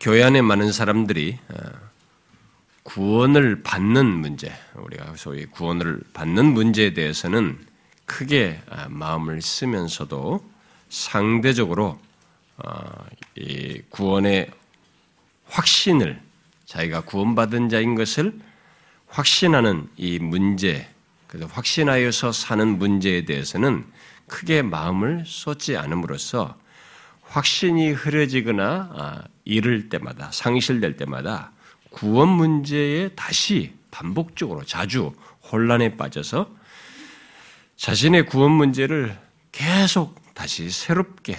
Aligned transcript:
교회 0.00 0.22
안에 0.22 0.40
많은 0.40 0.72
사람들이 0.72 1.38
구원을 2.82 3.62
받는 3.62 4.06
문제, 4.06 4.52
우리가 4.74 5.14
소위 5.16 5.46
구원을 5.46 6.00
받는 6.12 6.46
문제에 6.46 6.94
대해서는 6.94 7.58
크게 8.06 8.60
마음을 8.88 9.42
쓰면서도 9.42 10.44
상대적으로 10.88 12.00
이 13.36 13.82
구원의 13.90 14.50
확신을 15.46 16.20
자기가 16.64 17.02
구원받은 17.02 17.68
자인 17.68 17.94
것을 17.94 18.38
확신하는 19.08 19.88
이 19.96 20.18
문제, 20.18 20.88
그래서 21.26 21.46
확신하여서 21.46 22.32
사는 22.32 22.78
문제에 22.78 23.24
대해서는 23.24 23.84
크게 24.26 24.62
마음을 24.62 25.24
쏟지 25.26 25.76
않음으로써 25.76 26.56
확신이 27.30 27.92
흐려지거나 27.92 28.90
아, 28.92 29.22
이를 29.44 29.88
때마다 29.88 30.30
상실될 30.32 30.96
때마다 30.96 31.52
구원 31.90 32.28
문제에 32.28 33.10
다시 33.10 33.72
반복적으로 33.92 34.64
자주 34.64 35.12
혼란에 35.50 35.96
빠져서 35.96 36.50
자신의 37.76 38.26
구원 38.26 38.50
문제를 38.50 39.16
계속 39.52 40.20
다시 40.34 40.70
새롭게 40.70 41.38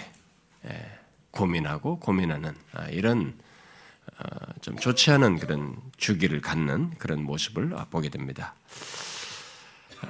예, 0.65 0.99
고민하고 1.31 1.99
고민하는 1.99 2.55
아, 2.71 2.85
이런 2.87 3.37
어, 4.17 4.23
좀 4.61 4.77
좋지 4.77 5.11
않은 5.11 5.39
그런 5.39 5.75
주기를 5.97 6.39
갖는 6.39 6.91
그런 6.99 7.23
모습을 7.23 7.75
보게 7.89 8.07
됩니다. 8.07 8.55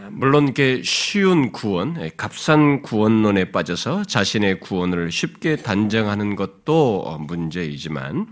물론 0.10 0.48
이게 0.48 0.82
쉬운 0.84 1.52
구원, 1.52 1.98
예, 2.02 2.10
값싼 2.16 2.82
구원론에 2.82 3.52
빠져서 3.52 4.06
자신의 4.06 4.60
구원을 4.60 5.12
쉽게 5.12 5.58
단정하는 5.58 6.36
것도 6.36 7.18
문제이지만 7.28 8.28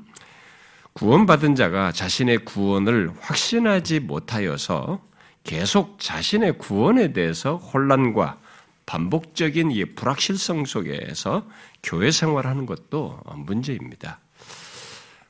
구원받은 0.93 1.55
자가 1.55 1.91
자신의 1.91 2.39
구원을 2.39 3.11
확신하지 3.19 4.01
못하여서 4.01 5.01
계속 5.43 5.99
자신의 5.99 6.57
구원에 6.57 7.13
대해서 7.13 7.55
혼란과 7.55 8.37
반복적인 8.85 9.71
이 9.71 9.85
불확실성 9.85 10.65
속에서 10.65 11.47
교회 11.83 12.11
생활하는 12.11 12.65
것도 12.65 13.19
문제입니다. 13.35 14.19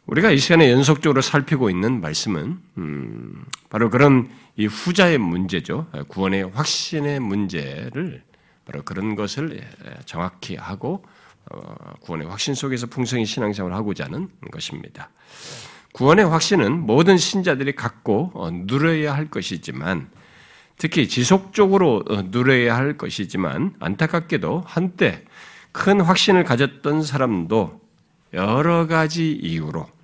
우리가 0.09 0.31
이 0.31 0.39
시간에 0.39 0.71
연속적으로 0.71 1.21
살피고 1.21 1.69
있는 1.69 2.02
말씀은 2.02 2.59
음, 2.79 3.45
바로 3.69 3.91
그런 3.91 4.27
이 4.57 4.66
후자의 4.66 5.19
문제죠. 5.19 5.85
구원의 6.07 6.49
확신의 6.49 7.19
문제를 7.19 8.23
바로 8.66 8.81
그런 8.83 9.16
것을 9.16 9.59
예, 9.61 9.99
정확히 10.05 10.55
하고 10.55 11.05
어, 11.51 11.75
구원의 12.01 12.27
확신 12.27 12.55
속에서 12.55 12.88
풍성히 12.88 13.25
신앙생활을 13.25 13.75
하고자 13.77 14.05
하는 14.05 14.29
것입니다. 14.51 15.11
구원의 15.93 16.25
확신은 16.25 16.88
모든 16.88 17.17
신자들이 17.17 17.75
갖고 17.75 18.31
어, 18.33 18.49
누려야 18.51 19.13
할 19.13 19.29
것이지만 19.29 20.09
특히 20.77 21.07
지속적으로 21.07 22.03
어, 22.09 22.23
누려야 22.23 22.75
할 22.75 22.97
것이지만 22.97 23.75
안타깝게도 23.79 24.63
한때 24.66 25.23
큰 25.71 26.01
확신을 26.01 26.45
가졌던 26.45 27.03
사람도 27.03 27.79
여러 28.33 28.88
가지 28.88 29.31
이유로 29.33 29.81
아, 29.81 29.98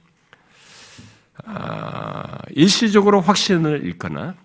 일시적으로 2.51 3.21
확신을 3.21 3.85
잃거나 3.85 4.35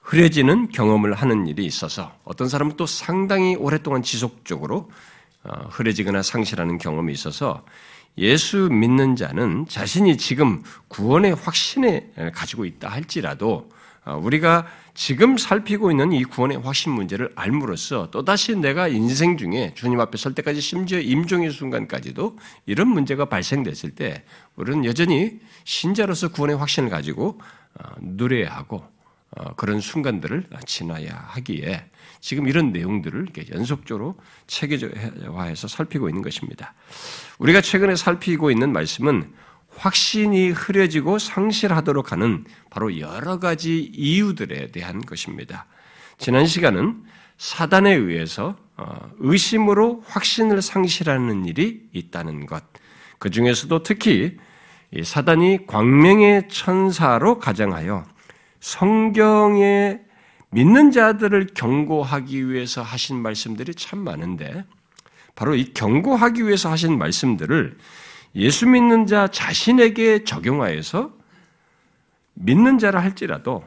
흐려지는 0.00 0.68
경험을 0.68 1.14
하는 1.14 1.46
일이 1.46 1.64
있어서 1.64 2.16
어떤 2.24 2.48
사람은 2.48 2.76
또 2.76 2.86
상당히 2.86 3.56
오랫동안 3.56 4.02
지속적으로 4.02 4.90
어, 5.42 5.68
흐려지거나 5.70 6.22
상실하는 6.22 6.78
경험이 6.78 7.12
있어서 7.12 7.64
예수 8.18 8.68
믿는 8.70 9.16
자는 9.16 9.66
자신이 9.68 10.16
지금 10.16 10.62
구원의 10.88 11.34
확신에 11.34 12.10
가지고 12.32 12.64
있다 12.64 12.88
할지라도 12.88 13.68
어, 13.68 13.75
우리가 14.14 14.66
지금 14.94 15.36
살피고 15.36 15.90
있는 15.90 16.12
이 16.12 16.24
구원의 16.24 16.58
확신 16.58 16.92
문제를 16.92 17.30
알므로써 17.34 18.10
또다시 18.10 18.56
내가 18.56 18.88
인생 18.88 19.36
중에 19.36 19.72
주님 19.74 20.00
앞에 20.00 20.16
설 20.16 20.34
때까지 20.34 20.60
심지어 20.60 21.00
임종의 21.00 21.50
순간까지도 21.50 22.38
이런 22.66 22.88
문제가 22.88 23.26
발생됐을 23.26 23.90
때 23.90 24.24
우리는 24.54 24.84
여전히 24.84 25.38
신자로서 25.64 26.28
구원의 26.28 26.56
확신을 26.56 26.88
가지고 26.88 27.40
어, 27.74 27.88
누려야 28.00 28.50
하고 28.50 28.84
어, 29.36 29.54
그런 29.54 29.80
순간들을 29.80 30.46
지나야 30.64 31.26
하기에 31.28 31.84
지금 32.20 32.48
이런 32.48 32.72
내용들을 32.72 33.28
연속적으로 33.52 34.16
체계화해서 34.46 35.68
살피고 35.68 36.08
있는 36.08 36.22
것입니다. 36.22 36.74
우리가 37.38 37.60
최근에 37.60 37.96
살피고 37.96 38.50
있는 38.50 38.72
말씀은 38.72 39.32
확신이 39.76 40.50
흐려지고 40.50 41.18
상실하도록 41.18 42.12
하는 42.12 42.44
바로 42.70 42.98
여러 42.98 43.38
가지 43.38 43.90
이유들에 43.94 44.68
대한 44.72 45.00
것입니다. 45.00 45.66
지난 46.18 46.46
시간은 46.46 47.04
사단에 47.38 47.92
의해서 47.92 48.56
어, 48.76 49.10
의심으로 49.18 50.02
확신을 50.06 50.62
상실하는 50.62 51.44
일이 51.46 51.88
있다는 51.92 52.46
것. 52.46 52.64
그 53.18 53.30
중에서도 53.30 53.82
특히 53.82 54.36
사단이 55.02 55.66
광명의 55.66 56.48
천사로 56.48 57.38
가정하여 57.38 58.04
성경에 58.60 60.00
믿는 60.50 60.90
자들을 60.90 61.48
경고하기 61.54 62.50
위해서 62.50 62.82
하신 62.82 63.20
말씀들이 63.20 63.74
참 63.74 63.98
많은데 64.00 64.64
바로 65.34 65.54
이 65.54 65.72
경고하기 65.74 66.46
위해서 66.46 66.70
하신 66.70 66.96
말씀들을 66.98 67.76
예수 68.36 68.66
믿는 68.66 69.06
자 69.06 69.28
자신에게 69.28 70.24
적용하여서 70.24 71.10
믿는 72.34 72.78
자라 72.78 73.00
할지라도 73.00 73.64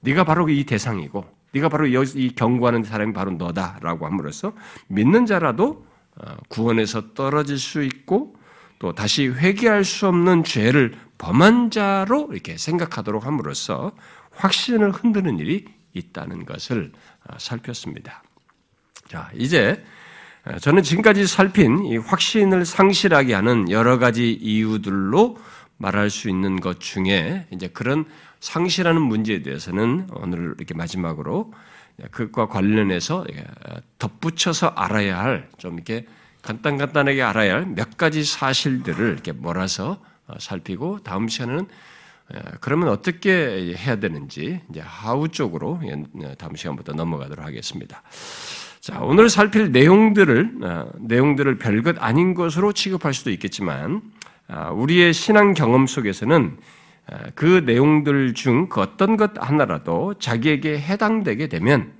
네가 0.00 0.24
바로 0.24 0.48
이 0.48 0.64
대상이고 0.64 1.24
네가 1.52 1.68
바로 1.68 1.86
이 1.86 2.34
경고하는 2.34 2.82
사람이 2.82 3.12
바로 3.12 3.32
너다라고 3.32 4.06
함으로써 4.06 4.54
믿는 4.88 5.26
자라도 5.26 5.86
어, 6.16 6.36
구원에서 6.48 7.14
떨어질 7.14 7.58
수 7.58 7.82
있고 7.82 8.36
또 8.78 8.92
다시 8.92 9.28
회개할 9.28 9.84
수 9.84 10.08
없는 10.08 10.44
죄를 10.44 10.96
범한 11.18 11.70
자로 11.70 12.28
이렇게 12.32 12.56
생각하도록 12.56 13.24
함으로써 13.24 13.92
확신을 14.32 14.90
흔드는 14.92 15.38
일이 15.38 15.64
있다는 15.92 16.44
것을 16.44 16.92
어, 17.28 17.36
살폈습니다. 17.38 18.22
자, 19.08 19.30
이제 19.34 19.84
저는 20.60 20.82
지금까지 20.82 21.26
살핀 21.26 21.86
이 21.86 21.96
확신을 21.96 22.66
상실하게 22.66 23.32
하는 23.34 23.70
여러 23.70 23.98
가지 23.98 24.32
이유들로 24.32 25.38
말할 25.78 26.10
수 26.10 26.28
있는 26.28 26.60
것 26.60 26.80
중에 26.80 27.46
이제 27.50 27.68
그런 27.68 28.04
상실하는 28.40 29.00
문제에 29.00 29.42
대해서는 29.42 30.08
오늘 30.12 30.54
이렇게 30.58 30.74
마지막으로 30.74 31.52
그것과 32.10 32.48
관련해서 32.48 33.24
덧붙여서 33.98 34.68
알아야 34.68 35.18
할 35.18 35.48
좀 35.56 35.74
이렇게 35.74 36.06
간단간단하게 36.42 37.22
알아야 37.22 37.54
할 37.54 37.66
몇 37.66 37.96
가지 37.96 38.22
사실들을 38.22 39.12
이렇게 39.12 39.32
몰아서 39.32 40.02
살피고 40.38 40.98
다음 41.02 41.28
시간에는 41.28 41.66
그러면 42.60 42.88
어떻게 42.88 43.74
해야 43.78 43.96
되는지 43.96 44.60
이제 44.70 44.80
하우 44.84 45.28
쪽으로 45.28 45.80
다음 46.36 46.54
시간부터 46.54 46.92
넘어가도록 46.92 47.44
하겠습니다. 47.44 48.02
자, 48.84 49.00
오늘 49.00 49.30
살필 49.30 49.72
내용들을, 49.72 50.58
어, 50.62 50.90
내용들을 51.00 51.56
별것 51.56 51.96
아닌 52.00 52.34
것으로 52.34 52.74
취급할 52.74 53.14
수도 53.14 53.30
있겠지만, 53.30 54.02
아, 54.46 54.68
우리의 54.72 55.14
신앙 55.14 55.54
경험 55.54 55.86
속에서는 55.86 56.58
아, 57.06 57.18
그 57.34 57.62
내용들 57.64 58.34
중 58.34 58.68
그 58.68 58.82
어떤 58.82 59.16
것 59.16 59.30
하나라도 59.38 60.18
자기에게 60.18 60.78
해당되게 60.78 61.48
되면, 61.48 61.94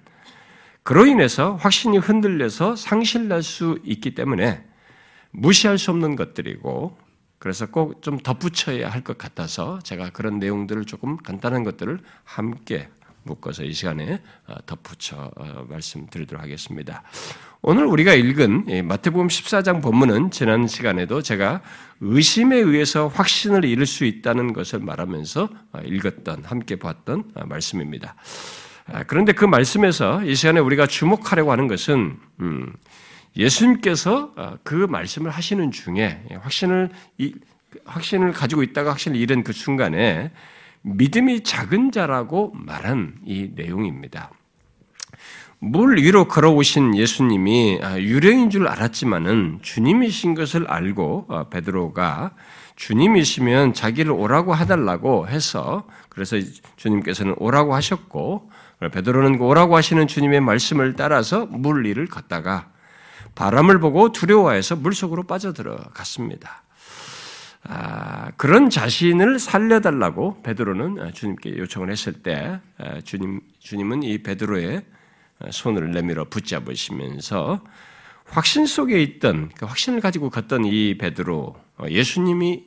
그로 0.83 1.07
인해서 1.07 1.57
확신이 1.57 1.97
흔들려서 1.97 2.77
상실날 2.77 3.43
수 3.43 3.79
있기 3.83 4.15
때문에 4.15 4.63
무시할 5.31 5.79
수 5.79 5.91
없는 5.91 6.17
것들이고, 6.17 6.99
그래서 7.39 7.65
꼭 7.65 8.03
좀 8.03 8.19
덧붙여야 8.19 8.91
할 8.91 9.03
것 9.03 9.17
같아서 9.17 9.79
제가 9.85 10.11
그런 10.11 10.39
내용들을 10.39 10.85
조금 10.85 11.17
간단한 11.17 11.65
것들을 11.65 11.99
함께 12.25 12.91
묶어서 13.25 13.65
이 13.65 13.73
시간에 13.73 14.21
어, 14.47 14.55
덧붙여 14.67 15.31
어, 15.37 15.67
말씀드리도록 15.69 16.43
하겠습니다. 16.43 17.03
오늘 17.63 17.87
우리가 17.87 18.15
읽은 18.15 18.87
마태복음 18.87 19.29
14장 19.29 19.83
본문은 19.83 20.31
지난 20.31 20.67
시간에도 20.67 21.23
제가 21.23 21.63
의심에 22.01 22.57
의해서 22.57 23.09
확신을 23.09 23.65
잃을 23.65 23.87
수 23.87 24.05
있다는 24.05 24.53
것을 24.53 24.81
말하면서 24.81 25.49
어, 25.73 25.81
읽었던 25.85 26.45
함께 26.45 26.77
봤던 26.77 27.33
말씀입니다. 27.47 28.15
아, 28.87 29.03
그런데 29.05 29.33
그 29.33 29.47
말씀에서 29.47 30.23
이 30.25 30.35
시간에 30.35 30.61
우리가 30.61 30.87
주목하려고 30.87 31.53
하는 31.53 31.69
것은 31.69 32.19
음, 32.41 32.73
예수님께서 33.37 34.59
그 34.63 34.75
말씀을 34.75 35.31
하시는 35.31 35.73
중에 35.73 36.23
확신을 36.41 36.91
확신을 37.85 38.33
가지고 38.33 38.63
있다가 38.63 38.91
확신을 38.91 39.19
잃은 39.19 39.43
그 39.43 39.53
순간에 39.53 40.31
믿음이 40.85 41.43
작은 41.43 41.93
자라고 41.93 42.53
말한 42.55 43.17
이 43.25 43.51
내용입니다. 43.55 44.31
물 45.59 45.97
위로 45.97 46.29
걸어오신 46.29 46.95
예수님이 46.95 47.81
아, 47.83 47.99
유령인 47.99 48.51
줄 48.51 48.69
알았지만은 48.69 49.61
주님이신 49.63 50.35
것을 50.35 50.71
알고 50.71 51.27
어, 51.29 51.49
베드로가 51.49 52.33
주님이시면 52.77 53.73
자기를 53.73 54.13
오라고 54.13 54.53
하달라고 54.53 55.27
해서 55.29 55.87
그래서 56.11 56.37
주님께서는 56.77 57.35
오라고 57.39 57.75
하셨고 57.75 58.51
베드로는 58.93 59.39
그 59.39 59.45
오라고 59.45 59.77
하시는 59.77 60.07
주님의 60.07 60.43
말씀을 60.43 60.97
따라서 60.97 61.47
물 61.47 61.87
위를 61.87 62.07
걷다가 62.07 62.69
바람을 63.35 63.81
보고 63.81 64.13
두려워해서 64.13 64.77
물 64.77 64.93
속으로 64.93 65.23
빠져들어갔습니다. 65.23 66.64
아, 67.67 68.31
그런 68.37 68.69
자신을 68.69 69.39
살려달라고 69.39 70.43
베드로는 70.43 71.13
주님께 71.13 71.57
요청을 71.57 71.91
했을 71.91 72.13
때 72.13 72.61
아, 72.79 73.01
주님 73.01 73.41
주님은 73.59 74.03
이 74.03 74.23
베드로의 74.23 74.85
손을 75.51 75.91
내밀어 75.93 76.25
붙잡으시면서 76.25 77.65
확신 78.27 78.67
속에 78.67 79.03
있던 79.03 79.51
그 79.57 79.67
확신을 79.67 80.01
가지고 80.01 80.31
걷던 80.31 80.65
이 80.65 80.97
베드로 80.99 81.57
어, 81.77 81.87
예수님이 81.89 82.65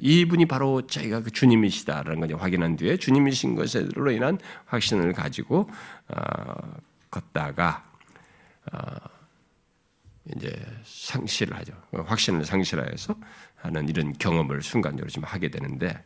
이분이 0.00 0.46
바로 0.46 0.86
자기가 0.86 1.22
그 1.22 1.30
주님이시다라는 1.30 2.26
걸 2.26 2.40
확인한 2.40 2.76
뒤에 2.76 2.96
주님이신 2.96 3.54
것으로 3.54 4.10
인한 4.10 4.38
확신을 4.66 5.12
가지고 5.12 5.68
어, 6.08 6.54
걷다가 7.10 7.84
어, 8.72 8.78
이제 10.36 10.52
상실을 10.84 11.56
하죠. 11.58 11.72
확신을 11.92 12.44
상실하여서 12.44 13.14
하는 13.60 13.88
이런 13.88 14.12
경험을 14.18 14.62
순간적으로 14.62 15.08
지금 15.08 15.24
하게 15.24 15.48
되는데 15.48 16.02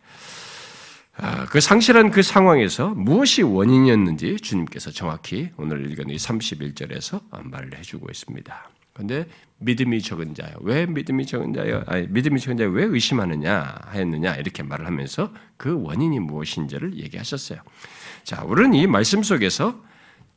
아, 1.16 1.44
그 1.46 1.60
상실한 1.60 2.10
그 2.10 2.22
상황에서 2.22 2.88
무엇이 2.90 3.43
원인이었는지 3.43 4.37
주님께서 4.37 4.90
정확히 4.90 5.50
오늘 5.56 5.90
읽은 5.90 6.08
이 6.08 6.16
31절에서 6.16 7.20
말을 7.44 7.76
해주고 7.78 8.08
있습니다. 8.10 8.70
그런데 8.94 9.26
믿음이 9.58 10.02
적은 10.02 10.34
자요. 10.34 10.54
왜 10.60 10.87
믿음이 10.87 11.26
적은 11.26 11.52
자요? 11.52 11.82
아니, 11.87 12.06
믿음이 12.08 12.40
적은 12.40 12.56
자요. 12.56 12.70
왜 12.70 12.84
의심하느냐 12.84 13.78
하였느냐 13.87 14.37
이렇게 14.37 14.62
말을 14.62 14.87
하면서 14.87 15.32
그 15.56 15.81
원인이 15.82 16.19
무엇인지를 16.20 16.98
얘기하셨어요. 16.98 17.60
자, 18.25 18.43
우리는 18.44 18.75
이 18.75 18.87
말씀 18.87 19.22
속에서 19.22 19.81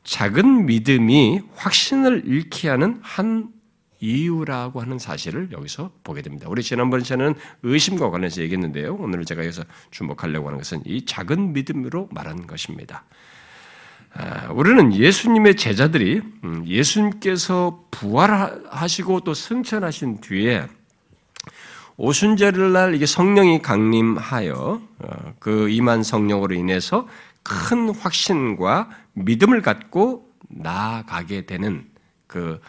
작은 0.04 0.68
믿음이 0.68 1.42
확신을 1.56 2.24
잃게 2.26 2.70
하는 2.70 3.00
한 3.02 3.50
이유라고 4.00 4.82
하는 4.82 5.00
사실을 5.00 5.50
여기서 5.52 5.92
보게 6.04 6.22
됩니다. 6.22 6.48
우리 6.50 6.64
지난번 6.64 7.02
시간은 7.02 7.36
의심과 7.64 8.10
관련해서 8.10 8.42
얘기했는데요. 8.42 8.96
오늘 9.00 9.26
제가 9.26 9.44
여기서 9.44 9.64
주목하려고 9.92 10.48
하는 10.48 10.60
것은 10.60 10.82
이 10.86 11.06
작은 11.06 11.54
믿음으로 11.54 12.10
말하는 12.12 12.48
것입니다. 12.48 13.04
아, 14.14 14.50
우리는 14.52 14.94
예수님의 14.94 15.56
제자들이 15.56 16.22
음, 16.44 16.64
예수님께서 16.66 17.86
부활하시고 17.92 19.22
또 19.22 19.34
승천하신 19.34 20.22
뒤에 20.22 20.68
오순절일 21.98 22.74
날 22.74 22.96
이게 22.96 23.06
성령이 23.06 23.62
강림하여 23.62 24.82
어, 25.00 25.34
그 25.40 25.70
임한 25.70 26.04
성령으로 26.04 26.56
인해서 26.56 27.08
큰 27.44 27.90
확신과 27.90 28.90
믿음을 29.14 29.62
갖고 29.62 30.30
나아가게 30.50 31.46
되는 31.46 31.86
그 32.28 32.60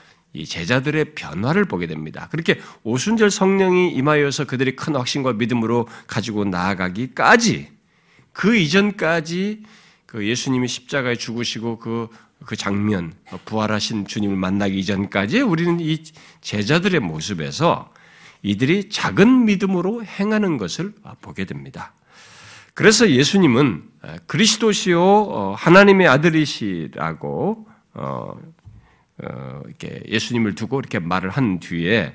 제자들의 0.45 1.15
변화를 1.15 1.65
보게 1.65 1.87
됩니다. 1.87 2.29
그렇게 2.31 2.61
오순절 2.83 3.31
성령이 3.31 3.93
임하여서 3.93 4.45
그들이 4.45 4.77
큰 4.77 4.97
확신과 4.97 5.35
믿음으로 5.35 5.89
가지고 6.07 6.45
나아가기까지 6.45 7.69
그 8.33 8.57
이전까지 8.57 9.63
그 10.07 10.27
예수님이 10.27 10.69
십자가에 10.69 11.17
죽으시고 11.17 11.79
그, 11.79 12.09
그 12.45 12.57
장면, 12.57 13.13
부활하신 13.45 14.07
주님을 14.07 14.37
만나기 14.37 14.79
이전까지 14.79 15.41
우리는 15.41 15.81
이 15.81 16.03
제자들의 16.41 17.01
모습에서 17.01 17.93
이들이 18.43 18.91
작은 18.91 19.47
믿음으로 19.47 20.05
행하는 20.05 20.57
것을 20.57 20.93
보게 21.21 21.45
됩니다. 21.45 21.93
그래서 22.75 23.11
예수님은 23.11 23.85
그리스도시요 24.27 25.01
어, 25.03 25.55
하나님의 25.57 26.07
아들이시라고 26.07 27.67
어, 27.95 28.37
어, 28.37 28.39
이렇게 29.19 30.03
예수님을 30.07 30.55
두고 30.55 30.79
이렇게 30.81 30.99
말을 30.99 31.31
한 31.31 31.59
뒤에 31.61 32.15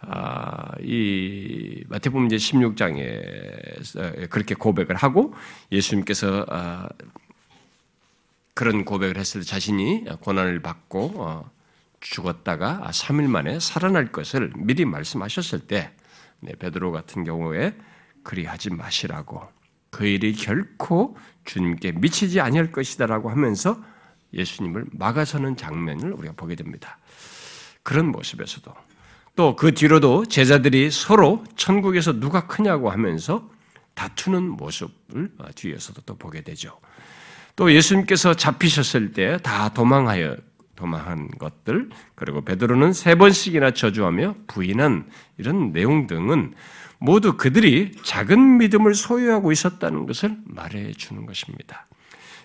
아, 0.00 0.72
이 0.80 1.84
마태복음 1.88 2.26
이제 2.26 2.36
16장에 2.36 4.30
그렇게 4.30 4.54
고백을 4.54 4.96
하고 4.96 5.34
예수님께서 5.70 6.46
아, 6.48 6.88
그런 8.54 8.84
고백을 8.84 9.16
했을 9.16 9.40
때 9.40 9.46
자신이 9.46 10.04
고난을 10.20 10.60
받고 10.60 11.12
어, 11.16 11.50
죽었다가 12.00 12.82
3일 12.92 13.28
만에 13.28 13.60
살아날 13.60 14.12
것을 14.12 14.52
미리 14.56 14.84
말씀하셨을 14.84 15.60
때 15.60 15.92
네, 16.40 16.52
베드로 16.56 16.90
같은 16.90 17.24
경우에 17.24 17.74
그리하지 18.24 18.70
마시라고. 18.70 19.42
그 19.90 20.06
일이 20.06 20.32
결코 20.34 21.16
주님께 21.44 21.92
미치지 21.92 22.40
아니할 22.40 22.72
것이다라고 22.72 23.30
하면서 23.30 23.82
예수님을 24.34 24.86
막아서는 24.92 25.56
장면을 25.56 26.12
우리가 26.12 26.34
보게 26.34 26.54
됩니다. 26.54 26.98
그런 27.82 28.06
모습에서도 28.10 28.72
또 29.34 29.56
그 29.56 29.72
뒤로도 29.72 30.26
제자들이 30.26 30.90
서로 30.90 31.42
천국에서 31.56 32.12
누가 32.20 32.46
크냐고 32.46 32.90
하면서 32.90 33.48
다투는 33.94 34.50
모습을 34.50 35.30
뒤에서도 35.54 36.02
또 36.02 36.16
보게 36.16 36.42
되죠. 36.42 36.78
또 37.56 37.72
예수님께서 37.72 38.34
잡히셨을 38.34 39.12
때 39.12 39.38
다 39.38 39.68
도망하여 39.70 40.36
도망한 40.76 41.28
것들 41.38 41.90
그리고 42.14 42.42
베드로는 42.44 42.92
세 42.92 43.14
번씩이나 43.14 43.72
저주하며 43.72 44.34
부인한 44.48 45.08
이런 45.38 45.72
내용 45.72 46.06
등은 46.06 46.54
모두 46.98 47.36
그들이 47.36 47.92
작은 48.04 48.58
믿음을 48.58 48.94
소유하고 48.94 49.52
있었다는 49.52 50.06
것을 50.06 50.36
말해 50.44 50.92
주는 50.92 51.26
것입니다. 51.26 51.86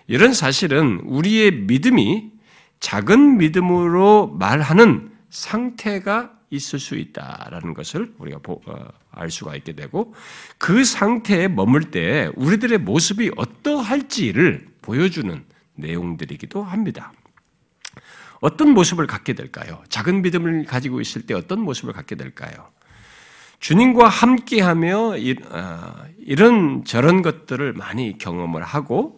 이런 0.08 0.32
사실은 0.32 1.00
우리의 1.04 1.52
믿음이 1.52 2.32
작은 2.80 3.38
믿음으로 3.38 4.34
말하는 4.38 5.12
상태가 5.30 6.32
있을 6.50 6.78
수 6.78 6.96
있다라는 6.96 7.74
것을 7.74 8.14
우리가 8.18 8.40
어, 8.48 8.88
알 9.10 9.30
수가 9.30 9.54
있게 9.56 9.72
되고 9.74 10.14
그 10.56 10.84
상태에 10.84 11.46
머물 11.46 11.90
때 11.90 12.30
우리들의 12.36 12.78
모습이 12.78 13.32
어떠할지를 13.36 14.66
보여주는 14.80 15.44
내용들이기도 15.74 16.62
합니다. 16.62 17.12
어떤 18.40 18.70
모습을 18.70 19.06
갖게 19.06 19.34
될까요? 19.34 19.82
작은 19.90 20.22
믿음을 20.22 20.64
가지고 20.64 21.02
있을 21.02 21.26
때 21.26 21.34
어떤 21.34 21.60
모습을 21.60 21.92
갖게 21.92 22.14
될까요? 22.14 22.68
주님과 23.60 24.08
함께하며 24.08 25.16
어, 25.50 25.94
이런 26.18 26.84
저런 26.84 27.20
것들을 27.20 27.74
많이 27.74 28.16
경험을 28.16 28.62
하고 28.62 29.17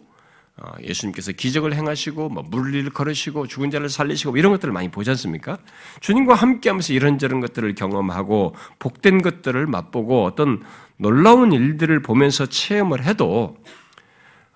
예수님께서 0.83 1.31
기적을 1.31 1.73
행하시고 1.73 2.29
뭐 2.29 2.43
물리를 2.43 2.89
걸으시고 2.91 3.47
죽은 3.47 3.71
자를 3.71 3.89
살리시고 3.89 4.37
이런 4.37 4.51
것들을 4.51 4.73
많이 4.73 4.89
보지 4.89 5.09
않습니까? 5.11 5.57
주님과 5.99 6.35
함께하면서 6.35 6.93
이런저런 6.93 7.39
것들을 7.39 7.73
경험하고 7.75 8.55
복된 8.79 9.21
것들을 9.21 9.65
맛보고 9.67 10.25
어떤 10.25 10.63
놀라운 10.97 11.51
일들을 11.51 12.01
보면서 12.01 12.45
체험을 12.45 13.03
해도 13.03 13.57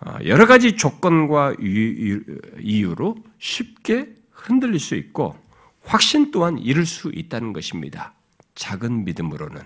어, 0.01 0.17
여러 0.25 0.45
가지 0.45 0.75
조건과 0.75 1.55
이유로 1.59 3.15
쉽게 3.39 4.13
흔들릴 4.31 4.79
수 4.79 4.95
있고 4.95 5.35
확신 5.81 6.31
또한 6.31 6.57
잃을 6.59 6.85
수 6.85 7.11
있다는 7.13 7.53
것입니다. 7.53 8.13
작은 8.55 9.05
믿음으로는 9.05 9.61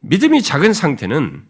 믿음이 0.00 0.42
작은 0.42 0.72
상태는 0.72 1.48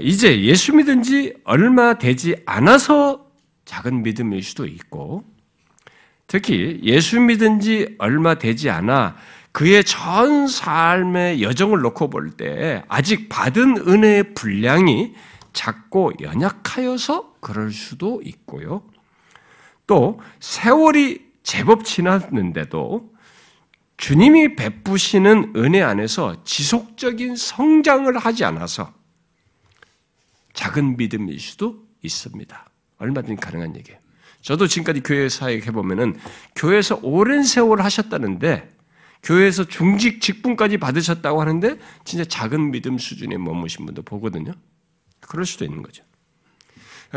이제 0.00 0.42
예수 0.42 0.74
믿은 0.74 1.02
지 1.02 1.34
얼마 1.44 1.94
되지 1.94 2.36
않아서 2.46 3.26
작은 3.64 4.02
믿음일 4.02 4.42
수도 4.42 4.66
있고, 4.66 5.24
특히 6.26 6.80
예수 6.82 7.20
믿은 7.20 7.60
지 7.60 7.94
얼마 7.98 8.34
되지 8.34 8.70
않아 8.70 9.16
그의 9.52 9.82
전 9.84 10.46
삶의 10.46 11.42
여정을 11.42 11.80
놓고 11.80 12.08
볼 12.08 12.36
때 12.36 12.84
아직 12.88 13.28
받은 13.28 13.88
은혜의 13.88 14.34
분량이 14.34 15.12
작고 15.52 16.12
연약하여서 16.20 17.34
그럴 17.40 17.72
수도 17.72 18.22
있고요. 18.24 18.82
또 19.86 20.20
세월이 20.38 21.30
제법 21.42 21.84
지났는데도 21.84 23.10
주님이 23.96 24.54
베푸시는 24.54 25.54
은혜 25.56 25.82
안에서 25.82 26.44
지속적인 26.44 27.34
성장을 27.34 28.16
하지 28.16 28.44
않아서 28.44 28.92
작은 30.52 30.96
믿음일 30.96 31.38
수도 31.40 31.86
있습니다. 32.02 32.70
얼마든지 32.98 33.40
가능한 33.40 33.76
얘기예요. 33.76 33.98
저도 34.42 34.66
지금까지 34.66 35.00
교회 35.02 35.28
사역 35.28 35.66
해 35.66 35.70
보면은 35.70 36.18
교회에서 36.56 37.00
오랜 37.02 37.42
세월 37.42 37.82
하셨다는데 37.82 38.70
교회에서 39.22 39.64
중직 39.64 40.20
직분까지 40.20 40.78
받으셨다고 40.78 41.40
하는데 41.40 41.76
진짜 42.04 42.24
작은 42.24 42.70
믿음 42.70 42.96
수준에 42.96 43.36
머무신 43.36 43.84
분도 43.84 44.02
보거든요. 44.02 44.52
그럴 45.20 45.44
수도 45.44 45.64
있는 45.64 45.82
거죠. 45.82 46.02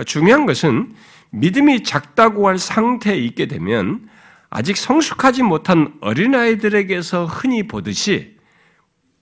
중요한 0.06 0.46
것은 0.46 0.94
믿음이 1.32 1.84
작다고 1.84 2.48
할 2.48 2.58
상태에 2.58 3.18
있게 3.18 3.48
되면 3.48 4.10
아직 4.50 4.78
성숙하지 4.78 5.44
못한 5.44 5.96
어린아이들에게서 6.02 7.26
흔히 7.26 7.68
보듯이 7.68 8.33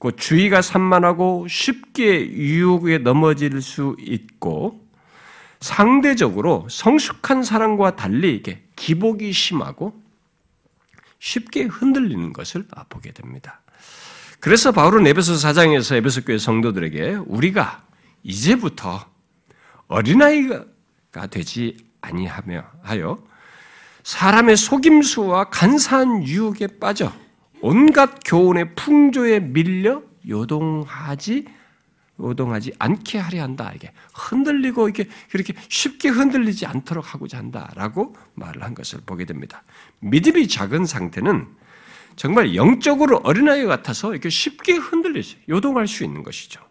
그 0.01 0.15
주의가 0.15 0.63
산만하고 0.63 1.48
쉽게 1.48 2.27
유혹에 2.31 2.98
넘어질 2.98 3.62
수 3.62 3.96
있고 4.00 4.84
상대적으로 5.60 6.65
성숙한 6.72 7.43
사람과 7.43 7.96
달리 7.96 8.36
이게 8.36 8.63
기복이 8.75 9.31
심하고 9.31 10.01
쉽게 11.20 11.65
흔들리는 11.65 12.34
것을 12.34 12.65
보게 12.89 13.12
됩니다. 13.12 13.62
그래서 14.39 14.72
바울은 14.72 15.05
에베소 15.05 15.34
4장에서 15.34 15.96
에베소 15.98 16.22
교회 16.24 16.39
성도들에게 16.39 17.17
우리가 17.27 17.84
이제부터 18.24 19.05
어린아이가 19.86 20.65
되지 21.29 21.77
아니하며 22.01 22.63
하여 22.81 23.24
사람의 24.01 24.58
속임수와 24.58 25.51
간사한 25.51 26.24
유혹에 26.24 26.65
빠져 26.79 27.13
온갖 27.62 28.20
교훈의 28.25 28.75
풍조에 28.75 29.39
밀려 29.39 30.01
요동하지 30.27 31.46
요동하지 32.20 32.74
않게 32.77 33.18
하려 33.18 33.41
한다. 33.41 33.72
이게 33.75 33.91
흔들리고 34.13 34.89
이게 34.89 35.08
그렇게 35.32 35.53
쉽게 35.70 36.10
흔들리지 36.10 36.65
않도록 36.65 37.13
하고자 37.13 37.39
한다라고 37.39 38.15
말을 38.36 38.63
한 38.63 38.75
것을 38.75 39.01
보게 39.06 39.25
됩니다. 39.25 39.63
믿음이 40.00 40.48
작은 40.48 40.86
상태는 40.86 41.48
정말 42.15 42.56
영적으로 42.56 43.22
어린아이 43.24 43.65
같아서 43.65 44.12
이렇게 44.12 44.30
쉽게 44.30 44.74
흔들리지 44.74 45.38
요동할 45.50 45.88
수 45.88 46.03
있는 46.03 46.24
것이죠. 46.24 46.62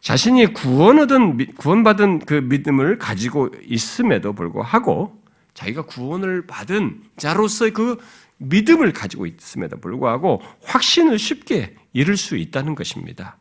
자신이 0.00 0.52
구원 0.54 0.98
얻은 0.98 1.54
구원받은 1.56 2.20
그 2.20 2.34
믿음을 2.34 2.98
가지고 2.98 3.50
있음에도 3.66 4.32
불구하고 4.32 5.20
자기가 5.54 5.82
구원을 5.82 6.46
받은 6.46 7.02
자로서의 7.16 7.72
그 7.72 7.98
믿음을 8.40 8.92
가지고 8.92 9.26
있음에도 9.26 9.78
불구하고 9.78 10.42
확신을 10.64 11.18
쉽게 11.18 11.74
잃을 11.92 12.16
수 12.16 12.36
있다는 12.36 12.74
것입니다. 12.74 13.36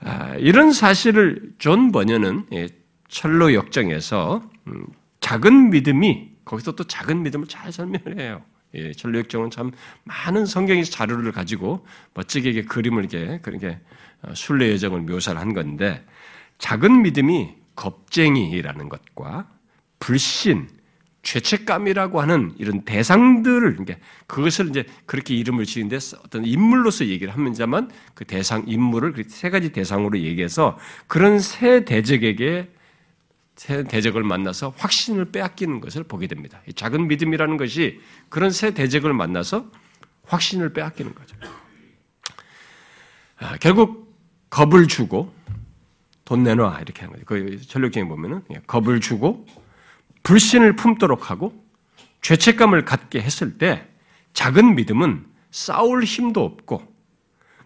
아, 0.00 0.34
이런 0.36 0.72
사실을 0.72 1.54
존 1.58 1.90
번연은 1.90 2.46
예, 2.52 2.68
철로 3.08 3.54
역정에서 3.54 4.42
음, 4.68 4.86
작은 5.20 5.70
믿음이 5.70 6.30
거기서 6.44 6.72
또 6.72 6.84
작은 6.84 7.22
믿음을 7.22 7.48
잘 7.48 7.72
설명을 7.72 8.20
해요. 8.20 8.42
예, 8.74 8.92
철로 8.92 9.18
역정은 9.18 9.50
참 9.50 9.72
많은 10.04 10.46
성경의 10.46 10.84
자료를 10.84 11.32
가지고 11.32 11.84
멋지게 12.14 12.62
그림을 12.64 13.12
이렇게 13.12 13.38
그렇게 13.40 13.80
어, 14.22 14.32
순례 14.34 14.70
여정을 14.72 15.00
묘사를 15.00 15.40
한 15.40 15.52
건데 15.52 16.04
작은 16.58 17.02
믿음이 17.02 17.54
겁쟁이라는 17.74 18.88
것과 18.88 19.48
불신, 19.98 20.68
죄책감이라고 21.26 22.20
하는 22.20 22.54
이런 22.56 22.82
대상들을 22.82 23.84
그것을 24.28 24.68
이제 24.68 24.86
그렇게 25.06 25.34
이름을 25.34 25.64
지은데 25.64 25.96
어떤 26.24 26.44
인물로서 26.44 27.06
얘기를 27.06 27.34
하면서만 27.34 27.90
그 28.14 28.24
대상 28.24 28.62
인물을 28.66 29.12
그세 29.12 29.50
가지 29.50 29.72
대상으로 29.72 30.20
얘기해서 30.20 30.78
그런 31.08 31.40
세 31.40 31.84
대적에게 31.84 32.70
새 33.56 33.82
대적을 33.82 34.22
만나서 34.22 34.74
확신을 34.76 35.26
빼앗기는 35.32 35.80
것을 35.80 36.04
보게 36.04 36.28
됩니다. 36.28 36.60
작은 36.76 37.08
믿음이라는 37.08 37.56
것이 37.56 38.00
그런 38.28 38.50
새 38.52 38.72
대적을 38.72 39.12
만나서 39.12 39.68
확신을 40.26 40.72
빼앗기는 40.74 41.12
거죠. 41.12 41.36
아, 43.38 43.56
결국 43.56 44.14
겁을 44.48 44.86
주고 44.86 45.34
돈 46.24 46.44
내놔 46.44 46.78
이렇게 46.82 47.00
하는 47.00 47.14
거죠. 47.14 47.24
그 47.24 47.60
전력경에 47.66 48.06
보면은 48.06 48.42
겁을 48.68 49.00
주고 49.00 49.44
불신을 50.26 50.74
품도록 50.74 51.30
하고 51.30 51.54
죄책감을 52.20 52.84
갖게 52.84 53.20
했을 53.20 53.58
때 53.58 53.86
작은 54.32 54.74
믿음은 54.74 55.24
싸울 55.52 56.02
힘도 56.02 56.42
없고 56.44 56.82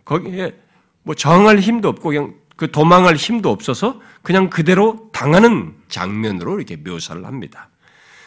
거기에 0.05 0.55
뭐 1.03 1.15
저항할 1.15 1.61
힘도 1.61 1.89
없고 1.89 2.11
그냥 2.11 2.35
그 2.57 2.71
도망할 2.71 3.17
힘도 3.17 3.51
없어서 3.51 4.03
그냥 4.21 4.51
그대로 4.51 5.09
당하는 5.11 5.75
장면으로 5.89 6.59
이렇게 6.59 6.77
묘사를 6.77 7.25
합니다. 7.25 7.71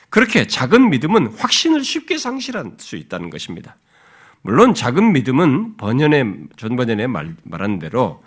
그렇게 0.09 0.47
작은 0.47 0.89
믿음은 0.89 1.27
확신을 1.37 1.83
쉽게 1.83 2.17
상실할 2.17 2.71
수 2.79 2.95
있다는 2.95 3.29
것입니다. 3.29 3.77
물론 4.41 4.73
작은 4.73 5.13
믿음은 5.13 5.77
번연의 5.77 6.47
전 6.57 6.75
번연에 6.75 7.05
말, 7.05 7.35
말한 7.43 7.77
대로 7.77 8.23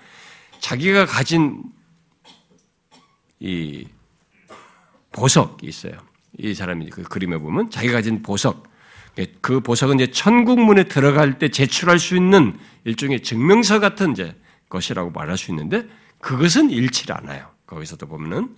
자기가 0.60 1.06
가진 1.06 1.64
이 3.40 3.88
보석이 5.16 5.66
있어요. 5.66 5.94
이 6.38 6.54
사람이 6.54 6.90
그 6.90 7.02
그림에 7.02 7.38
보면 7.38 7.70
자기가 7.70 7.94
가진 7.94 8.22
보석, 8.22 8.68
그 9.40 9.60
보석은 9.60 9.98
이제 9.98 10.10
천국 10.10 10.60
문에 10.60 10.84
들어갈 10.84 11.38
때 11.38 11.48
제출할 11.48 11.98
수 11.98 12.16
있는 12.16 12.56
일종의 12.84 13.22
증명서 13.22 13.80
같은 13.80 14.12
이제 14.12 14.36
것이라고 14.68 15.10
말할 15.10 15.38
수 15.38 15.50
있는데 15.50 15.84
그것은 16.20 16.70
잃지 16.70 17.10
않아요. 17.12 17.48
거기서도 17.66 18.06
보면은. 18.06 18.54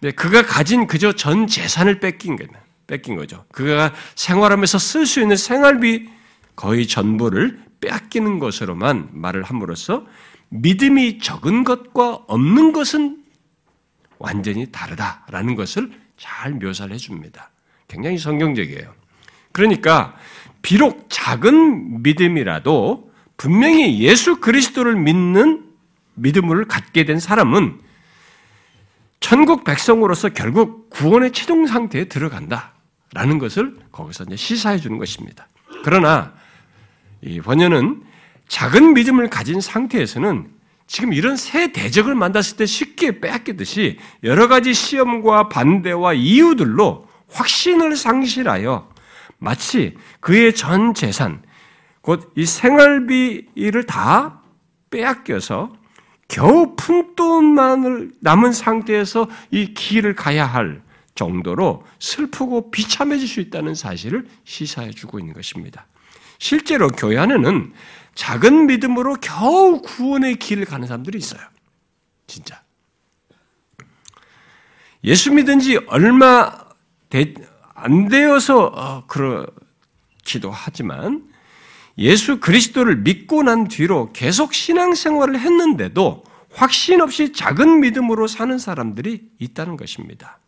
근데 0.00 0.14
그가 0.14 0.42
가진 0.42 0.86
그저 0.86 1.12
전 1.12 1.46
재산을 1.46 2.00
뺏긴 2.00 2.36
거예요. 2.36 2.50
뺏긴 2.86 3.16
거죠. 3.16 3.44
그가 3.52 3.92
생활하면서 4.14 4.78
쓸 4.78 5.06
수 5.06 5.20
있는 5.20 5.36
생활비 5.36 6.08
거의 6.54 6.86
전부를 6.86 7.60
빼앗기는 7.80 8.38
것으로만 8.38 9.08
말을 9.12 9.42
함으로써 9.42 10.06
믿음이 10.50 11.18
적은 11.18 11.64
것과 11.64 12.24
없는 12.26 12.72
것은 12.72 13.21
완전히 14.22 14.70
다르다라는 14.70 15.56
것을 15.56 15.90
잘 16.16 16.52
묘사를 16.52 16.94
해줍니다. 16.94 17.50
굉장히 17.88 18.18
성경적이에요. 18.18 18.94
그러니까 19.50 20.14
비록 20.62 21.06
작은 21.10 22.02
믿음이라도 22.04 23.10
분명히 23.36 23.98
예수 24.00 24.36
그리스도를 24.36 24.94
믿는 24.94 25.64
믿음을 26.14 26.66
갖게 26.66 27.04
된 27.04 27.18
사람은 27.18 27.80
천국 29.18 29.64
백성으로서 29.64 30.28
결국 30.28 30.88
구원의 30.90 31.32
최종 31.32 31.66
상태에 31.66 32.04
들어간다라는 32.04 33.38
것을 33.40 33.76
거기서 33.90 34.24
이제 34.24 34.36
시사해 34.36 34.78
주는 34.78 34.98
것입니다. 34.98 35.48
그러나 35.82 36.32
이 37.22 37.40
번연은 37.40 38.04
작은 38.46 38.94
믿음을 38.94 39.28
가진 39.30 39.60
상태에서는 39.60 40.48
지금 40.86 41.12
이런 41.12 41.36
새 41.36 41.72
대적을 41.72 42.14
만났을 42.14 42.56
때 42.56 42.66
쉽게 42.66 43.20
빼앗기듯이 43.20 43.98
여러 44.24 44.48
가지 44.48 44.74
시험과 44.74 45.48
반대와 45.48 46.14
이유들로 46.14 47.08
확신을 47.30 47.96
상실하여 47.96 48.90
마치 49.38 49.96
그의 50.20 50.54
전 50.54 50.94
재산, 50.94 51.42
곧 52.02 52.32
이 52.36 52.44
생활비를 52.44 53.86
다 53.86 54.42
빼앗겨서 54.90 55.72
겨우 56.28 56.76
푼돈만을 56.76 58.12
남은 58.20 58.52
상태에서 58.52 59.28
이 59.50 59.74
길을 59.74 60.14
가야 60.14 60.46
할 60.46 60.82
정도로 61.14 61.84
슬프고 61.98 62.70
비참해질 62.70 63.28
수 63.28 63.40
있다는 63.40 63.74
사실을 63.74 64.26
시사해 64.44 64.90
주고 64.90 65.18
있는 65.18 65.34
것입니다. 65.34 65.86
실제로 66.38 66.88
교회 66.88 67.18
안에는 67.18 67.72
작은 68.14 68.66
믿음으로 68.66 69.16
겨우 69.20 69.80
구원의 69.80 70.36
길을 70.36 70.64
가는 70.64 70.86
사람들이 70.86 71.18
있어요. 71.18 71.40
진짜. 72.26 72.60
예수 75.04 75.32
믿은 75.32 75.60
지 75.60 75.76
얼마 75.88 76.52
안 77.74 78.08
되어서 78.08 78.66
어, 78.66 79.06
그렇기도 79.06 80.50
하지만 80.50 81.24
예수 81.98 82.40
그리스도를 82.40 82.96
믿고 82.98 83.42
난 83.42 83.68
뒤로 83.68 84.12
계속 84.12 84.54
신앙생활을 84.54 85.38
했는데도 85.38 86.24
확신 86.54 87.00
없이 87.00 87.32
작은 87.32 87.80
믿음으로 87.80 88.26
사는 88.26 88.56
사람들이 88.58 89.30
있다는 89.38 89.76
것입니다. 89.76 90.38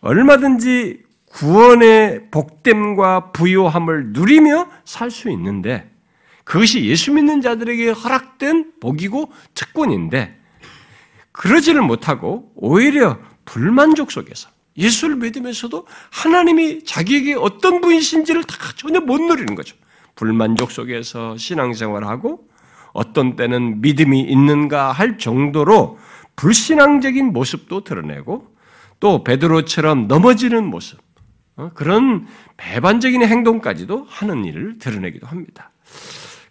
얼마든지 0.00 1.02
구원의 1.26 2.30
복됨과 2.30 3.32
부요함을 3.32 4.12
누리며 4.12 4.68
살 4.84 5.10
수 5.10 5.30
있는데 5.30 5.90
그것이 6.48 6.86
예수 6.86 7.12
믿는 7.12 7.42
자들에게 7.42 7.90
허락된 7.90 8.80
복이고 8.80 9.30
특권인데 9.52 10.40
그러지를 11.30 11.82
못하고 11.82 12.50
오히려 12.54 13.18
불만족 13.44 14.10
속에서 14.10 14.48
예수를 14.78 15.16
믿으면서도 15.16 15.86
하나님이 16.10 16.84
자기에게 16.84 17.34
어떤 17.34 17.82
분이신지를 17.82 18.44
다 18.44 18.56
전혀 18.76 18.98
못 18.98 19.20
누리는 19.20 19.54
거죠. 19.56 19.76
불만족 20.14 20.70
속에서 20.70 21.36
신앙생활하고 21.36 22.48
어떤 22.94 23.36
때는 23.36 23.82
믿음이 23.82 24.18
있는가 24.18 24.90
할 24.92 25.18
정도로 25.18 25.98
불신앙적인 26.36 27.30
모습도 27.30 27.84
드러내고 27.84 28.56
또 29.00 29.22
베드로처럼 29.22 30.08
넘어지는 30.08 30.64
모습, 30.64 30.98
어, 31.56 31.72
그런 31.74 32.26
배반적인 32.56 33.22
행동까지도 33.22 34.06
하는 34.08 34.46
일을 34.46 34.78
드러내기도 34.78 35.26
합니다. 35.26 35.70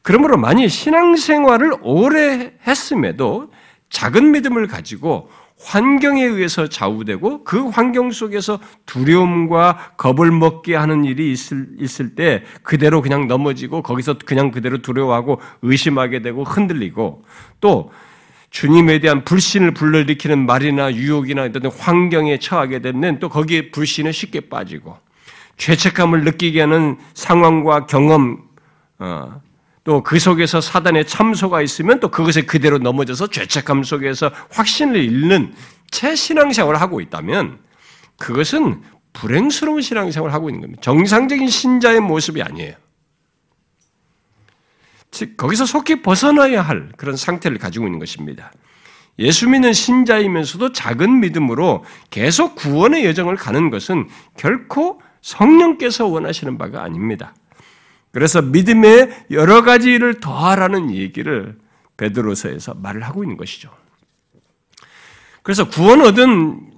그러므로 0.08 0.38
만일 0.38 0.70
신앙생활을 0.70 1.74
오래 1.82 2.54
했음에도 2.66 3.52
작은 3.90 4.32
믿음을 4.32 4.66
가지고 4.68 5.30
환경에 5.60 6.24
의해서 6.24 6.70
좌우되고 6.70 7.44
그 7.44 7.68
환경 7.68 8.12
속에서 8.12 8.58
두려움과 8.86 9.96
겁을 9.98 10.32
먹게 10.32 10.76
하는 10.76 11.04
일이 11.04 11.30
있을, 11.34 11.68
있을 11.78 12.16
때 12.16 12.46
그대로 12.64 13.02
그냥 13.02 13.28
넘어지고 13.28 13.82
거기서 13.82 14.20
그냥 14.26 14.52
그대로 14.52 14.78
두려워하고 14.78 15.42
의심하게 15.62 16.22
되고 16.22 16.46
흔들리고 16.46 17.26
또 17.60 17.92
주님에 18.50 19.00
대한 19.00 19.26
불신을 19.26 19.74
불러일으키는 19.74 20.46
말이나 20.46 20.94
유혹이나 20.94 21.44
어떤 21.44 21.66
환경에 21.66 22.40
처하게 22.40 22.80
되면 22.80 23.20
또 23.20 23.28
거기에 23.28 23.72
불신에 23.72 24.14
쉽게 24.14 24.48
빠지고 24.48 25.00
죄책감을 25.58 26.24
느끼게 26.24 26.62
하는 26.62 26.98
상황과 27.14 27.88
경험, 27.88 28.48
어, 29.00 29.42
또 29.88 30.04
그 30.04 30.20
속에서 30.20 30.60
사단의 30.60 31.08
참소가 31.08 31.62
있으면 31.62 32.02
또 32.02 32.12
그것에 32.12 32.42
그대로 32.42 32.78
넘어져서 32.78 33.28
죄책감 33.28 33.84
속에서 33.84 34.30
확신을 34.50 35.02
잃는 35.02 35.54
채 35.90 36.14
신앙생활을 36.14 36.82
하고 36.82 37.00
있다면 37.00 37.60
그것은 38.18 38.84
불행스러운 39.14 39.82
신앙생활을 39.82 40.34
하고 40.34 40.50
있는 40.50 40.60
겁니다. 40.60 40.82
정상적인 40.82 41.48
신자의 41.48 42.02
모습이 42.02 42.42
아니에요. 42.42 42.74
즉, 45.10 45.38
거기서 45.38 45.66
속히 45.66 46.02
벗어나야 46.02 46.62
할 46.62 46.92
그런 46.98 47.16
상태를 47.16 47.58
가지고 47.58 47.86
있는 47.86 47.98
것입니다. 47.98 48.52
예수 49.20 49.48
믿는 49.48 49.72
신자이면서도 49.72 50.74
작은 50.74 51.22
믿음으로 51.22 51.86
계속 52.10 52.56
구원의 52.56 53.06
여정을 53.06 53.38
가는 53.38 53.70
것은 53.70 54.10
결코 54.36 55.02
성령께서 55.22 56.08
원하시는 56.08 56.58
바가 56.58 56.84
아닙니다. 56.84 57.34
그래서 58.12 58.42
믿음의 58.42 59.26
여러 59.32 59.64
가지를 59.64 60.20
더하라는 60.20 60.94
얘기를 60.96 61.58
베드로서에서 61.98 62.76
말을 62.76 63.04
하고 63.04 63.24
있는 63.24 63.38
것이죠. 63.38 63.70
그래서 65.44 65.70
구원 65.70 66.02
얻은 66.02 66.72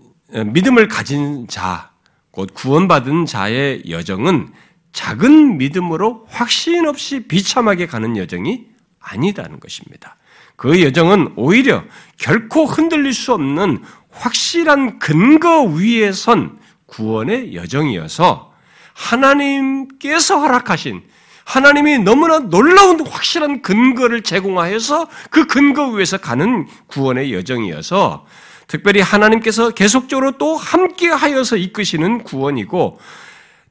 믿음을 0.53 0.87
가진 0.87 1.47
자, 1.47 1.91
곧 2.31 2.53
구원받은 2.53 3.25
자의 3.25 3.83
여정은 3.89 4.49
작은 4.91 5.57
믿음으로 5.57 6.25
확신 6.29 6.87
없이 6.87 7.27
비참하게 7.27 7.87
가는 7.87 8.17
여정이 8.17 8.67
아니다는 8.99 9.59
것입니다. 9.59 10.17
그 10.55 10.81
여정은 10.81 11.33
오히려 11.35 11.83
결코 12.17 12.65
흔들릴 12.65 13.13
수 13.13 13.33
없는 13.33 13.83
확실한 14.11 14.99
근거 14.99 15.63
위에 15.63 16.11
선 16.11 16.59
구원의 16.85 17.55
여정이어서 17.55 18.53
하나님께서 18.93 20.39
허락하신 20.39 21.01
하나님이 21.49 21.97
너무나 21.97 22.37
놀라운 22.37 23.01
확실한 23.01 23.63
근거를 23.63 24.21
제공하여서 24.21 25.07
그 25.31 25.47
근거 25.47 25.87
위에서 25.87 26.19
가는 26.19 26.67
구원의 26.85 27.33
여정이어서 27.33 28.27
특별히 28.67 29.01
하나님께서 29.01 29.71
계속적으로 29.71 30.37
또 30.37 30.55
함께 30.55 31.07
하여서 31.07 31.57
이끄시는 31.57 32.23
구원이고 32.23 32.99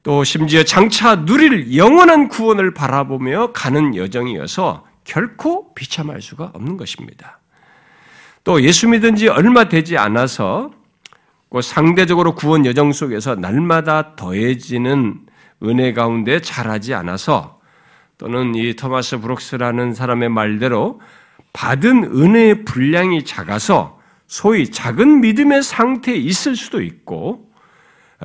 또 0.03 0.25
심지어 0.25 0.65
장차 0.65 1.25
누릴 1.25 1.77
영원한 1.77 2.27
구원을 2.27 2.75
바라보며 2.75 3.53
가는 3.53 3.95
여정이어서 3.95 4.85
결코 5.05 5.73
비참할 5.75 6.21
수가 6.21 6.51
없는 6.55 6.79
것입니다. 6.79 7.39
또 8.43 8.61
예수 8.61 8.89
믿은 8.89 9.15
지 9.15 9.29
얼마 9.29 9.69
되지 9.69 9.97
않아서 9.97 10.73
상대적으로 11.63 12.35
구원 12.35 12.67
여정 12.67 12.91
속에서 12.91 13.37
날마다 13.37 14.17
더해지는 14.17 15.21
은혜 15.63 15.93
가운데 15.93 16.41
자라지 16.41 16.93
않아서 16.95 17.58
또는 18.19 18.55
이 18.55 18.75
토마스 18.75 19.19
브룩스라는 19.19 19.95
사람의 19.95 20.29
말대로 20.29 21.01
받은 21.53 22.05
은혜의 22.05 22.65
분량이 22.65 23.25
작아서 23.25 23.99
소위 24.27 24.71
작은 24.71 25.21
믿음의 25.21 25.63
상태에 25.63 26.17
있을 26.17 26.57
수도 26.57 26.83
있고 26.83 27.49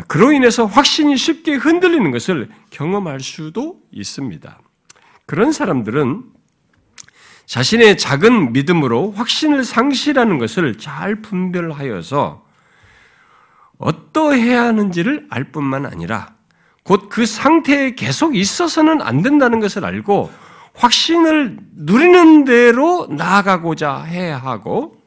그로 0.08 0.32
인해서 0.32 0.66
확신이 0.66 1.16
쉽게 1.16 1.54
흔들리는 1.54 2.12
것을 2.12 2.50
경험할 2.72 3.20
수도 3.20 3.80
있습니다. 3.92 4.60
그런 5.26 5.52
사람들은 5.52 6.24
자신의 7.46 7.98
작은 7.98 8.54
믿음으로 8.54 9.12
확신을 9.12 9.64
상실하는 9.64 10.40
것을 10.40 10.78
잘 10.80 11.22
분별하여서 11.22 12.44
어떠해야 13.78 14.64
하는지를 14.64 15.28
알 15.30 15.52
뿐만 15.52 15.86
아니라 15.86 16.33
곧 16.84 17.10
그 17.10 17.26
상태에 17.26 17.96
계속 17.96 18.36
있어서는 18.36 19.02
안 19.02 19.22
된다는 19.22 19.60
것을 19.60 19.86
알고 19.86 20.32
확신을 20.76 21.58
누리는 21.76 22.46
대로 22.46 23.08
나아가고자 23.10 24.04
해야 24.04 24.38
하고 24.38 24.98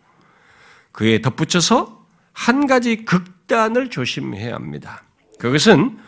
그에 0.92 1.20
덧붙여서 1.20 2.04
한 2.32 2.66
가지 2.66 3.04
극단을 3.04 3.90
조심해야 3.90 4.54
합니다. 4.54 5.02
그것은 5.38 5.98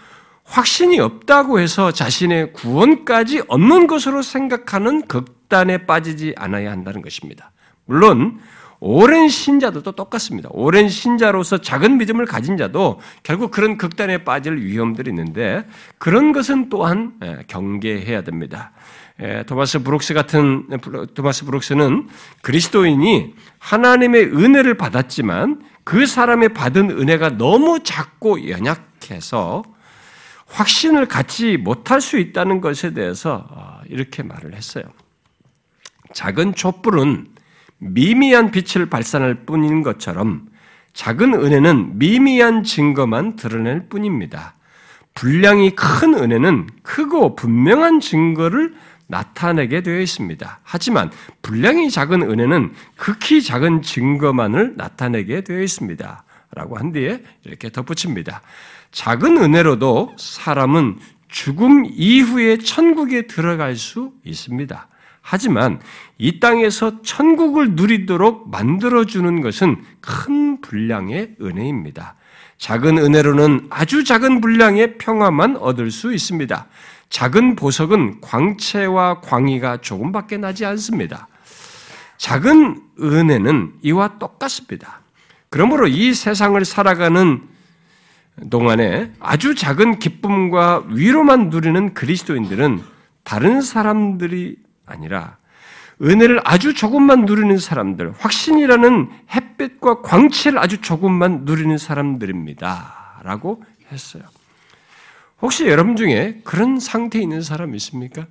확신이 0.44 0.98
없다고 0.98 1.60
해서 1.60 1.92
자신의 1.92 2.54
구원까지 2.54 3.42
없는 3.48 3.86
것으로 3.86 4.22
생각하는 4.22 5.06
극단에 5.06 5.86
빠지지 5.86 6.34
않아야 6.36 6.70
한다는 6.70 7.02
것입니다. 7.02 7.52
물론 7.84 8.40
오랜 8.80 9.28
신자도 9.28 9.82
또 9.82 9.92
똑같습니다. 9.92 10.48
오랜 10.52 10.88
신자로서 10.88 11.58
작은 11.58 11.98
믿음을 11.98 12.26
가진 12.26 12.56
자도 12.56 13.00
결국 13.22 13.50
그런 13.50 13.76
극단에 13.76 14.24
빠질 14.24 14.56
위험들이 14.56 15.10
있는데 15.10 15.66
그런 15.98 16.32
것은 16.32 16.68
또한 16.68 17.14
예, 17.24 17.44
경계해야 17.48 18.22
됩니다. 18.22 18.70
예, 19.20 19.42
토마스 19.46 19.80
브룩스 19.80 20.14
같은 20.14 20.68
토마스 21.14 21.44
브룩스는 21.44 22.08
그리스도인이 22.42 23.34
하나님의 23.58 24.26
은혜를 24.26 24.74
받았지만 24.74 25.62
그 25.82 26.06
사람의 26.06 26.50
받은 26.50 26.90
은혜가 26.90 27.30
너무 27.36 27.82
작고 27.82 28.48
연약해서 28.48 29.64
확신을 30.46 31.06
갖지 31.06 31.56
못할 31.56 32.00
수 32.00 32.18
있다는 32.18 32.60
것에 32.60 32.94
대해서 32.94 33.46
어, 33.50 33.80
이렇게 33.88 34.22
말을 34.22 34.54
했어요. 34.54 34.84
작은 36.14 36.54
촛불은 36.54 37.37
미미한 37.78 38.50
빛을 38.50 38.86
발산할 38.86 39.46
뿐인 39.46 39.82
것처럼 39.82 40.46
작은 40.92 41.34
은혜는 41.34 41.98
미미한 41.98 42.64
증거만 42.64 43.36
드러낼 43.36 43.88
뿐입니다. 43.88 44.54
분량이 45.14 45.70
큰 45.74 46.14
은혜는 46.14 46.68
크고 46.82 47.34
분명한 47.34 48.00
증거를 48.00 48.74
나타내게 49.08 49.82
되어 49.82 50.00
있습니다. 50.00 50.60
하지만 50.62 51.10
분량이 51.42 51.90
작은 51.90 52.22
은혜는 52.22 52.72
극히 52.96 53.42
작은 53.42 53.82
증거만을 53.82 54.74
나타내게 54.76 55.42
되어 55.42 55.62
있습니다. 55.62 56.24
라고 56.52 56.78
한 56.78 56.92
뒤에 56.92 57.22
이렇게 57.44 57.70
덧붙입니다. 57.70 58.42
작은 58.90 59.38
은혜로도 59.38 60.14
사람은 60.18 60.98
죽음 61.28 61.84
이후에 61.86 62.58
천국에 62.58 63.26
들어갈 63.26 63.76
수 63.76 64.12
있습니다. 64.24 64.88
하지만 65.20 65.80
이 66.18 66.40
땅에서 66.40 67.02
천국을 67.02 67.72
누리도록 67.72 68.50
만들어주는 68.50 69.40
것은 69.40 69.82
큰 70.00 70.60
분량의 70.60 71.36
은혜입니다. 71.40 72.16
작은 72.58 72.98
은혜로는 72.98 73.68
아주 73.70 74.02
작은 74.02 74.40
분량의 74.40 74.98
평화만 74.98 75.56
얻을 75.56 75.92
수 75.92 76.12
있습니다. 76.12 76.66
작은 77.08 77.54
보석은 77.54 78.20
광채와 78.20 79.20
광의가 79.20 79.80
조금밖에 79.80 80.36
나지 80.36 80.66
않습니다. 80.66 81.28
작은 82.16 82.82
은혜는 83.00 83.74
이와 83.82 84.18
똑같습니다. 84.18 85.00
그러므로 85.50 85.86
이 85.86 86.12
세상을 86.12 86.62
살아가는 86.64 87.40
동안에 88.50 89.12
아주 89.20 89.54
작은 89.54 90.00
기쁨과 90.00 90.86
위로만 90.88 91.48
누리는 91.48 91.94
그리스도인들은 91.94 92.82
다른 93.22 93.60
사람들이 93.62 94.56
아니라 94.84 95.37
은혜를 96.00 96.40
아주 96.44 96.74
조금만 96.74 97.24
누리는 97.24 97.58
사람들, 97.58 98.12
확신이라는 98.18 99.10
햇빛과 99.34 100.02
광채를 100.02 100.58
아주 100.58 100.80
조금만 100.80 101.40
누리는 101.44 101.76
사람들입니다. 101.76 103.20
라고 103.24 103.62
했어요. 103.90 104.22
혹시 105.42 105.66
여러분 105.66 105.96
중에 105.96 106.40
그런 106.44 106.78
상태에 106.78 107.22
있는 107.22 107.42
사람 107.42 107.74
있습니까? 107.74 108.26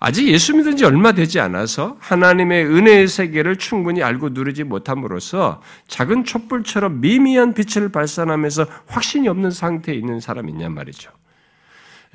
아직 0.00 0.28
예수 0.28 0.54
믿은 0.54 0.76
지 0.76 0.84
얼마 0.84 1.12
되지 1.12 1.40
않아서 1.40 1.96
하나님의 1.98 2.66
은혜의 2.66 3.08
세계를 3.08 3.56
충분히 3.56 4.02
알고 4.02 4.30
누리지 4.30 4.64
못함으로써 4.64 5.62
작은 5.88 6.24
촛불처럼 6.24 7.00
미미한 7.00 7.54
빛을 7.54 7.88
발산하면서 7.88 8.66
확신이 8.86 9.28
없는 9.28 9.50
상태에 9.50 9.94
있는 9.94 10.20
사람이 10.20 10.52
있냔 10.52 10.74
말이죠. 10.74 11.10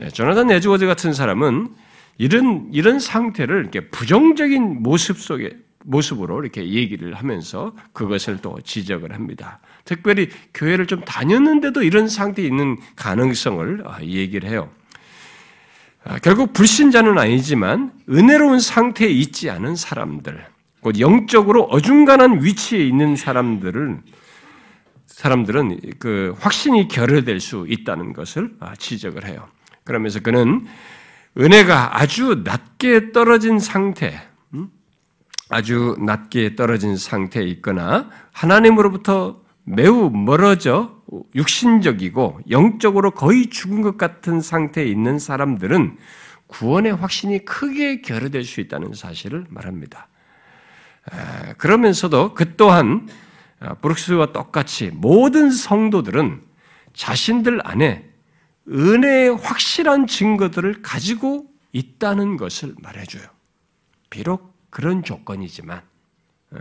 예, 0.01 0.09
조나단 0.09 0.51
에드워즈 0.51 0.85
같은 0.85 1.13
사람은 1.13 1.69
이런 2.19 2.69
이런 2.73 2.99
상태를 2.99 3.61
이렇게 3.61 3.89
부정적인 3.89 4.83
모습 4.83 5.19
속에 5.19 5.57
모습으로 5.85 6.41
이렇게 6.43 6.67
얘기를 6.67 7.13
하면서 7.13 7.73
그것을 7.93 8.39
또 8.41 8.59
지적을 8.61 9.13
합니다. 9.13 9.59
특별히 9.85 10.29
교회를 10.53 10.85
좀 10.85 10.99
다녔는데도 11.01 11.81
이런 11.81 12.09
상태에 12.09 12.45
있는 12.45 12.77
가능성을 12.97 13.83
아, 13.85 14.01
얘기를 14.03 14.49
해요. 14.49 14.69
아, 16.03 16.19
결국 16.19 16.51
불신자는 16.51 17.17
아니지만 17.17 17.93
은혜로운 18.09 18.59
상태에 18.59 19.07
있지 19.07 19.49
않은 19.49 19.77
사람들, 19.77 20.45
곧 20.81 20.99
영적으로 20.99 21.63
어중간한 21.63 22.43
위치에 22.43 22.85
있는 22.85 23.15
사람들은 23.15 24.01
사람들은 25.07 25.79
그 25.99 26.35
확신이 26.39 26.87
결여될 26.89 27.39
수 27.39 27.65
있다는 27.67 28.11
것을 28.11 28.55
아, 28.59 28.75
지적을 28.75 29.25
해요. 29.25 29.47
그러면서 29.85 30.19
그는 30.19 30.67
은혜가 31.37 31.99
아주 31.99 32.41
낮게 32.43 33.11
떨어진 33.11 33.59
상태, 33.59 34.21
음? 34.53 34.69
아주 35.49 35.95
낮게 35.99 36.55
떨어진 36.55 36.97
상태에 36.97 37.43
있거나 37.45 38.09
하나님으로부터 38.31 39.41
매우 39.63 40.09
멀어져 40.09 40.99
육신적이고 41.35 42.41
영적으로 42.49 43.11
거의 43.11 43.47
죽은 43.47 43.81
것 43.81 43.97
같은 43.97 44.41
상태에 44.41 44.85
있는 44.85 45.19
사람들은 45.19 45.97
구원의 46.47 46.95
확신이 46.95 47.45
크게 47.45 48.01
결여될 48.01 48.43
수 48.43 48.61
있다는 48.61 48.93
사실을 48.93 49.45
말합니다. 49.49 50.07
그러면서도 51.57 52.33
그 52.33 52.55
또한 52.55 53.07
아, 53.59 53.73
브룩스와 53.73 54.27
똑같이 54.31 54.89
모든 54.93 55.51
성도들은 55.51 56.41
자신들 56.93 57.59
안에 57.65 58.08
은혜의 58.69 59.35
확실한 59.37 60.07
증거들을 60.07 60.81
가지고 60.81 61.47
있다는 61.71 62.37
것을 62.37 62.75
말해줘요. 62.81 63.23
비록 64.09 64.53
그런 64.69 65.03
조건이지만, 65.03 65.79
어, 66.51 66.57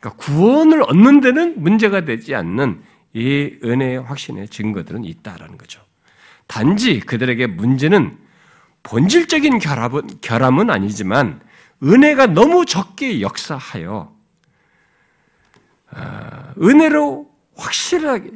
그러니까 0.00 0.10
구원을 0.16 0.82
얻는 0.82 1.20
데는 1.20 1.62
문제가 1.62 2.04
되지 2.04 2.34
않는 2.34 2.82
이 3.12 3.58
은혜의 3.62 4.02
확신의 4.02 4.48
증거들은 4.48 5.04
있다라는 5.04 5.56
거죠. 5.58 5.80
단지 6.46 7.00
그들에게 7.00 7.46
문제는 7.46 8.18
본질적인 8.82 9.58
결합은, 9.60 10.20
결함은 10.20 10.70
아니지만 10.70 11.40
은혜가 11.82 12.28
너무 12.28 12.66
적게 12.66 13.20
역사하여 13.20 14.14
아, 15.90 16.54
은혜로 16.60 17.30
확실하게 17.56 18.30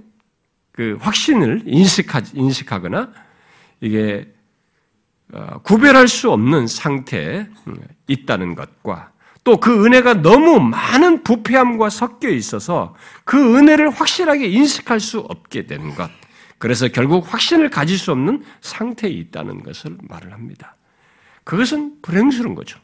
그 0.78 0.96
확신을 1.00 1.62
인식하, 1.66 2.22
인식하거나 2.32 3.12
이게 3.80 4.32
어, 5.32 5.58
구별할 5.64 6.06
수 6.06 6.30
없는 6.30 6.68
상태에 6.68 7.48
있다는 8.06 8.54
것과 8.54 9.10
또 9.42 9.56
그 9.56 9.84
은혜가 9.84 10.22
너무 10.22 10.60
많은 10.60 11.24
부패함과 11.24 11.90
섞여 11.90 12.28
있어서 12.28 12.94
그 13.24 13.56
은혜를 13.56 13.90
확실하게 13.90 14.46
인식할 14.46 15.00
수 15.00 15.18
없게 15.18 15.66
되는 15.66 15.96
것. 15.96 16.08
그래서 16.58 16.86
결국 16.86 17.32
확신을 17.32 17.70
가질 17.70 17.98
수 17.98 18.12
없는 18.12 18.44
상태에 18.60 19.10
있다는 19.10 19.64
것을 19.64 19.96
말을 20.02 20.32
합니다. 20.32 20.76
그것은 21.42 22.02
불행스러운 22.02 22.54
거죠. 22.54 22.78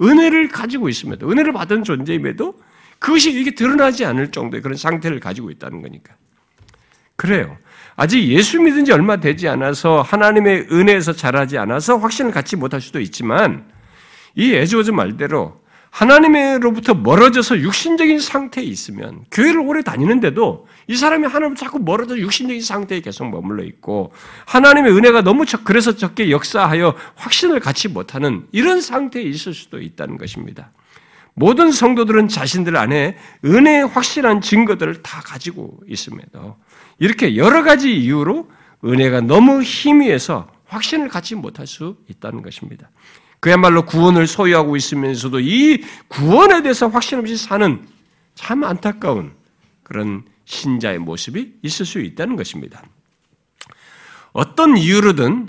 은혜를 0.00 0.48
가지고 0.48 0.88
있음에도, 0.88 1.30
은혜를 1.30 1.52
받은 1.52 1.84
존재임에도 1.84 2.58
그것이 2.98 3.30
이게 3.30 3.52
드러나지 3.52 4.04
않을 4.06 4.32
정도의 4.32 4.60
그런 4.60 4.76
상태를 4.76 5.20
가지고 5.20 5.52
있다는 5.52 5.82
거니까. 5.82 6.16
그래요. 7.22 7.56
아직 7.94 8.20
예수 8.26 8.60
믿은 8.60 8.84
지 8.84 8.90
얼마 8.90 9.18
되지 9.18 9.46
않아서 9.46 10.02
하나님의 10.02 10.66
은혜에서 10.72 11.12
자라지 11.12 11.56
않아서 11.56 11.96
확신을 11.96 12.32
갖지 12.32 12.56
못할 12.56 12.80
수도 12.80 12.98
있지만 12.98 13.64
이 14.34 14.52
에즈워즈 14.52 14.90
말대로 14.90 15.54
하나님으로부터 15.90 16.94
멀어져서 16.94 17.60
육신적인 17.60 18.18
상태에 18.18 18.64
있으면 18.64 19.24
교회를 19.30 19.60
오래 19.60 19.82
다니는데도 19.82 20.66
이 20.88 20.96
사람이 20.96 21.28
하나님 21.28 21.54
자꾸 21.54 21.78
멀어져 21.78 22.18
육신적인 22.18 22.60
상태에 22.60 23.00
계속 23.00 23.30
머물러 23.30 23.62
있고 23.62 24.12
하나님의 24.46 24.90
은혜가 24.90 25.22
너무 25.22 25.46
적 25.46 25.62
그래서 25.62 25.94
적게 25.94 26.32
역사하여 26.32 26.96
확신을 27.14 27.60
갖지 27.60 27.86
못하는 27.86 28.48
이런 28.50 28.80
상태에 28.80 29.22
있을 29.22 29.54
수도 29.54 29.80
있다는 29.80 30.18
것입니다. 30.18 30.72
모든 31.34 31.70
성도들은 31.70 32.26
자신들 32.26 32.76
안에 32.76 33.16
은혜의 33.44 33.86
확실한 33.86 34.40
증거들을 34.40 35.02
다 35.02 35.20
가지고 35.20 35.78
있음에도 35.86 36.56
이렇게 36.98 37.36
여러 37.36 37.62
가지 37.62 37.94
이유로 37.94 38.50
은혜가 38.84 39.22
너무 39.22 39.62
희미해서 39.62 40.50
확신을 40.66 41.08
갖지 41.08 41.34
못할 41.34 41.66
수 41.66 41.96
있다는 42.08 42.42
것입니다. 42.42 42.90
그야말로 43.40 43.84
구원을 43.84 44.26
소유하고 44.26 44.76
있으면서도 44.76 45.40
이 45.40 45.82
구원에 46.08 46.62
대해서 46.62 46.88
확신 46.88 47.18
없이 47.18 47.36
사는 47.36 47.86
참 48.34 48.64
안타까운 48.64 49.34
그런 49.82 50.24
신자의 50.44 50.98
모습이 50.98 51.54
있을 51.62 51.86
수 51.86 52.00
있다는 52.00 52.36
것입니다. 52.36 52.82
어떤 54.32 54.76
이유로든 54.76 55.48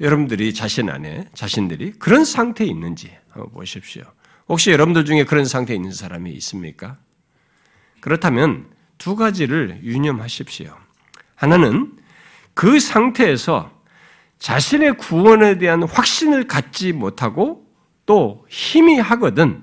여러분들이 0.00 0.54
자신 0.54 0.88
안에 0.88 1.28
자신들이 1.34 1.92
그런 1.92 2.24
상태에 2.24 2.66
있는지 2.66 3.10
한번 3.30 3.52
보십시오. 3.52 4.02
혹시 4.48 4.70
여러분들 4.70 5.04
중에 5.04 5.24
그런 5.24 5.44
상태에 5.44 5.76
있는 5.76 5.92
사람이 5.92 6.30
있습니까? 6.32 6.96
그렇다면 8.00 8.70
두 8.98 9.16
가지를 9.16 9.80
유념하십시오. 9.82 10.76
하나는 11.34 11.96
그 12.54 12.80
상태에서 12.80 13.70
자신의 14.38 14.96
구원에 14.98 15.58
대한 15.58 15.82
확신을 15.82 16.46
갖지 16.46 16.92
못하고 16.92 17.66
또 18.06 18.44
희미하거든 18.48 19.62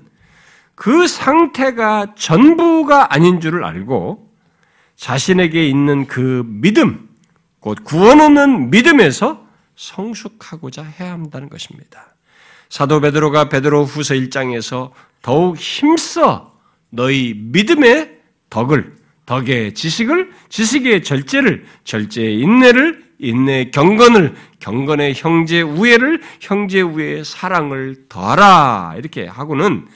그 0.74 1.06
상태가 1.06 2.14
전부가 2.14 3.12
아닌 3.14 3.40
줄을 3.40 3.64
알고 3.64 4.30
자신에게 4.96 5.66
있는 5.68 6.06
그 6.06 6.42
믿음, 6.46 7.08
곧 7.60 7.78
구원 7.84 8.20
없는 8.20 8.70
믿음에서 8.70 9.46
성숙하고자 9.74 10.82
해야 10.82 11.12
한다는 11.12 11.48
것입니다. 11.48 12.14
사도 12.68 13.00
베드로가 13.00 13.48
베드로 13.48 13.84
후서 13.84 14.14
1장에서 14.14 14.90
더욱 15.22 15.56
힘써 15.56 16.54
너희 16.90 17.34
믿음의 17.34 18.20
덕을, 18.50 18.96
덕의 19.26 19.74
지식을, 19.74 20.30
지식의 20.48 21.02
절제를, 21.02 21.64
절제의 21.84 22.40
인내를, 22.40 23.04
인내의 23.18 23.70
경건을, 23.72 24.34
경건의 24.60 25.14
형제 25.16 25.62
우애를, 25.62 26.22
형제 26.40 26.80
우애의 26.80 27.24
사랑을 27.24 28.06
더하라. 28.08 28.94
이렇게 28.96 29.26
하고는 29.26 29.86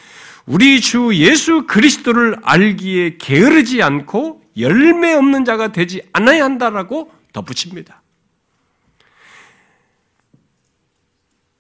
우리 0.47 0.81
주 0.81 1.15
예수 1.15 1.67
그리스도를 1.67 2.37
알기에 2.43 3.19
게으르지 3.19 3.83
않고 3.83 4.43
열매 4.59 5.13
없는 5.13 5.45
자가 5.45 5.71
되지 5.73 6.03
않아야 6.13 6.45
한다라고 6.45 7.13
덧붙입니다. 7.33 8.03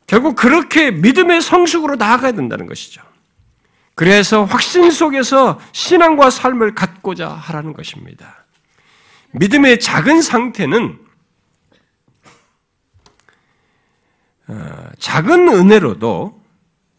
결국 0.09 0.35
그렇게 0.35 0.90
믿음의 0.90 1.40
성숙으로 1.40 1.94
나아가야 1.94 2.33
된다는 2.33 2.66
것이죠. 2.66 3.10
그래서 3.94 4.44
확신 4.44 4.90
속에서 4.90 5.61
신앙과 5.72 6.31
삶을 6.31 6.74
갖고자 6.74 7.29
하라는 7.29 7.72
것입니다. 7.72 8.46
믿음의 9.33 9.81
작은 9.81 10.22
상태는 10.22 10.98
어, 14.48 14.90
작은 14.98 15.48
은혜로도 15.48 16.39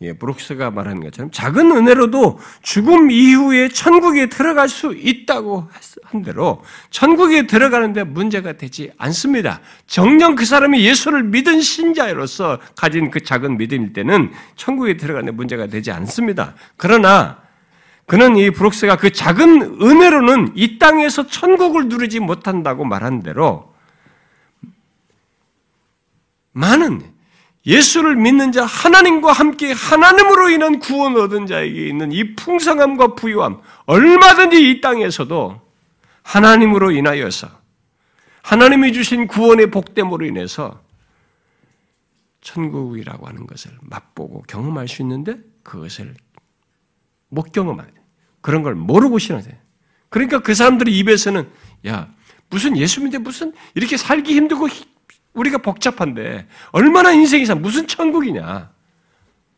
예, 0.01 0.13
브룩스가 0.13 0.71
말하는 0.71 1.03
것처럼 1.03 1.29
작은 1.29 1.71
은혜로도 1.71 2.39
죽음 2.63 3.11
이후에 3.11 3.69
천국에 3.69 4.29
들어갈 4.29 4.67
수 4.67 4.95
있다고 4.95 5.69
한 6.03 6.23
대로 6.23 6.63
천국에 6.89 7.45
들어가는데 7.45 8.03
문제가 8.05 8.53
되지 8.53 8.91
않습니다. 8.97 9.61
정녕 9.85 10.33
그 10.33 10.45
사람이 10.45 10.83
예수를 10.83 11.23
믿은 11.23 11.61
신자로서 11.61 12.59
가진 12.75 13.11
그 13.11 13.23
작은 13.23 13.57
믿음일 13.57 13.93
때는 13.93 14.31
천국에 14.55 14.97
들어가는데 14.97 15.33
문제가 15.33 15.67
되지 15.67 15.91
않습니다. 15.91 16.55
그러나 16.77 17.39
그는 18.07 18.35
이 18.37 18.49
브룩스가 18.49 18.97
그 18.97 19.11
작은 19.11 19.81
은혜로는 19.81 20.53
이 20.55 20.79
땅에서 20.79 21.27
천국을 21.27 21.89
누리지 21.89 22.19
못한다고 22.19 22.85
말한 22.85 23.21
대로 23.21 23.71
많은 26.53 27.11
예수를 27.65 28.15
믿는 28.15 28.52
자, 28.52 28.65
하나님과 28.65 29.32
함께 29.32 29.71
하나님으로 29.71 30.50
인한 30.50 30.80
구원 30.80 31.15
얻은 31.15 31.45
자에게 31.45 31.88
있는 31.88 32.12
이 32.12 32.36
풍성함과 32.36 33.15
부유함, 33.15 33.62
얼마든지 33.86 34.69
이 34.69 34.82
땅에서도 34.82 35.62
하나님으로 36.24 36.91
인하여서, 36.91 37.50
하나님이 38.41 38.93
주신 38.93 39.28
구원의 39.28 39.69
복됨으로 39.69 40.26
인해서 40.26 40.82
천국이라고 42.41 43.28
하는 43.28 43.45
것을 43.45 43.71
맛보고 43.82 44.43
경험할 44.47 44.88
수 44.88 45.04
있는데 45.04 45.36
그것을 45.63 46.15
못 47.30 47.52
경험하게 47.52 47.91
돼. 47.91 48.02
그런 48.41 48.63
걸 48.63 48.76
모르고 48.76 49.19
신앙생 49.19 49.58
그러니까 50.10 50.39
그 50.39 50.56
사람들의 50.56 50.97
입에서는 50.97 51.50
야 51.88 52.10
무슨 52.50 52.76
예수 52.76 53.00
믿는데 53.00 53.19
무슨 53.19 53.54
이렇게 53.76 53.95
살기 53.95 54.34
힘들고 54.36 54.67
우리가 55.33 55.59
복잡한데 55.59 56.47
얼마나 56.71 57.11
인생이 57.11 57.45
사 57.45 57.55
무슨 57.55 57.87
천국이냐? 57.87 58.71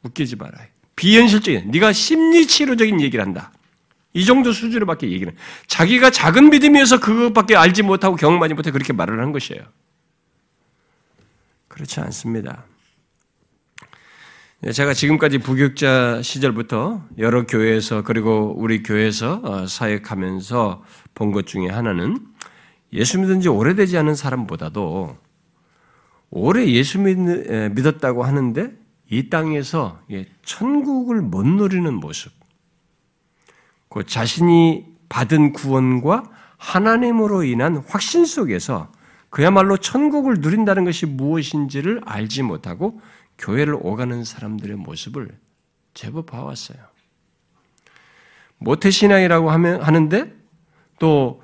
웃기지 0.03 0.35
마라. 0.35 0.53
비현실적인 0.95 1.71
네가 1.71 1.91
심리치료적인 1.93 3.01
얘기를 3.01 3.23
한다. 3.23 3.51
이 4.13 4.25
정도 4.25 4.51
수준으로밖에 4.51 5.09
얘기는 5.09 5.33
자기가 5.65 6.11
작은 6.11 6.51
믿음이어서 6.51 6.99
그것밖에 6.99 7.55
알지 7.55 7.81
못하고 7.81 8.15
경험하지 8.15 8.53
못해 8.53 8.69
그렇게 8.69 8.93
말을 8.93 9.19
한 9.19 9.31
것이에요. 9.31 9.63
그렇지 11.67 11.99
않습니다. 12.01 12.65
예, 14.65 14.71
제가 14.71 14.93
지금까지 14.93 15.39
부교육자 15.39 16.21
시절부터 16.21 17.01
여러 17.17 17.45
교회에서 17.47 18.03
그리고 18.03 18.53
우리 18.55 18.83
교회에서 18.83 19.41
어, 19.43 19.67
사역하면서 19.67 20.83
본 21.15 21.31
것 21.31 21.47
중에 21.47 21.67
하나는 21.67 22.19
예수 22.93 23.19
믿은 23.19 23.41
지 23.41 23.49
오래되지 23.49 23.97
않은 23.97 24.13
사람보다도 24.15 25.17
오래 26.35 26.65
예수 26.65 26.97
믿었다고 26.99 28.23
하는데 28.23 28.75
이 29.07 29.29
땅에서 29.29 30.01
천국을 30.43 31.21
못 31.21 31.45
누리는 31.45 31.93
모습, 31.93 32.31
그 33.87 34.03
자신이 34.03 34.87
받은 35.09 35.53
구원과 35.53 36.23
하나님으로 36.57 37.43
인한 37.43 37.83
확신 37.87 38.25
속에서 38.25 38.91
그야말로 39.29 39.77
천국을 39.77 40.37
누린다는 40.39 40.85
것이 40.85 41.05
무엇인지를 41.05 42.01
알지 42.03 42.41
못하고 42.41 42.99
교회를 43.37 43.77
오가는 43.79 44.23
사람들의 44.23 44.75
모습을 44.77 45.37
제법 45.93 46.25
봐왔어요. 46.25 46.79
모태신앙이라고 48.57 49.51
하면 49.51 49.83
하는데 49.83 50.33
또 50.97 51.42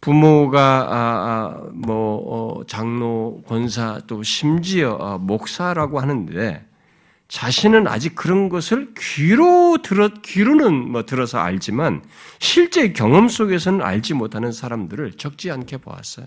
부모가 0.00 0.60
아, 0.60 0.94
아, 0.94 1.70
뭐 1.72 2.58
어, 2.58 2.64
장로, 2.66 3.42
권사 3.46 4.00
또 4.06 4.22
심지어 4.22 4.96
아, 5.00 5.18
목사라고 5.18 6.00
하는데 6.00 6.64
자신은 7.28 7.88
아직 7.88 8.14
그런 8.14 8.48
것을 8.48 8.94
귀로 8.96 9.78
들어 9.82 10.08
귀로는 10.22 10.92
뭐 10.92 11.04
들어서 11.04 11.38
알지만 11.38 12.04
실제 12.38 12.92
경험 12.92 13.28
속에서는 13.28 13.82
알지 13.82 14.14
못하는 14.14 14.52
사람들을 14.52 15.12
적지 15.12 15.50
않게 15.50 15.78
보았어요. 15.78 16.26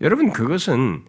여러분 0.00 0.32
그것은 0.32 1.04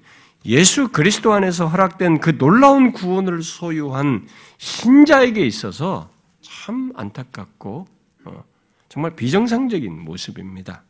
예수 0.46 0.90
그리스도 0.90 1.34
안에서 1.34 1.68
허락된 1.68 2.20
그 2.20 2.38
놀라운 2.38 2.92
구원을 2.92 3.42
소유한 3.42 4.28
신자에게 4.58 5.46
있어서 5.46 6.10
참 6.42 6.92
안타깝고 6.96 7.88
어, 8.26 8.44
정말 8.90 9.16
비정상적인 9.16 10.04
모습입니다. 10.04 10.84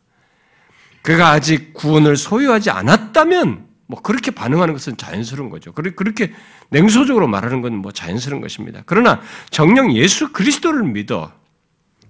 그가 1.02 1.30
아직 1.32 1.74
구원을 1.74 2.16
소유하지 2.16 2.70
않았다면 2.70 3.68
뭐 3.88 4.02
그렇게 4.02 4.32
반응하는 4.32 4.74
것은 4.74 4.98
자연스러운 4.98 5.50
거죠. 5.50 5.74
그렇게 5.74 6.32
냉소적으로 6.70 7.28
말하는 7.28 7.62
건 7.62 7.74
뭐 7.74 7.92
자연스러운 7.92 8.42
것입니다. 8.42 8.82
그러나 8.86 9.22
정령 9.50 9.94
예수 9.94 10.32
그리스도를 10.32 10.84
믿어 10.84 11.32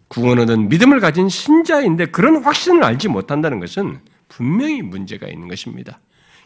구원 0.07 0.39
얻은 0.39 0.69
믿음을 0.69 0.99
가진 0.99 1.29
신자인데 1.29 2.07
그런 2.07 2.43
확신을 2.43 2.83
알지 2.83 3.07
못한다는 3.07 3.59
것은 3.59 3.99
분명히 4.27 4.81
문제가 4.81 5.27
있는 5.27 5.47
것입니다. 5.47 5.99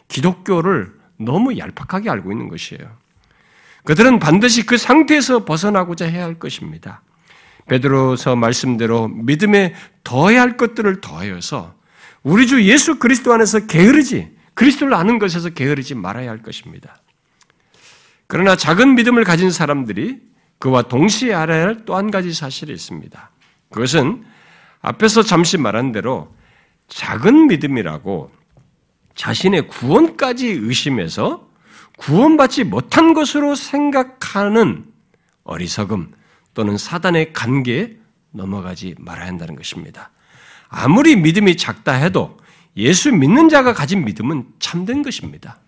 기독교를 0.08 0.94
너무 1.18 1.58
얄팍하게 1.58 2.08
알고 2.08 2.32
있는 2.32 2.48
것이에요. 2.48 2.88
그들은 3.84 4.18
반드시 4.18 4.64
그 4.66 4.76
상태에서 4.76 5.44
벗어나고자 5.44 6.06
해야 6.06 6.24
할 6.24 6.38
것입니다. 6.38 7.02
베드로서 7.68 8.36
말씀대로 8.36 9.08
믿음에 9.08 9.74
더해야 10.04 10.40
할 10.40 10.56
것들을 10.56 11.00
더하여서 11.00 11.75
우리 12.26 12.48
주 12.48 12.64
예수 12.64 12.98
그리스도 12.98 13.32
안에서 13.32 13.66
게으르지 13.66 14.36
그리스도를 14.54 14.94
아는 14.94 15.20
것에서 15.20 15.50
게으르지 15.50 15.94
말아야 15.94 16.28
할 16.28 16.42
것입니다. 16.42 16.96
그러나 18.26 18.56
작은 18.56 18.96
믿음을 18.96 19.22
가진 19.22 19.52
사람들이 19.52 20.18
그와 20.58 20.82
동시에 20.82 21.32
알아야 21.32 21.62
할 21.62 21.84
또 21.84 21.94
한 21.94 22.10
가지 22.10 22.34
사실이 22.34 22.72
있습니다. 22.72 23.30
그것은 23.70 24.24
앞에서 24.80 25.22
잠시 25.22 25.56
말한 25.56 25.92
대로 25.92 26.28
작은 26.88 27.46
믿음이라고 27.46 28.32
자신의 29.14 29.68
구원까지 29.68 30.48
의심해서 30.48 31.48
구원받지 31.96 32.64
못한 32.64 33.14
것으로 33.14 33.54
생각하는 33.54 34.84
어리석음 35.44 36.10
또는 36.54 36.76
사단의 36.76 37.32
관계에 37.32 37.96
넘어가지 38.32 38.96
말아야 38.98 39.28
한다는 39.28 39.54
것입니다. 39.54 40.10
아무리 40.68 41.16
믿음이 41.16 41.56
작다 41.56 41.92
해도 41.92 42.38
예수 42.76 43.12
믿는 43.12 43.48
자가 43.48 43.72
가진 43.72 44.04
믿음은 44.04 44.46
참된 44.58 45.02
것입니다. 45.02 45.58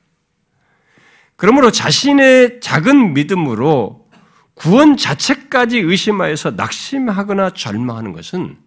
그러므로 1.37 1.71
자신의 1.71 2.61
작은 2.61 3.15
믿음으로 3.15 4.07
구원 4.55 4.97
자체까지 4.97 5.79
의심하여서 5.79 6.53
낙심하거나 6.53 7.51
절망하는 7.51 8.13
것은 8.13 8.59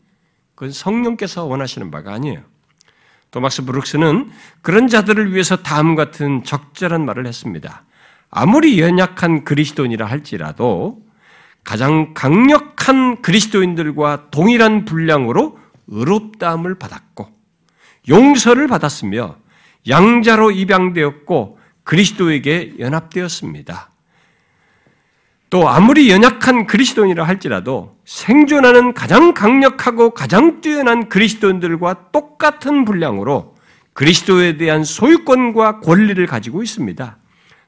그건 0.56 0.72
성령께서 0.72 1.44
원하시는 1.46 1.92
바가 1.92 2.14
아니에요. 2.14 2.44
토마스 3.32 3.66
브룩스는 3.66 4.30
그런 4.62 4.88
자들을 4.88 5.34
위해서 5.34 5.58
다음 5.58 5.96
같은 5.96 6.44
적절한 6.44 7.06
말을 7.06 7.28
했습니다. 7.28 7.84
아무리 8.30 8.80
연약한 8.80 9.44
그리스도인이라 9.44 10.06
할지라도 10.06 11.02
가장 11.64 12.14
강력한 12.14 13.22
그리스도인들과 13.22 14.30
동일한 14.32 14.86
분량으로 14.86 15.61
의롭다함을 15.92 16.76
받았고 16.76 17.30
용서를 18.10 18.68
받았으며 18.68 19.36
양자로 19.88 20.52
입양되었고 20.52 21.60
그리스도에게 21.84 22.74
연합되었습니다. 22.80 23.90
또 25.50 25.68
아무리 25.68 26.10
연약한 26.10 26.66
그리스도인이라 26.66 27.26
할지라도 27.26 27.98
생존하는 28.06 28.94
가장 28.94 29.34
강력하고 29.34 30.12
가장 30.12 30.62
뛰어난 30.62 31.10
그리스도인들과 31.10 32.12
똑같은 32.12 32.86
분량으로 32.86 33.56
그리스도에 33.94 34.56
대한 34.56 34.86
소유권과 34.86 35.82
권리를 35.82 36.26
가지고 36.26 36.64
있습니다. 36.64 37.18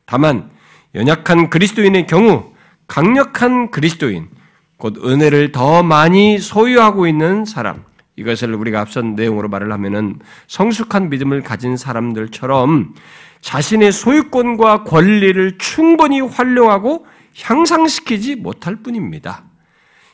다만 0.05 0.49
연약한 0.95 1.49
그리스도인의 1.49 2.07
경우 2.07 2.53
강력한 2.88 3.71
그리스도인, 3.71 4.29
곧 4.77 5.03
은혜를 5.03 5.51
더 5.51 5.83
많이 5.83 6.39
소유하고 6.39 7.07
있는 7.07 7.43
사람, 7.43 7.83
이것을 8.15 8.54
우리가 8.54 8.82
앞선 8.82 9.15
내용으로 9.15 9.49
말을 9.49 9.71
하면은 9.71 10.19
성숙한 10.47 11.10
믿음을 11.10 11.41
가진 11.41 11.78
사람들처럼 11.78 12.93
자신의 13.41 13.91
소유권과 13.91 14.84
권리를 14.84 15.58
충분히 15.58 16.21
활용하고 16.21 17.06
향상시키지 17.41 18.36
못할 18.36 18.78
뿐입니다. 18.78 19.43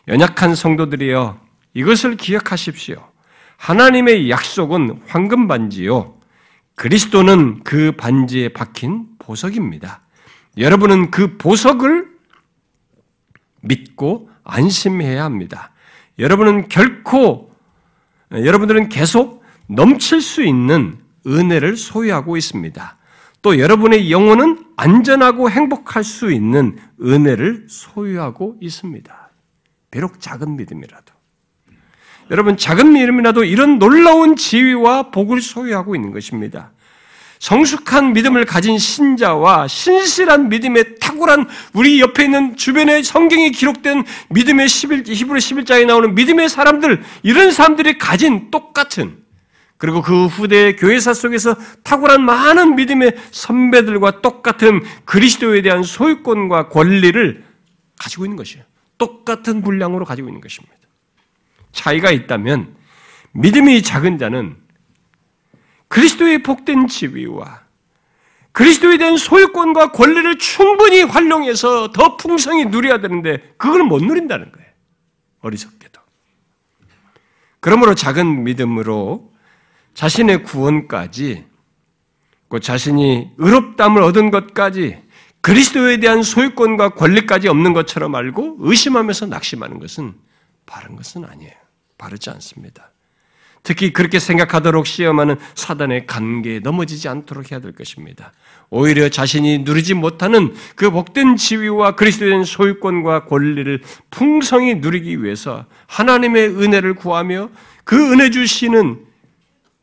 연약한 0.08 0.56
성도들이여 0.56 1.40
이것을 1.74 2.16
기억하십시오. 2.16 2.98
하나님의 3.58 4.30
약속은 4.30 5.02
황금 5.08 5.48
반지요. 5.48 6.16
그리스도는 6.76 7.64
그 7.64 7.92
반지에 7.92 8.50
박힌 8.50 9.06
보석입니다. 9.20 10.02
여러분은 10.58 11.12
그 11.12 11.38
보석을 11.38 12.08
믿고 13.62 14.30
안심해야 14.46 15.24
합니다. 15.24 15.72
여러분은 16.18 16.70
결코, 16.70 17.49
여러분들은 18.32 18.90
계속 18.90 19.44
넘칠 19.68 20.22
수 20.22 20.44
있는 20.44 20.98
은혜를 21.26 21.78
소유하고 21.78 22.38
있습니다. 22.38 22.98
또 23.42 23.58
여러분의 23.58 24.12
영혼은 24.12 24.66
안전하고 24.76 25.50
행복할 25.50 26.04
수 26.04 26.32
있는 26.32 26.78
은혜를 27.02 27.68
소유하고 27.70 28.58
있습니다. 28.62 29.30
비록 29.92 30.20
작은 30.20 30.58
믿음이라도. 30.58 31.14
여러분, 32.32 32.58
작은 32.58 32.94
믿음이라도 32.94 33.44
이런 33.44 33.80
놀라운 33.80 34.36
지위와 34.36 35.10
복을 35.12 35.42
소유하고 35.42 35.96
있는 35.96 36.12
것입니다. 36.12 36.72
성숙한 37.40 38.12
믿음을 38.14 38.46
가진 38.46 38.78
신자와 38.78 39.68
신실한 39.68 40.50
믿음의 40.50 41.00
탁월한 41.00 41.48
우리 41.74 42.02
옆에 42.02 42.26
있는 42.26 42.58
주변의 42.58 43.04
성경이 43.04 43.52
기록된 43.52 44.04
믿음의 44.30 44.68
11, 44.68 45.04
히브리 45.08 45.40
11장에 45.40 45.86
나오는 45.86 46.14
믿음의 46.16 46.50
사람들, 46.50 47.02
이런 47.24 47.52
사람들이 47.52 47.98
가진 47.98 48.52
똑같은 48.52 49.24
그리고 49.78 50.02
그 50.02 50.26
후대 50.26 50.76
교회사 50.76 51.14
속에서 51.14 51.56
탁월한 51.84 52.22
많은 52.22 52.76
믿음의 52.76 53.16
선배들과 53.32 54.20
똑같은 54.20 54.84
그리스도에 55.06 55.62
대한 55.62 55.84
소유권과 55.84 56.68
권리를 56.68 57.46
가지고 57.98 58.26
있는 58.26 58.36
것이에요. 58.36 58.66
똑같은 58.98 59.62
분량으로 59.62 60.04
가지고 60.04 60.28
있는 60.28 60.42
것입니다. 60.42 60.76
차이가 61.72 62.12
있다면 62.12 62.76
믿음이 63.32 63.82
작은 63.82 64.18
자는 64.18 64.58
그리스도의 65.90 66.44
복된 66.44 66.88
지위와 66.88 67.62
그리스도에 68.52 68.98
대한 68.98 69.18
소유권과 69.18 69.92
권리를 69.92 70.38
충분히 70.38 71.04
활용해서 71.04 71.92
더 71.92 72.18
풍성히 72.18 72.66
누려야 72.66 73.00
되는데 73.00 73.54
그걸 73.58 73.84
못 73.84 74.04
누린다는 74.04 74.52
거예요. 74.52 74.70
어리석게도. 75.42 76.02
그러므로 77.60 77.96
작은 77.96 78.44
믿음으로 78.44 79.34
자신의 79.94 80.44
구원까지, 80.44 81.46
그 82.48 82.60
자신이 82.60 83.32
의롭담을 83.38 84.02
얻은 84.02 84.32
것까지 84.32 85.02
그리스도에 85.42 85.98
대한 85.98 86.24
소유권과 86.24 86.90
권리까지 86.96 87.48
없는 87.48 87.74
것처럼 87.74 88.16
알고 88.16 88.58
의심하면서 88.60 89.28
낙심하는 89.28 89.80
것은 89.80 90.16
바른 90.66 90.96
것은 90.96 91.26
아니에요. 91.26 91.54
바르지 91.98 92.30
않습니다. 92.32 92.92
특히 93.64 93.92
그렇게 93.92 94.20
생각하도록 94.20 94.88
시험하는 94.88 95.36
사단의 95.56 96.08
관계에 96.08 96.60
넘어지지 96.60 97.08
않도록 97.08 97.52
해야 97.52 97.60
될 97.60 97.74
것입니다. 97.74 98.32
오히려 98.70 99.10
자신이 99.10 99.60
누리지 99.60 99.94
못하는 99.94 100.54
그 100.76 100.90
복된 100.92 101.36
지위와 101.36 101.96
그리스도인 101.96 102.44
소유권과 102.44 103.26
권리를 103.26 103.82
풍성히 104.12 104.76
누리기 104.76 105.24
위해서 105.24 105.66
하나님의 105.88 106.50
은혜를 106.50 106.96
구하며 106.96 107.50
그 107.84 108.12
은혜 108.12 108.30
주시는 108.30 109.06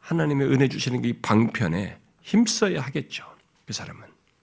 하나님의 0.01 0.49
은혜 0.49 0.69
주시는 0.69 1.05
이 1.05 1.13
방편에 1.15 1.97
힘써야 2.23 2.81
하겠죠. 2.81 3.25
그 3.67 3.73
사람은 3.73 4.03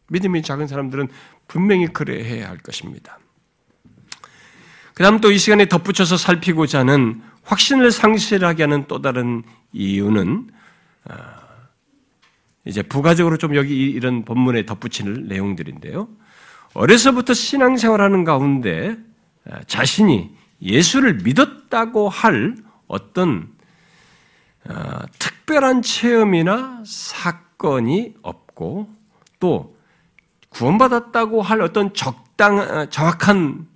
믿음이 0.10 0.42
작은 0.42 0.68
사람들은 0.68 1.08
분명히 1.48 1.88
그래 1.88 2.24
해야 2.24 2.50
할 2.50 2.58
것입니다. 2.58 3.20
그다음 4.94 5.20
또 5.20 5.32
이 5.32 5.38
시간에 5.38 5.66
덧붙여서 5.66 6.18
살피고자 6.18 6.80
하는 6.80 7.22
확신을 7.44 7.92
상실하게 7.92 8.64
하는 8.64 8.86
또 8.88 9.02
다른 9.02 9.44
이유는 9.74 10.50
아, 11.06 11.44
이제 12.66 12.82
부가적으로 12.82 13.38
좀 13.38 13.56
여기 13.56 13.90
이런 13.90 14.24
본문에 14.24 14.66
덧붙이는 14.66 15.28
내용들인데요. 15.28 16.08
어려서부터 16.74 17.34
신앙생활하는 17.34 18.24
가운데 18.24 18.98
아, 19.50 19.62
자신이 19.68 20.36
예수를 20.62 21.16
믿었다고 21.24 22.10
할 22.10 22.56
어떤 22.88 23.50
아, 24.66 25.06
특별한 25.20 25.82
체험이나 25.82 26.84
사건이 26.86 28.16
없고 28.22 28.90
또 29.40 29.78
구원받았다고 30.50 31.42
할 31.42 31.62
어떤 31.62 31.94
적당 31.94 32.90
정확한 32.90 33.68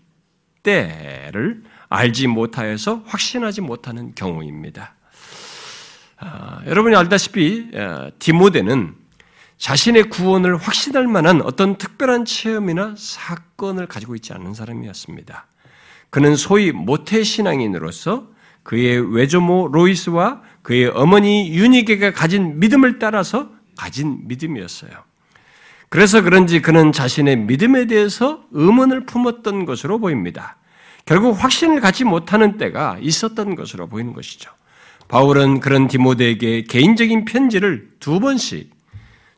때를 0.64 1.64
알지 1.90 2.28
못하여서 2.28 3.04
확신하지 3.06 3.62
못하는 3.62 4.14
경우입니다. 4.16 4.96
아, 6.20 6.62
여러분이 6.66 6.96
알다시피 6.96 7.72
아, 7.76 8.12
디모데는 8.20 8.96
자신의 9.58 10.10
구원을 10.10 10.58
확신할 10.58 11.08
만한 11.08 11.42
어떤 11.42 11.78
특별한 11.78 12.26
체험이나 12.26 12.96
사건을 12.98 13.88
가지고 13.88 14.16
있지 14.16 14.34
않은 14.34 14.54
사람이었습니다. 14.54 15.48
그는 16.10 16.36
소위 16.36 16.72
모태 16.72 17.24
신앙인으로서 17.24 18.30
그의 18.64 19.16
외조모 19.16 19.70
로이스와 19.70 20.42
그의 20.62 20.88
어머니 20.88 21.50
유니게가 21.56 22.12
가진 22.12 22.60
믿음을 22.60 23.00
따라서 23.00 23.50
가진 23.78 24.28
믿음이었어요. 24.28 24.92
그래서 25.90 26.22
그런지 26.22 26.62
그는 26.62 26.92
자신의 26.92 27.38
믿음에 27.38 27.88
대해서 27.88 28.44
의문을 28.52 29.06
품었던 29.06 29.66
것으로 29.66 30.00
보입니다. 30.00 30.58
결국 31.08 31.42
확신을 31.42 31.80
갖지 31.80 32.04
못하는 32.04 32.58
때가 32.58 32.98
있었던 33.02 33.56
것으로 33.56 33.88
보이는 33.88 34.14
것이죠. 34.14 34.52
바울은 35.08 35.62
그런 35.62 35.88
디모데에게 35.88 36.64
개인적인 36.64 37.26
편지를 37.26 37.90
두 38.00 38.20
번씩 38.20 38.76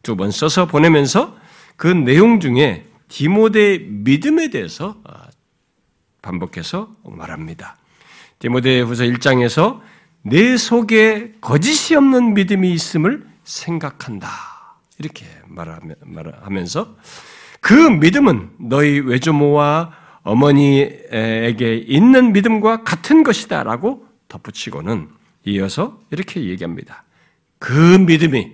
두 0.02 0.16
번 0.16 0.32
써서 0.32 0.66
보내면서 0.66 1.38
그 1.76 1.88
내용 1.88 2.40
중에 2.40 2.86
디모데의 3.10 3.80
믿음에 3.80 4.50
대해서 4.50 4.98
아, 5.04 5.28
반복해서 6.22 6.90
말합니다. 7.06 7.78
디모데 8.40 8.82
후서 8.82 9.04
1장에서 9.04 9.82
내 10.22 10.58
속에 10.58 11.34
거짓이 11.40 11.96
없는 11.96 12.34
믿음이 12.34 12.72
있음을 12.72 13.28
생각한다. 13.44 14.30
이렇게 14.98 15.26
말하면서 15.48 16.96
그 17.62 17.74
믿음은 17.74 18.52
너희 18.60 19.00
외조모와 19.00 19.94
어머니에게 20.24 21.84
있는 21.88 22.34
믿음과 22.34 22.84
같은 22.84 23.24
것이다 23.24 23.64
라고 23.64 24.08
덧붙이고는 24.28 25.10
이어서 25.46 26.02
이렇게 26.12 26.44
얘기합니다. 26.46 27.04
그 27.58 27.72
믿음이 27.74 28.52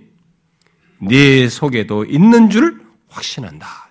네 1.02 1.48
속에도 1.48 2.04
있는 2.04 2.50
줄 2.50 2.80
확신한다. 3.08 3.86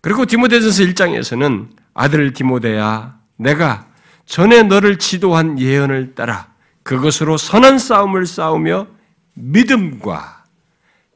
그리고 0.00 0.24
디모데전서 0.24 0.82
1장에서는 0.84 1.68
아들 1.92 2.32
디모데야 2.32 3.18
내가 3.36 3.86
전에 4.24 4.62
너를 4.62 4.98
지도한 4.98 5.58
예언을 5.58 6.14
따라 6.14 6.52
그것으로 6.82 7.36
선한 7.36 7.78
싸움을 7.78 8.26
싸우며 8.26 8.86
믿음과 9.34 10.44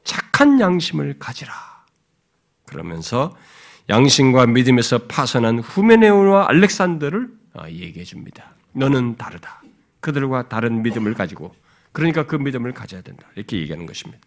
착한 0.03 0.59
양심을 0.59 1.17
가지라. 1.17 1.53
그러면서 2.65 3.35
양심과 3.89 4.47
믿음에서 4.47 4.99
파선한 5.07 5.59
후메네오와 5.59 6.47
알렉산더를 6.49 7.27
어, 7.53 7.63
얘기해 7.67 8.03
줍니다. 8.03 8.51
너는 8.73 9.15
다르다. 9.17 9.61
그들과 9.99 10.49
다른 10.49 10.81
믿음을 10.83 11.13
가지고 11.13 11.53
그러니까 11.91 12.25
그 12.25 12.35
믿음을 12.35 12.73
가져야 12.73 13.01
된다. 13.01 13.25
이렇게 13.35 13.57
얘기하는 13.57 13.85
것입니다. 13.85 14.21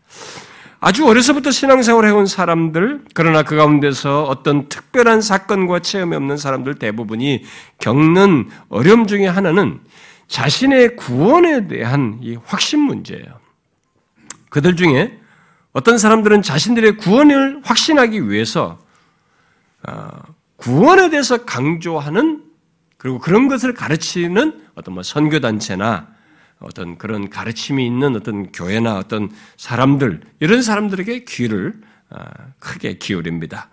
아주 0.81 1.07
어려서부터 1.07 1.51
신앙생활을 1.51 2.09
해온 2.09 2.27
사람들, 2.27 3.05
그러나 3.13 3.43
그 3.43 3.57
가운데서 3.57 4.25
어떤 4.25 4.69
특별한 4.69 5.21
사건과 5.21 5.81
체험이 5.81 6.15
없는 6.17 6.37
사람들 6.37 6.77
대부분이 6.77 7.45
겪는 7.79 8.49
어려움 8.69 9.07
중에 9.07 9.27
하나는 9.27 9.81
자신의 10.29 10.97
구원에 10.97 11.67
대한 11.67 12.21
이 12.23 12.39
확신 12.45 12.81
문제예요. 12.81 13.41
그들 14.51 14.77
중에 14.77 15.19
어떤 15.73 15.99
사람들은 15.99 16.43
자신들의 16.43 16.97
구원을 16.99 17.61
확신하기 17.65 18.31
위해서 18.31 18.79
어, 18.79 18.87
구원에 20.57 21.11
대해서 21.11 21.45
강조하는 21.45 22.45
그리고 22.97 23.19
그런 23.19 23.49
것을 23.49 23.75
가르치는 23.75 24.61
어떤 24.75 24.95
뭐 24.95 25.03
선교 25.03 25.41
단체나 25.41 26.09
어떤 26.61 26.99
그런 26.99 27.31
가르침이 27.31 27.87
있는 27.87 28.17
어떤 28.17 28.51
교회나 28.51 28.99
어떤 28.99 29.31
사람들, 29.57 30.21
이런 30.41 30.63
사람들에게 30.63 31.25
귀를 31.25 31.75
어, 32.11 32.25
크게 32.59 32.99
기울입니다. 32.99 33.69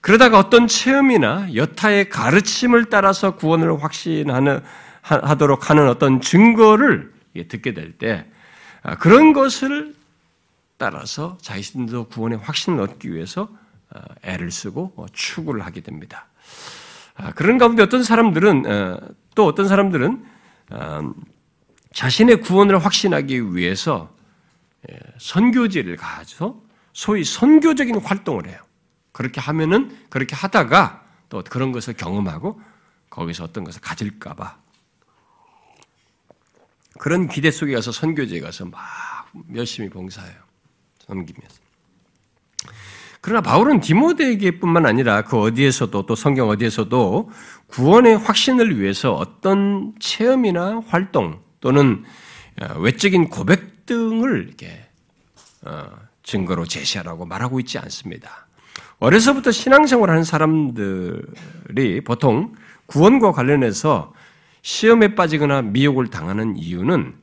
그러다가 0.00 0.38
어떤 0.38 0.66
체험이나 0.66 1.54
여타의 1.54 2.08
가르침을 2.08 2.86
따라서 2.86 3.34
구원을 3.36 3.82
확신하는, 3.82 4.62
하도록 5.02 5.68
하는 5.68 5.88
어떤 5.88 6.20
증거를 6.20 7.12
듣게 7.48 7.74
될 7.74 7.98
때, 7.98 8.26
아, 8.82 8.96
그런 8.96 9.32
것을 9.32 9.94
따라서 10.76 11.36
자신도 11.42 12.08
구원의 12.08 12.38
확신을 12.38 12.80
얻기 12.80 13.12
위해서 13.12 13.42
어, 13.42 13.63
애를 14.22 14.50
쓰고 14.50 14.92
어, 14.96 15.06
추구를 15.12 15.64
하게 15.64 15.80
됩니다. 15.80 16.26
아, 17.14 17.32
그런 17.32 17.58
가운데 17.58 17.82
어떤 17.82 18.02
사람들은 18.02 18.66
어, 18.66 19.00
또 19.34 19.46
어떤 19.46 19.68
사람들은 19.68 20.24
자신의 21.92 22.40
구원을 22.40 22.78
확신하기 22.78 23.54
위해서 23.54 24.12
예, 24.90 24.98
선교지를 25.18 25.96
가서 25.96 26.60
소위 26.92 27.24
선교적인 27.24 28.00
활동을 28.00 28.48
해요. 28.48 28.58
그렇게 29.12 29.40
하면은 29.40 29.96
그렇게 30.10 30.34
하다가 30.34 31.04
또 31.28 31.42
그런 31.42 31.72
것을 31.72 31.94
경험하고 31.94 32.60
거기서 33.10 33.44
어떤 33.44 33.64
것을 33.64 33.80
가질까봐 33.80 34.58
그런 36.98 37.28
기대 37.28 37.50
속에 37.50 37.74
가서 37.74 37.92
선교지에 37.92 38.40
가서 38.40 38.64
막 38.66 38.80
열심히 39.54 39.88
봉사해요. 39.88 40.36
섬기면서. 41.06 41.60
그러나 43.24 43.40
바울은 43.40 43.80
디모데에게뿐만 43.80 44.84
아니라 44.84 45.22
그 45.22 45.40
어디에서도 45.40 46.04
또 46.04 46.14
성경 46.14 46.50
어디에서도 46.50 47.30
구원의 47.68 48.18
확신을 48.18 48.78
위해서 48.78 49.14
어떤 49.14 49.94
체험이나 49.98 50.82
활동 50.88 51.40
또는 51.58 52.04
어, 52.60 52.78
외적인 52.80 53.30
고백 53.30 53.86
등을 53.86 54.44
이렇게 54.46 54.88
어, 55.62 55.86
증거로 56.22 56.66
제시하라고 56.66 57.24
말하고 57.24 57.60
있지 57.60 57.78
않습니다. 57.78 58.46
어려서부터 58.98 59.52
신앙생활 59.52 60.10
하는 60.10 60.22
사람들이 60.22 62.02
보통 62.04 62.52
구원과 62.84 63.32
관련해서 63.32 64.12
시험에 64.60 65.14
빠지거나 65.14 65.62
미혹을 65.62 66.08
당하는 66.08 66.58
이유는 66.58 67.14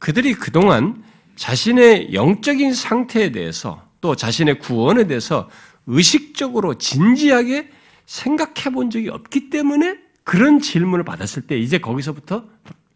그들이 0.00 0.34
그동안 0.34 1.02
자신의 1.36 2.12
영적인 2.12 2.74
상태에 2.74 3.32
대해서 3.32 3.85
또 4.06 4.14
자신의 4.14 4.60
구원에 4.60 5.08
대해서 5.08 5.50
의식적으로 5.88 6.74
진지하게 6.74 7.70
생각해 8.04 8.72
본 8.72 8.88
적이 8.88 9.08
없기 9.08 9.50
때문에 9.50 9.98
그런 10.22 10.60
질문을 10.60 11.04
받았을 11.04 11.48
때 11.48 11.58
이제 11.58 11.78
거기서부터 11.78 12.44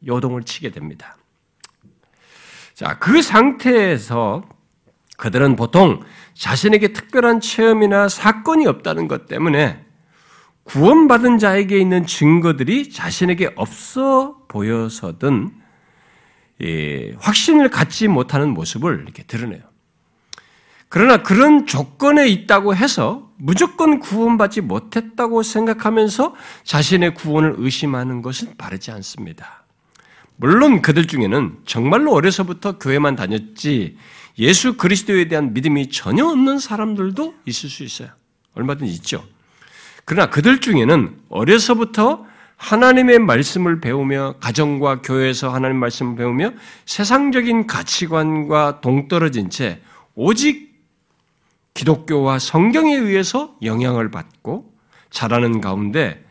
요동을 0.06 0.44
치게 0.44 0.70
됩니다. 0.70 1.16
자, 2.74 2.96
그 3.00 3.22
상태에서 3.22 4.42
그들은 5.16 5.56
보통 5.56 6.00
자신에게 6.34 6.92
특별한 6.92 7.40
체험이나 7.40 8.08
사건이 8.08 8.68
없다는 8.68 9.08
것 9.08 9.26
때문에 9.26 9.84
구원받은 10.62 11.38
자에게 11.38 11.76
있는 11.80 12.06
증거들이 12.06 12.90
자신에게 12.90 13.54
없어 13.56 14.44
보여서든 14.46 15.50
확신을 17.18 17.68
갖지 17.68 18.06
못하는 18.06 18.50
모습을 18.50 19.02
이렇게 19.02 19.24
드러내요. 19.24 19.69
그러나 20.90 21.22
그런 21.22 21.66
조건에 21.66 22.28
있다고 22.28 22.74
해서 22.74 23.30
무조건 23.36 24.00
구원받지 24.00 24.60
못했다고 24.60 25.44
생각하면서 25.44 26.34
자신의 26.64 27.14
구원을 27.14 27.54
의심하는 27.58 28.22
것은 28.22 28.56
바르지 28.58 28.90
않습니다. 28.90 29.62
물론 30.34 30.82
그들 30.82 31.06
중에는 31.06 31.58
정말로 31.64 32.12
어려서부터 32.12 32.78
교회만 32.78 33.14
다녔지 33.14 33.96
예수 34.40 34.76
그리스도에 34.76 35.28
대한 35.28 35.54
믿음이 35.54 35.90
전혀 35.90 36.26
없는 36.26 36.58
사람들도 36.58 37.34
있을 37.46 37.70
수 37.70 37.84
있어요. 37.84 38.08
얼마든지 38.54 38.92
있죠. 38.94 39.24
그러나 40.04 40.28
그들 40.28 40.60
중에는 40.60 41.18
어려서부터 41.28 42.26
하나님의 42.56 43.20
말씀을 43.20 43.80
배우며 43.80 44.34
가정과 44.40 45.02
교회에서 45.02 45.54
하나님 45.54 45.76
말씀을 45.76 46.16
배우며 46.16 46.50
세상적인 46.84 47.68
가치관과 47.68 48.80
동떨어진 48.80 49.50
채 49.50 49.80
오직 50.16 50.69
기독교와 51.80 52.38
성경에 52.38 52.94
의해서 52.94 53.56
영향을 53.62 54.10
받고 54.10 54.74
자라는 55.08 55.62
가운데 55.62 56.22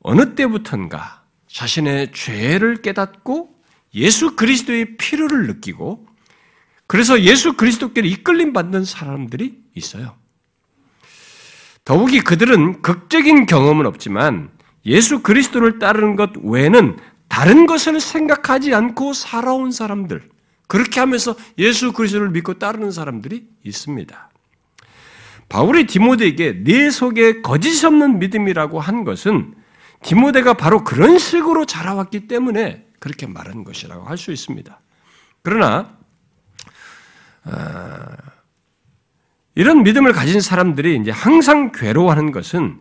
어느 0.00 0.34
때부턴가 0.34 1.22
자신의 1.46 2.10
죄를 2.12 2.82
깨닫고 2.82 3.50
예수 3.94 4.34
그리스도의 4.34 4.96
필요를 4.96 5.46
느끼고 5.46 6.08
그래서 6.88 7.20
예수 7.20 7.52
그리스도께로 7.52 8.08
이끌림 8.08 8.52
받는 8.52 8.84
사람들이 8.84 9.62
있어요. 9.74 10.16
더욱이 11.84 12.20
그들은 12.20 12.82
극적인 12.82 13.46
경험은 13.46 13.86
없지만 13.86 14.50
예수 14.86 15.22
그리스도를 15.22 15.78
따르는 15.78 16.16
것 16.16 16.30
외에는 16.42 16.96
다른 17.28 17.66
것을 17.66 18.00
생각하지 18.00 18.74
않고 18.74 19.12
살아온 19.12 19.70
사람들, 19.70 20.28
그렇게 20.66 20.98
하면서 20.98 21.36
예수 21.58 21.92
그리스도를 21.92 22.30
믿고 22.30 22.54
따르는 22.54 22.90
사람들이 22.90 23.46
있습니다. 23.62 24.27
바울이 25.48 25.86
디모데에게 25.86 26.64
네 26.64 26.90
속에 26.90 27.40
거짓 27.40 27.84
없는 27.84 28.18
믿음이라고 28.18 28.80
한 28.80 29.04
것은 29.04 29.54
디모데가 30.02 30.54
바로 30.54 30.84
그런 30.84 31.18
식으로 31.18 31.64
자라왔기 31.64 32.28
때문에 32.28 32.86
그렇게 33.00 33.26
말한 33.26 33.64
것이라고 33.64 34.04
할 34.04 34.16
수 34.16 34.32
있습니다. 34.32 34.78
그러나 35.42 35.96
어, 37.44 37.52
이런 39.54 39.82
믿음을 39.82 40.12
가진 40.12 40.40
사람들이 40.40 40.96
이제 41.00 41.10
항상 41.10 41.72
괴로워하는 41.72 42.32
것은 42.32 42.78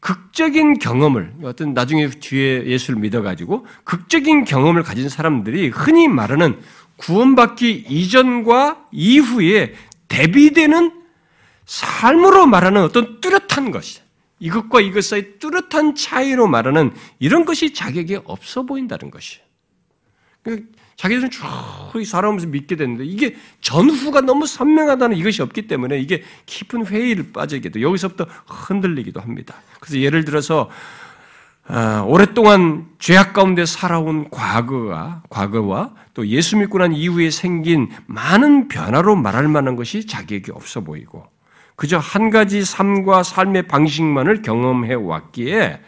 극적인 0.00 0.78
경험을 0.78 1.34
어떤 1.42 1.74
나중에 1.74 2.08
뒤에 2.08 2.66
예수를 2.66 3.00
믿어가지고 3.00 3.66
극적인 3.84 4.44
경험을 4.44 4.82
가진 4.82 5.08
사람들이 5.08 5.68
흔히 5.68 6.08
말하는 6.08 6.60
구원받기 6.96 7.86
이전과 7.88 8.88
이후에 8.92 9.74
대비되는 10.08 10.97
삶으로 11.68 12.46
말하는 12.46 12.82
어떤 12.82 13.20
뚜렷한 13.20 13.70
것이 13.70 14.00
이것과 14.40 14.80
이것 14.80 15.04
사이 15.04 15.38
뚜렷한 15.38 15.94
차이로 15.94 16.48
말하는 16.48 16.92
이런 17.18 17.44
것이 17.44 17.74
자격이 17.74 18.20
없어 18.24 18.62
보인다는 18.62 19.10
것이에요. 19.10 19.44
그 20.42 20.64
자기들은 20.96 21.30
쭉 21.30 21.44
살아오면서 22.06 22.46
믿게 22.46 22.76
됐는데 22.76 23.04
이게 23.04 23.36
전후가 23.60 24.22
너무 24.22 24.46
선명하다는 24.46 25.18
이것이 25.18 25.42
없기 25.42 25.66
때문에 25.66 25.98
이게 25.98 26.22
깊은 26.46 26.86
회의를 26.86 27.32
빠지게 27.32 27.68
돼 27.68 27.82
여기서부터 27.82 28.26
흔들리기도 28.46 29.20
합니다. 29.20 29.56
그래서 29.78 30.00
예를 30.00 30.24
들어서 30.24 30.70
아, 31.66 32.02
오랫동안 32.06 32.86
죄악 32.98 33.34
가운데 33.34 33.66
살아온 33.66 34.30
과거가 34.30 35.22
과거와 35.28 35.94
또 36.14 36.26
예수 36.28 36.56
믿고 36.56 36.78
난 36.78 36.94
이후에 36.94 37.30
생긴 37.30 37.90
많은 38.06 38.68
변화로 38.68 39.16
말할 39.16 39.48
만한 39.48 39.76
것이 39.76 40.06
자기에게 40.06 40.52
없어 40.52 40.80
보이고 40.80 41.26
그저 41.78 41.96
한 41.96 42.30
가지 42.30 42.64
삶과 42.64 43.22
삶의 43.22 43.68
방식만을 43.68 44.42
경험해 44.42 44.94
왔기에 44.94 45.80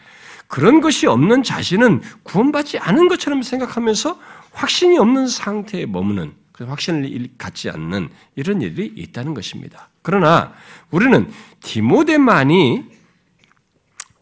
그런 0.46 0.80
것이 0.80 1.08
없는 1.08 1.42
자신은 1.42 2.02
구원받지 2.22 2.78
않은 2.78 3.08
것처럼 3.08 3.42
생각하면서 3.42 4.16
확신이 4.52 4.98
없는 4.98 5.26
상태에 5.26 5.86
머무는 5.86 6.32
확신을 6.56 7.30
갖지 7.36 7.70
않는 7.70 8.08
이런 8.36 8.62
일이 8.62 8.86
있다는 8.94 9.34
것입니다. 9.34 9.88
그러나 10.02 10.52
우리는 10.92 11.28
디모데만이 11.60 12.84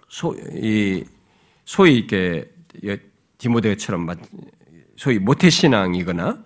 소, 0.09 0.35
이, 0.55 1.05
소위 1.67 1.99
이렇게 1.99 2.51
디모데처럼 3.37 4.09
소위 4.97 5.19
모태신앙이거나 5.19 6.39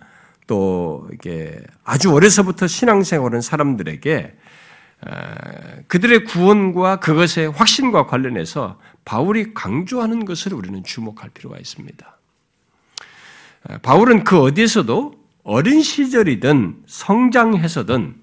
또 0.48 1.08
이게 1.12 1.60
아주 1.84 2.12
어려서부터 2.12 2.66
신앙생활은 2.66 3.40
사람들에게 3.40 4.42
그들의 5.88 6.24
구원과 6.24 7.00
그것의 7.00 7.50
확신과 7.50 8.06
관련해서 8.06 8.78
바울이 9.04 9.52
강조하는 9.54 10.24
것을 10.24 10.54
우리는 10.54 10.82
주목할 10.84 11.30
필요가 11.30 11.58
있습니다. 11.58 12.18
바울은 13.82 14.24
그 14.24 14.40
어디에서도 14.40 15.14
어린 15.44 15.82
시절이든 15.82 16.84
성장해서든 16.86 18.14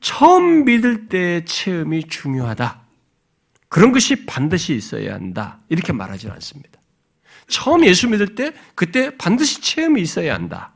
처음 0.00 0.64
믿을 0.64 1.08
때의 1.08 1.44
체험이 1.44 2.04
중요하다. 2.04 2.80
그런 3.68 3.92
것이 3.92 4.24
반드시 4.26 4.74
있어야 4.74 5.14
한다. 5.14 5.58
이렇게 5.68 5.92
말하지 5.92 6.28
않습니다. 6.30 6.80
처음 7.48 7.84
예수 7.84 8.08
믿을 8.08 8.34
때 8.34 8.52
그때 8.74 9.16
반드시 9.16 9.60
체험이 9.60 10.00
있어야 10.00 10.34
한다. 10.34 10.72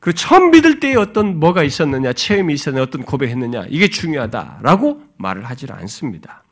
그 0.00 0.14
처음 0.14 0.50
믿을 0.50 0.80
때에 0.80 0.96
어떤 0.96 1.38
뭐가 1.38 1.62
있었느냐, 1.62 2.14
체험이 2.14 2.54
있었느냐, 2.54 2.82
어떤 2.82 3.04
고백했느냐, 3.04 3.66
이게 3.68 3.88
중요하다라고 3.88 5.04
말을 5.18 5.44
하지 5.44 5.66
않습니다. 5.70 6.42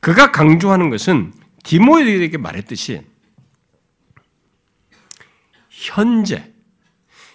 그가 0.00 0.32
강조하는 0.32 0.88
것은 0.88 1.32
디모에게 1.62 2.38
말했듯이 2.38 3.02
현재, 5.68 6.52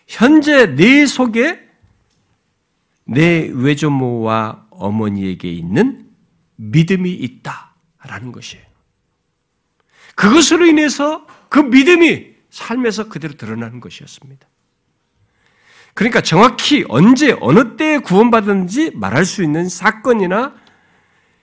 현재 0.07 0.75
내 0.75 1.05
속에 1.05 1.63
내 3.05 3.47
외조모와 3.53 4.65
어머니에게 4.71 5.47
있는 5.51 6.09
믿음이 6.55 7.11
있다라는 7.11 8.31
것이에요. 8.31 8.65
그것으로 10.15 10.65
인해서 10.65 11.27
그 11.49 11.59
믿음이 11.59 12.33
삶에서 12.49 13.09
그대로 13.09 13.35
드러나는 13.35 13.79
것이었습니다. 13.79 14.47
그러니까 15.95 16.19
정확히 16.19 16.83
언제 16.89 17.35
어느 17.39 17.77
때에 17.77 17.99
구원받았는지 17.99 18.91
말할 18.95 19.25
수 19.25 19.43
있는 19.43 19.67
사건이나 19.67 20.53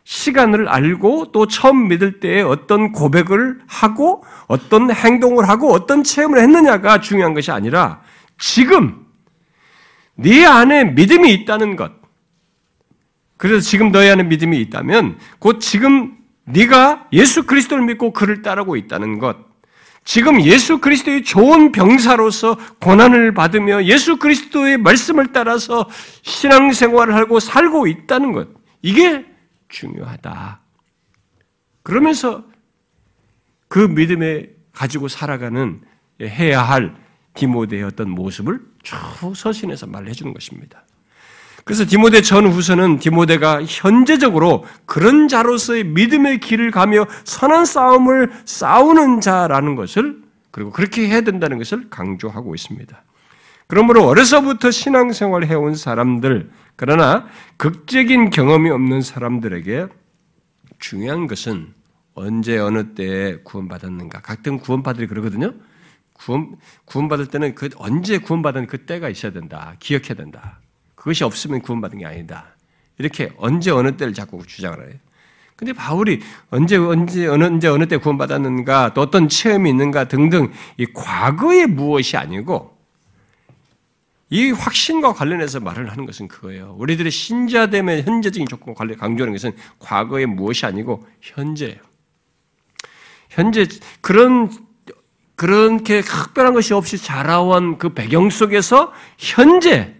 시간을 0.05 0.69
알고 0.69 1.33
또 1.33 1.47
처음 1.47 1.89
믿을 1.89 2.21
때에 2.21 2.43
어떤 2.43 2.93
고백을 2.93 3.61
하고 3.67 4.23
어떤 4.49 4.91
행동을 4.93 5.49
하고 5.49 5.73
어떤 5.73 6.05
체험을 6.05 6.39
했느냐가 6.41 7.01
중요한 7.01 7.33
것이 7.33 7.51
아니라 7.51 8.03
지금 8.39 9.07
네 10.15 10.45
안에 10.45 10.85
믿음이 10.85 11.33
있다는 11.33 11.77
것. 11.77 11.93
그래서 13.39 13.61
지금 13.61 13.91
너희 13.91 14.11
안에 14.11 14.23
믿음이 14.25 14.61
있다면 14.61 15.19
곧 15.39 15.61
지금 15.61 16.19
네가 16.45 17.09
예수 17.15 17.45
그리스도를 17.45 17.85
믿고 17.85 18.13
그를 18.13 18.43
따르고 18.43 18.77
있다는 18.77 19.19
것. 19.19 19.52
지금 20.05 20.43
예수 20.43 20.79
그리스도의 20.79 21.23
좋은 21.23 21.71
병사로서 21.71 22.57
고난을 22.81 23.35
받으며 23.35 23.85
예수 23.85 24.17
그리스도의 24.17 24.79
말씀을 24.79 25.33
따라서 25.33 25.89
신앙생활을 26.23 27.15
하고 27.15 27.39
살고 27.39 27.87
있다는 27.87 28.33
것. 28.33 28.49
이게 28.83 29.25
중요하다. 29.69 30.61
그러면서 31.83 32.45
그 33.69 33.79
믿음에 33.79 34.51
가지고 34.73 35.09
살아가는 35.09 35.81
해야 36.21 36.63
할 36.63 36.95
디모데의 37.35 37.85
어떤 37.85 38.11
모습을 38.11 38.61
쭉 38.83 38.97
서신해서 39.35 39.87
말해 39.87 40.13
주는 40.13 40.35
것입니다. 40.35 40.85
그래서 41.65 41.85
디모데 41.85 42.23
전후서는 42.23 42.99
디모데가 42.99 43.63
현재적으로 43.65 44.65
그런 44.85 45.29
자로서의 45.29 45.85
믿음의 45.85 46.41
길을 46.41 46.71
가며 46.71 47.07
선한 47.25 47.65
싸움을 47.65 48.33
싸우는 48.45 49.21
자라는 49.21 49.77
것을 49.77 50.23
그리고 50.51 50.71
그렇게 50.71 51.07
해야 51.09 51.23
된다는 51.23 51.59
것을 51.59 51.89
강조하고 51.89 52.55
있습니다. 52.55 53.03
그러므로 53.67 54.05
어려서부터 54.07 54.71
신앙생활을 54.71 55.49
해온 55.49 55.75
사람들, 55.75 56.51
그러나 56.77 57.27
극적인 57.57 58.31
경험이 58.31 58.71
없는 58.71 59.01
사람들에게 59.01 59.87
중요한 60.79 61.27
것은 61.27 61.73
언제 62.15 62.59
어느 62.59 62.93
때에 62.95 63.37
구원받았는가. 63.45 64.21
각등 64.21 64.59
구원받으 64.59 65.07
그러거든요. 65.07 65.55
구원, 66.13 66.57
구원받을 66.85 67.29
때는 67.29 67.55
그 67.55 67.71
언제 67.77 68.19
구원받은 68.19 68.67
그 68.67 68.85
때가 68.85 69.09
있어야 69.09 69.33
된다. 69.33 69.75
기억해야 69.79 70.15
된다. 70.15 70.61
그것이 71.03 71.25
없으면 71.25 71.63
구원받은 71.63 71.99
게 71.99 72.07
아니다. 72.07 72.55
이렇게 72.97 73.33
언제 73.37 73.73
어느 73.73 73.97
때를 73.97 74.15
자꾸 74.15 74.47
주장을 74.47 74.81
해요. 74.81 74.95
근데 75.57 75.73
바울이 75.73 76.21
언제 76.51 76.77
언제 76.77 77.27
어느 77.27 77.43
언제 77.43 77.67
어느 77.67 77.89
때 77.89 77.97
구원받았는가 77.97 78.95
또 78.95 79.01
어떤 79.01 79.29
체험이 79.29 79.71
있는가 79.71 80.07
등등 80.07 80.53
이 80.77 80.87
과거의 80.95 81.67
무엇이 81.67 82.17
아니고 82.17 82.79
이 84.31 84.53
확신과 84.53 85.13
관련해서 85.13 85.59
말을 85.59 85.91
하는 85.91 86.07
것은 86.07 86.29
그거예요. 86.29 86.77
우리들의 86.79 87.11
신자됨의 87.11 88.05
현재적인 88.05 88.47
조건과 88.47 88.79
관련 88.79 88.97
강조하는 88.97 89.33
것은 89.33 89.57
과거의 89.81 90.27
무엇이 90.27 90.67
아니고 90.67 91.05
현재예요. 91.21 91.81
현재 93.29 93.67
그런 94.01 94.53
그렇게 95.35 96.01
특별한 96.01 96.55
것이 96.55 96.73
없이 96.75 96.97
자라온 96.97 97.79
그 97.79 97.89
배경 97.89 98.31
속에서 98.31 98.93
현재 99.19 99.97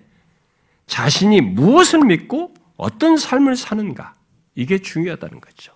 자신이 0.87 1.41
무엇을 1.41 2.01
믿고 2.01 2.55
어떤 2.77 3.17
삶을 3.17 3.57
사는가 3.57 4.15
이게 4.55 4.79
중요하다는 4.79 5.41
거죠. 5.41 5.73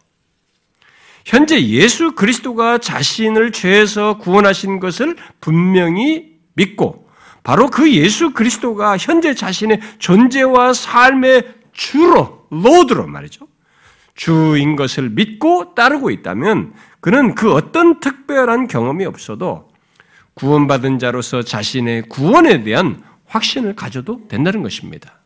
현재 1.24 1.61
예수 1.61 2.12
그리스도가 2.12 2.78
자신을 2.78 3.50
죄에서 3.50 4.18
구원하신 4.18 4.78
것을 4.78 5.16
분명히 5.40 6.36
믿고 6.54 7.09
바로 7.42 7.68
그 7.68 7.92
예수 7.92 8.32
그리스도가 8.32 8.96
현재 8.96 9.34
자신의 9.34 9.80
존재와 9.98 10.72
삶의 10.72 11.54
주로 11.72 12.46
로드로 12.50 13.07
말이죠. 13.07 13.46
주인 14.14 14.76
것을 14.76 15.11
믿고 15.11 15.74
따르고 15.74 16.11
있다면 16.11 16.74
그는 17.00 17.34
그 17.34 17.52
어떤 17.52 18.00
특별한 18.00 18.66
경험이 18.66 19.04
없어도 19.04 19.68
구원받은 20.34 20.98
자로서 20.98 21.42
자신의 21.42 22.02
구원에 22.09 22.62
대한 22.62 23.02
확신을 23.27 23.74
가져도 23.77 24.27
된다는 24.29 24.62
것입니다. 24.62 25.20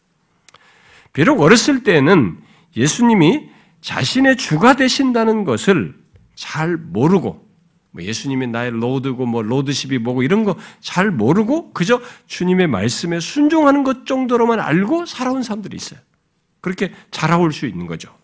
비록 1.12 1.40
어렸을 1.40 1.82
때는 1.82 2.38
예수님이 2.76 3.48
자신의 3.80 4.36
주가 4.36 4.76
되신다는 4.76 5.44
것을 5.44 5.94
잘 6.34 6.76
모르고 6.76 7.48
뭐 7.92 8.04
예수님이 8.04 8.46
나의 8.46 8.70
로드고 8.70 9.26
뭐 9.26 9.42
로드십이 9.42 9.98
뭐고 9.98 10.22
이런 10.22 10.44
거 10.44 10.56
잘 10.80 11.10
모르고 11.10 11.72
그저 11.72 12.00
주님의 12.26 12.68
말씀에 12.68 13.20
순종하는 13.20 13.82
것 13.82 14.06
정도로만 14.06 14.60
알고 14.60 15.06
살아온 15.06 15.42
사람들이 15.42 15.76
있어요. 15.76 15.98
그렇게 16.60 16.92
자라올 17.10 17.52
수 17.52 17.66
있는 17.66 17.86
거죠. 17.86 18.14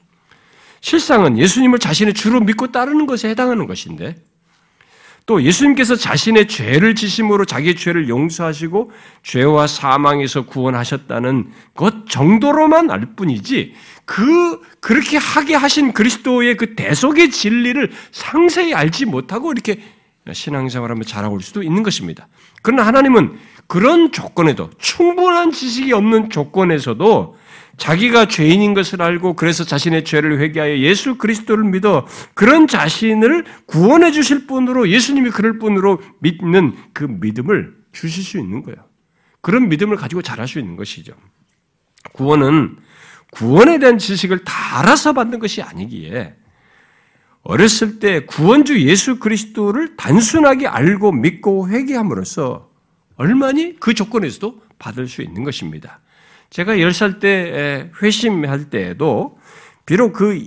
실상은 0.81 1.39
예수님을 1.39 1.79
자신의 1.79 2.14
주로 2.14 2.41
믿고 2.41 2.70
따르는 2.70 3.07
것에 3.07 3.29
해당하는 3.29 3.66
것인데 3.66 4.14
또 5.27 5.43
예수님께서 5.43 5.97
자신의 5.97 6.47
죄를 6.47 6.95
지심으로 6.95 7.45
자기의 7.45 7.74
죄를 7.74 8.09
용서하시고 8.09 8.93
죄와 9.24 9.66
사망에서 9.66 10.47
구원하셨다는 10.47 11.51
것 11.74 12.09
정도로만 12.09 12.93
알 12.93 13.01
뿐이지 13.16 13.74
그 14.05 14.61
그렇게 14.79 15.16
하게 15.16 15.57
하신 15.57 15.93
그리스도의 15.93 16.57
그 16.57 16.77
대속의 16.77 17.31
진리를 17.31 17.91
상세히 18.12 18.72
알지 18.72 19.07
못하고 19.07 19.51
이렇게 19.51 19.81
신앙생활하며 20.33 21.03
자라올 21.03 21.43
수도 21.43 21.64
있는 21.64 21.83
것입니다. 21.83 22.29
그러나 22.62 22.87
하나님은 22.87 23.37
그런 23.66 24.12
조건에도 24.12 24.70
충분한 24.79 25.51
지식이 25.51 25.93
없는 25.93 26.31
조건에서도 26.31 27.37
자기가 27.77 28.29
죄인인 28.29 28.74
것을 28.74 29.03
알고 29.03 29.35
그래서 29.35 29.64
자신의 29.64 30.05
죄를 30.05 30.39
회개하여 30.41 30.79
예수 30.79 31.18
그리스도를 31.18 31.64
믿어 31.64 32.07
그런 32.35 32.66
자신을 32.66 33.45
구원해 33.66 34.12
주실 34.12 34.47
분으로 34.47 34.89
예수님이 34.89 35.31
그럴 35.31 35.59
분으로 35.59 36.01
믿는 36.20 36.74
그 36.93 37.05
믿음을 37.05 37.74
주실 37.93 38.24
수 38.24 38.39
있는 38.39 38.62
거예요. 38.62 38.79
그런 39.41 39.68
믿음을 39.68 39.97
가지고 39.97 40.22
자랄 40.22 40.49
수 40.49 40.59
있는 40.59 40.77
것이죠. 40.77 41.12
구원은 42.12 42.77
구원에 43.31 43.79
대한 43.79 43.99
지식을 43.99 44.45
다 44.45 44.79
알아서 44.79 45.12
받는 45.12 45.39
것이 45.39 45.61
아니기에 45.62 46.35
어렸을 47.43 47.99
때 48.01 48.24
구원주 48.24 48.81
예수 48.83 49.18
그리스도를 49.18 49.97
단순하게 49.97 50.66
알고 50.66 51.12
믿고 51.12 51.68
회개함으로써 51.68 52.70
얼마니 53.16 53.77
그 53.79 53.95
조건에서도 53.95 54.62
받을 54.79 55.07
수 55.07 55.22
있는 55.22 55.45
것입니다. 55.45 56.01
제가 56.51 56.74
10살 56.76 57.20
때 57.20 57.90
회심할 58.03 58.70
때에도 58.70 59.38
비록 59.84 60.12
그 60.12 60.42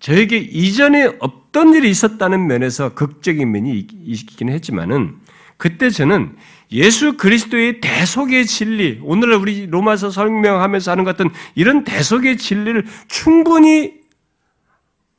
저에게 0.00 0.38
이전에 0.38 1.16
없던 1.18 1.74
일이 1.74 1.90
있었다는 1.90 2.46
면에서 2.46 2.94
극적인 2.94 3.50
면이 3.50 3.86
있긴 4.04 4.48
했지만은 4.48 5.18
그때 5.56 5.90
저는 5.90 6.36
예수 6.72 7.16
그리스도의 7.16 7.80
대속의 7.80 8.46
진리, 8.46 8.98
오늘 9.02 9.34
우리 9.34 9.66
로마서 9.66 10.10
설명하면서 10.10 10.90
하는 10.90 11.04
것 11.04 11.16
같은 11.16 11.30
이런 11.54 11.84
대속의 11.84 12.38
진리를 12.38 12.86
충분히 13.08 14.00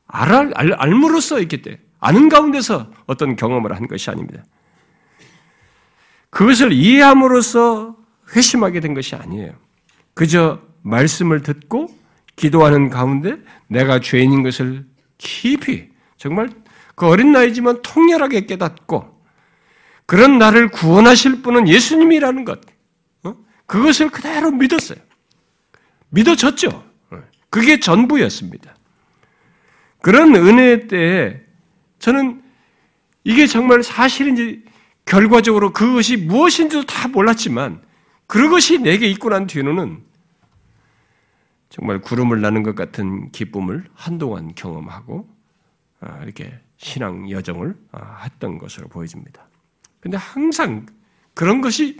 알, 0.08 0.52
알, 0.56 0.74
알므로써 0.74 1.40
있기 1.42 1.62
때 1.62 1.80
아는 2.00 2.30
가운데서 2.30 2.92
어떤 3.06 3.36
경험을 3.36 3.76
한 3.76 3.88
것이 3.88 4.10
아닙니다. 4.10 4.44
그것을 6.32 6.72
이해함으로써 6.72 7.96
회심하게 8.36 8.80
된 8.80 8.94
것이 8.94 9.16
아니에요. 9.16 9.54
그저 10.14 10.62
말씀을 10.82 11.42
듣고 11.42 11.88
기도하는 12.36 12.90
가운데 12.90 13.38
내가 13.68 14.00
죄인인 14.00 14.44
것을 14.44 14.86
깊이 15.18 15.90
정말 16.18 16.50
그 16.96 17.08
어린 17.08 17.32
나이지만 17.32 17.82
통렬하게 17.82 18.46
깨닫고 18.46 19.22
그런 20.06 20.38
나를 20.38 20.70
구원하실 20.70 21.42
분은 21.42 21.68
예수님이라는 21.68 22.46
것 22.46 22.60
어? 23.24 23.36
그것을 23.66 24.10
그대로 24.10 24.52
믿었어요. 24.52 25.00
믿어졌죠. 26.10 26.92
그게 27.50 27.80
전부였습니다. 27.80 28.76
그런 30.02 30.36
은혜 30.36 30.88
때 30.88 31.42
저는 32.00 32.42
이게 33.24 33.46
정말 33.46 33.84
사실인지 33.84 34.64
결과적으로 35.06 35.74
그것이 35.74 36.18
무엇인지도 36.18 36.86
다 36.86 37.08
몰랐지만 37.08 37.82
그것이 38.32 38.80
내게 38.80 39.10
있고 39.10 39.28
난 39.28 39.46
뒤로는 39.46 40.02
정말 41.68 42.00
구름을 42.00 42.40
나는 42.40 42.64
것 42.64 42.76
같은 42.76 43.30
기쁨을 43.34 43.84
한동안 43.94 44.56
경험하고 44.56 45.28
아, 46.00 46.24
이렇게 46.24 46.58
신앙 46.78 47.30
여정을 47.30 47.76
아, 47.92 48.22
했던 48.24 48.58
것으로 48.58 48.88
보여집니다. 48.88 49.50
근데 50.00 50.16
항상 50.16 50.86
그런 51.34 51.60
것이 51.60 52.00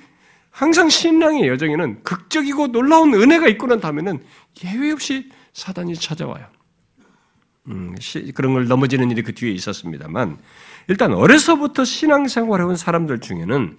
항상 0.52 0.88
신앙의 0.88 1.50
여정에는 1.50 2.04
극적이고 2.04 2.68
놀라운 2.68 3.14
은혜가 3.14 3.50
있고 3.50 3.68
난 3.68 3.82
다음에는 3.82 4.24
예외 4.64 4.92
없이 4.92 5.30
사단이 5.52 5.96
찾아와요. 5.96 6.48
음, 7.68 7.94
그런 8.34 8.54
걸 8.54 8.70
넘어지는 8.70 9.12
일이 9.12 9.22
그 9.22 9.36
뒤에 9.36 9.52
있었습니다만 9.52 10.38
일단 10.88 11.14
어려서부터 11.14 11.84
신앙생활을 11.84 12.64
해온 12.64 12.78
사람들 12.78 13.20
중에는 13.20 13.78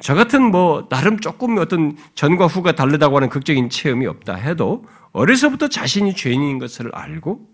저 0.00 0.14
같은 0.14 0.42
뭐 0.42 0.88
나름 0.88 1.18
조금 1.18 1.58
어떤 1.58 1.96
전과 2.14 2.46
후가 2.46 2.72
다르다고 2.72 3.16
하는 3.16 3.28
극적인 3.28 3.68
체험이 3.68 4.06
없다 4.06 4.34
해도 4.34 4.84
어려서부터 5.12 5.68
자신이 5.68 6.14
죄인인 6.14 6.58
것을 6.58 6.94
알고 6.94 7.48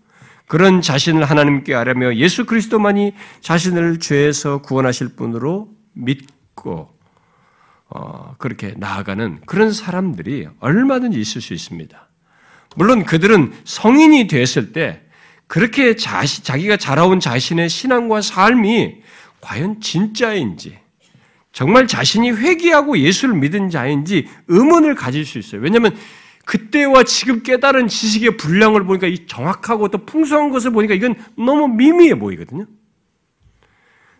그런 0.47 0.81
자신을 0.81 1.25
하나님께 1.25 1.75
아뢰며 1.75 2.15
예수 2.15 2.45
그리스도만이 2.45 3.13
자신을 3.41 3.99
죄에서 3.99 4.61
구원하실 4.61 5.15
분으로 5.15 5.69
믿고 5.93 6.89
어, 7.89 8.35
그렇게 8.37 8.73
나아가는 8.77 9.41
그런 9.45 9.71
사람들이 9.71 10.47
얼마든지 10.59 11.19
있을 11.19 11.41
수 11.41 11.53
있습니다. 11.53 12.07
물론 12.75 13.03
그들은 13.03 13.53
성인이 13.63 14.27
됐을 14.27 14.71
때 14.71 15.01
그렇게 15.47 15.95
자시, 15.95 16.43
자기가 16.43 16.77
자라온 16.77 17.19
자신의 17.19 17.69
신앙과 17.69 18.21
삶이 18.21 19.01
과연 19.41 19.81
진짜인지 19.81 20.77
정말 21.51 21.87
자신이 21.87 22.31
회개하고 22.31 22.99
예수를 22.99 23.35
믿은 23.35 23.69
자인지 23.69 24.27
의문을 24.47 24.95
가질 24.95 25.25
수 25.25 25.39
있어요. 25.39 25.61
왜냐하면 25.61 25.95
그때와 26.45 27.03
지금 27.03 27.43
깨달은 27.43 27.87
지식의 27.87 28.37
분량을 28.37 28.83
보니까 28.83 29.07
이 29.07 29.27
정확하고 29.27 29.89
또 29.89 30.05
풍성한 30.05 30.49
것을 30.51 30.71
보니까 30.71 30.93
이건 30.93 31.15
너무 31.37 31.67
미미해 31.67 32.17
보이거든요. 32.17 32.65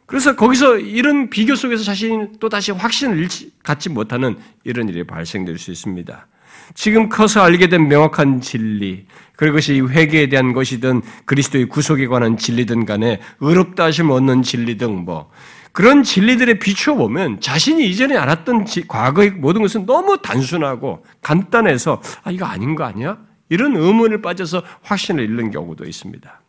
그래서 0.06 0.36
거기서 0.36 0.80
이런 0.80 1.30
비교 1.30 1.56
속에서 1.56 1.84
자신이 1.84 2.40
또 2.40 2.50
다시 2.50 2.72
확신을 2.72 3.28
갖지 3.64 3.90
못하는 3.90 4.38
이런 4.64 4.90
일이 4.90 5.04
발생될 5.04 5.60
수 5.60 5.72
있습니다. 5.72 6.28
지금 6.74 7.10
커서 7.10 7.42
알게 7.42 7.68
된 7.68 7.88
명확한 7.88 8.42
진리, 8.42 9.06
그것이 9.36 9.82
회개에 9.82 10.30
대한 10.30 10.54
것이든 10.54 11.02
그리스도의 11.26 11.66
구속에 11.66 12.08
관한 12.08 12.38
진리든 12.38 12.86
간에 12.86 13.20
의롭다 13.40 13.86
하심 13.86 14.10
얻는 14.10 14.44
진리 14.44 14.78
등 14.78 15.06
뭐 15.06 15.32
그런 15.72 16.03
진리들에 16.03 16.59
비추어 16.59 16.95
보면 16.95 17.41
자신이 17.41 17.88
이전에 17.88 18.17
알았던 18.17 18.65
과거의 18.88 19.32
모든 19.32 19.61
것은 19.61 19.86
너무 19.86 20.22
단순하고 20.22 21.05
간단해서 21.22 22.01
아 22.24 22.32
이거 22.32 22.45
아닌 22.45 22.76
거 22.76 22.84
아니야? 22.84 23.17
이런 23.49 23.76
의문을 23.76 24.22
빠져서 24.22 24.63
확신을 24.82 25.24
잃는 25.24 25.51
경우도 25.51 25.86
있습니다. 25.86 26.41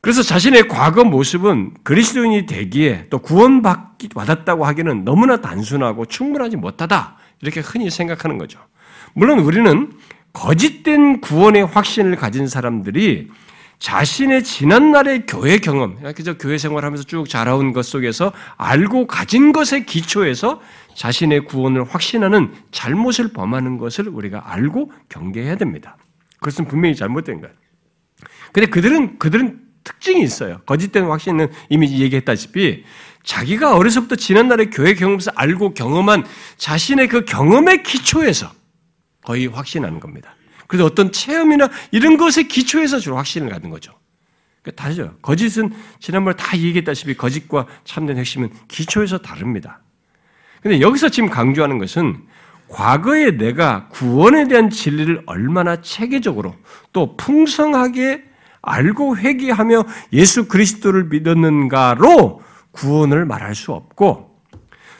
그래서 0.00 0.22
자신의 0.22 0.68
과거 0.68 1.02
모습은 1.02 1.72
그리스도인이 1.82 2.46
되기에 2.46 3.06
또 3.08 3.18
구원받기 3.20 4.08
받았다고 4.10 4.66
하기는 4.66 5.04
너무나 5.04 5.40
단순하고 5.40 6.04
충분하지 6.04 6.56
못하다 6.56 7.16
이렇게 7.40 7.60
흔히 7.60 7.88
생각하는 7.88 8.36
거죠. 8.36 8.58
물론 9.14 9.38
우리는 9.38 9.92
거짓된 10.34 11.20
구원의 11.20 11.64
확신을 11.64 12.16
가진 12.16 12.46
사람들이 12.48 13.30
자신의 13.84 14.44
지난날의 14.44 15.26
교회 15.26 15.58
경험, 15.58 16.02
그저 16.14 16.38
교회 16.38 16.56
생활하면서 16.56 17.04
쭉 17.04 17.28
자라온 17.28 17.74
것 17.74 17.84
속에서 17.84 18.32
알고 18.56 19.06
가진 19.06 19.52
것에 19.52 19.84
기초해서 19.84 20.62
자신의 20.94 21.44
구원을 21.44 21.84
확신하는 21.84 22.54
잘못을 22.70 23.34
범하는 23.34 23.76
것을 23.76 24.08
우리가 24.08 24.54
알고 24.54 24.90
경계해야 25.10 25.56
됩니다. 25.56 25.98
그것은 26.38 26.64
분명히 26.64 26.96
잘못된 26.96 27.42
거예요. 27.42 27.54
근데 28.54 28.70
그들은, 28.70 29.18
그들은 29.18 29.60
특징이 29.84 30.22
있어요. 30.22 30.62
거짓된 30.64 31.04
확신은 31.04 31.52
이미 31.68 32.00
얘기했다시피 32.00 32.84
자기가 33.22 33.76
어려서부터 33.76 34.16
지난날의 34.16 34.70
교회 34.70 34.94
경험에서 34.94 35.30
알고 35.34 35.74
경험한 35.74 36.24
자신의 36.56 37.08
그 37.08 37.26
경험의 37.26 37.82
기초에서 37.82 38.50
거의 39.22 39.46
확신하는 39.46 40.00
겁니다. 40.00 40.34
그래서 40.66 40.84
어떤 40.84 41.12
체험이나 41.12 41.68
이런 41.90 42.16
것의 42.16 42.48
기초에서 42.48 42.98
주로 42.98 43.16
확신을 43.16 43.48
갖는 43.50 43.70
거죠. 43.70 43.92
그러니까 44.62 44.82
다르죠. 44.82 45.14
거짓은 45.20 45.72
지난번에 46.00 46.36
다 46.36 46.56
얘기했다시피 46.56 47.14
거짓과 47.16 47.66
참된 47.84 48.16
핵심은 48.16 48.50
기초에서 48.68 49.18
다릅니다. 49.18 49.80
근데 50.62 50.80
여기서 50.80 51.10
지금 51.10 51.28
강조하는 51.28 51.78
것은 51.78 52.22
과거에 52.68 53.32
내가 53.36 53.88
구원에 53.88 54.48
대한 54.48 54.70
진리를 54.70 55.22
얼마나 55.26 55.82
체계적으로 55.82 56.56
또 56.92 57.16
풍성하게 57.16 58.24
알고 58.62 59.18
회개하며 59.18 59.84
예수 60.14 60.48
그리스도를 60.48 61.04
믿었는가로 61.04 62.42
구원을 62.72 63.26
말할 63.26 63.54
수 63.54 63.72
없고 63.72 64.23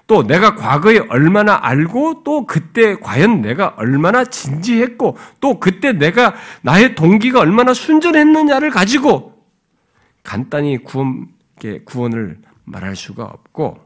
또 0.06 0.26
내가 0.26 0.54
과거에 0.54 0.98
얼마나 1.08 1.58
알고 1.62 2.24
또 2.24 2.46
그때 2.46 2.94
과연 2.96 3.40
내가 3.40 3.74
얼마나 3.76 4.24
진지했고 4.24 5.16
또 5.40 5.58
그때 5.58 5.92
내가 5.92 6.34
나의 6.62 6.94
동기가 6.94 7.40
얼마나 7.40 7.72
순전했느냐를 7.72 8.70
가지고 8.70 9.42
간단히 10.22 10.82
구원, 10.82 11.28
구원을 11.84 12.38
말할 12.64 12.96
수가 12.96 13.24
없고 13.24 13.78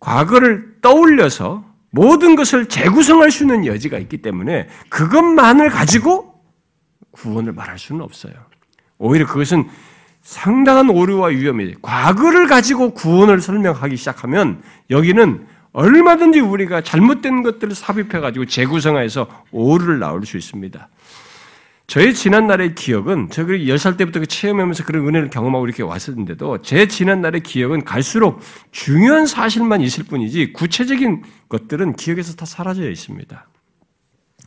과거를 0.00 0.76
떠올려서 0.82 1.64
모든 1.90 2.36
것을 2.36 2.68
재구성할 2.68 3.30
수 3.30 3.44
있는 3.44 3.66
여지가 3.66 3.98
있기 3.98 4.18
때문에 4.18 4.68
그것만을 4.88 5.70
가지고 5.70 6.34
구원을 7.12 7.52
말할 7.52 7.78
수는 7.78 8.02
없어요. 8.02 8.32
오히려 8.98 9.26
그것은 9.26 9.68
상당한 10.22 10.88
오류와 10.88 11.28
위험이 11.28 11.74
과거를 11.82 12.46
가지고 12.46 12.94
구원을 12.94 13.40
설명하기 13.40 13.96
시작하면 13.96 14.62
여기는 14.88 15.46
얼마든지 15.72 16.40
우리가 16.40 16.82
잘못된 16.82 17.42
것들을 17.42 17.74
삽입해 17.74 18.20
가지고 18.20 18.46
재구성해서 18.46 19.26
오류를 19.50 19.98
나올 19.98 20.24
수 20.24 20.36
있습니다. 20.36 20.88
저의 21.88 22.14
지난날의 22.14 22.74
기억은, 22.74 23.28
저 23.30 23.44
10살 23.44 23.98
때부터 23.98 24.20
그 24.20 24.26
체험하면서 24.26 24.84
그런 24.84 25.06
은혜를 25.08 25.30
경험하고 25.30 25.66
이렇게 25.66 25.82
왔었는데도, 25.82 26.62
제 26.62 26.86
지난날의 26.86 27.42
기억은 27.42 27.84
갈수록 27.84 28.40
중요한 28.70 29.26
사실만 29.26 29.80
있을 29.82 30.04
뿐이지, 30.04 30.52
구체적인 30.52 31.22
것들은 31.48 31.96
기억에서 31.96 32.34
다 32.34 32.46
사라져 32.46 32.88
있습니다. 32.88 33.46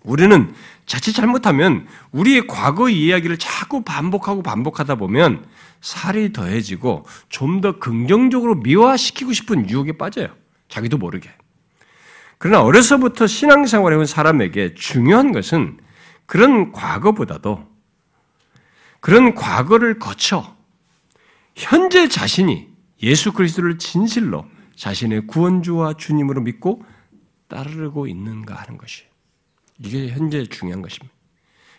우리는 0.05 0.53
자칫 0.85 1.13
잘못하면 1.13 1.87
우리의 2.11 2.47
과거 2.47 2.89
이야기를 2.89 3.37
자꾸 3.37 3.83
반복하고 3.83 4.41
반복하다 4.41 4.95
보면 4.95 5.43
살이 5.85 6.33
더해지고 6.33 7.05
좀 7.29 7.61
더 7.61 7.77
긍정적으로 7.77 8.55
미화시키고 8.55 9.33
싶은 9.33 9.69
유혹에 9.69 9.91
빠져요. 9.97 10.35
자기도 10.67 10.97
모르게. 10.97 11.29
그러나 12.39 12.63
어려서부터 12.63 13.27
신앙생활 13.27 13.93
해온 13.93 14.07
사람에게 14.07 14.73
중요한 14.73 15.31
것은 15.31 15.79
그런 16.25 16.71
과거보다도 16.71 17.67
그런 18.99 19.35
과거를 19.35 19.99
거쳐 19.99 20.55
현재 21.55 22.09
자신이 22.09 22.67
예수 23.03 23.31
그리스도를 23.31 23.77
진실로 23.77 24.47
자신의 24.75 25.27
구원주와 25.27 25.93
주님으로 25.93 26.41
믿고 26.41 26.83
따르고 27.47 28.07
있는가 28.07 28.55
하는 28.55 28.79
것이 28.79 29.03
이게 29.77 30.09
현재 30.09 30.43
중요한 30.45 30.81
것입니다. 30.81 31.13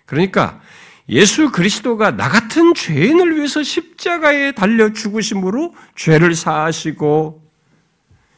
그러니까 0.04 0.60
예수 1.08 1.50
그리스도가 1.50 2.16
나 2.16 2.28
같은 2.28 2.74
죄인을 2.74 3.36
위해서 3.36 3.62
십자가에 3.62 4.52
달려 4.52 4.92
죽으심으로 4.92 5.74
죄를 5.94 6.34
사하시고 6.34 7.42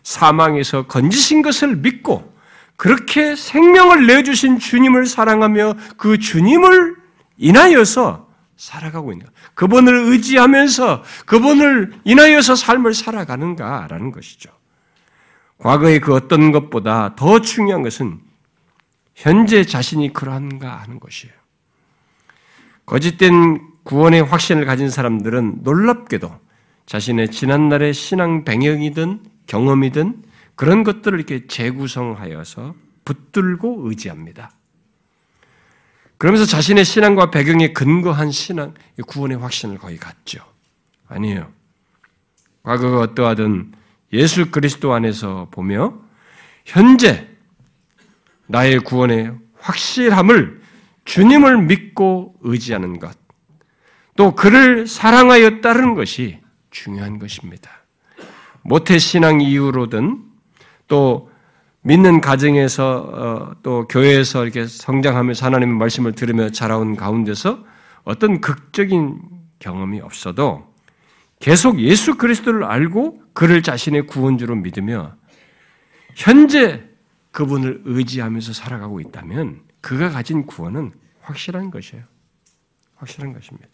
사망에서 0.03 0.87
건지신 0.87 1.43
것을 1.43 1.77
믿고 1.77 2.35
그렇게 2.77 3.35
생명을 3.35 4.07
내주신 4.07 4.59
주님을 4.59 5.07
사랑하며 5.07 5.75
그 5.97 6.19
주님을 6.19 6.97
인하여서 7.39 8.29
살아가고 8.57 9.13
있는 9.13 9.27
가 9.27 9.33
그분을 9.55 10.13
의지하면서 10.13 11.03
그분을 11.27 11.93
인하여서 12.05 12.55
삶을 12.55 12.95
살아가는가라는 12.95 14.13
것이죠. 14.13 14.51
과거의 15.59 16.01
그 16.01 16.15
어떤 16.15 16.53
것보다 16.53 17.15
더 17.17 17.41
중요한 17.41 17.83
것은 17.83 18.21
현재 19.15 19.65
자신이 19.65 20.13
그러한가 20.13 20.77
하는 20.77 21.01
것이에요. 21.01 21.38
거짓된 22.89 23.61
구원의 23.85 24.23
확신을 24.23 24.65
가진 24.65 24.89
사람들은 24.89 25.59
놀랍게도 25.63 26.35
자신의 26.87 27.31
지난날의 27.31 27.93
신앙 27.93 28.45
배경이든 28.45 29.21
경험이든 29.47 30.23
그런 30.55 30.85
것들을 30.85 31.19
이렇게 31.19 31.47
재구성하여서 31.47 32.75
붙들고 33.05 33.89
의지합니다. 33.89 34.51
그러면서 36.17 36.47
자신의 36.47 36.87
신앙과 36.87 37.31
배경에 37.31 37.75
근거한 37.75 38.31
신앙, 38.31 38.73
구원의 39.07 39.37
확신을 39.37 39.77
거의 39.77 39.99
갖죠. 39.99 40.41
아니에요. 41.09 41.53
과거가 42.63 43.01
어떠하든 43.01 43.73
예수 44.15 44.51
그리스도 44.51 44.95
안에서 44.95 45.49
보며 45.51 46.01
현재 46.65 47.29
나의 48.47 48.81
구원의 48.81 49.35
확실함을 49.61 50.58
주님을 51.09 51.63
믿고 51.63 52.35
의지하는 52.43 52.99
것, 52.99 53.17
또 54.15 54.35
그를 54.35 54.87
사랑하여 54.87 55.63
따르는 55.63 55.95
것이 55.95 56.39
중요한 56.71 57.19
것입니다. 57.19 57.71
모태 58.61 58.99
신앙 58.99 59.41
이후로든 59.41 60.23
또 60.87 61.31
믿는 61.81 62.21
가정에서 62.21 62.99
어, 62.99 63.57
또 63.63 63.89
교회에서 63.89 64.45
이렇게 64.45 64.67
성장하면서 64.67 65.47
하나님의 65.47 65.77
말씀을 65.77 66.13
들으며 66.13 66.51
자라온 66.51 66.95
가운데서 66.95 67.65
어떤 68.05 68.43
극적인 68.43 69.19
경험이 69.61 70.01
없어도 70.01 70.75
계속 71.41 71.81
예수 71.81 72.17
그리스도를 72.17 72.65
알고 72.65 73.23
그를 73.33 73.63
자신의 73.63 74.09
구원주로 74.09 74.57
믿으며 74.57 75.15
현재 76.15 76.85
그분을 77.31 77.81
의지하면서 77.87 78.53
살아가고 78.53 79.01
있다면 79.01 79.68
그가 79.81 80.11
가진 80.11 80.47
구원은 80.47 80.93
확실한 81.21 81.71
것이에요. 81.71 82.05
확실한 82.97 83.33
것입니다. 83.33 83.69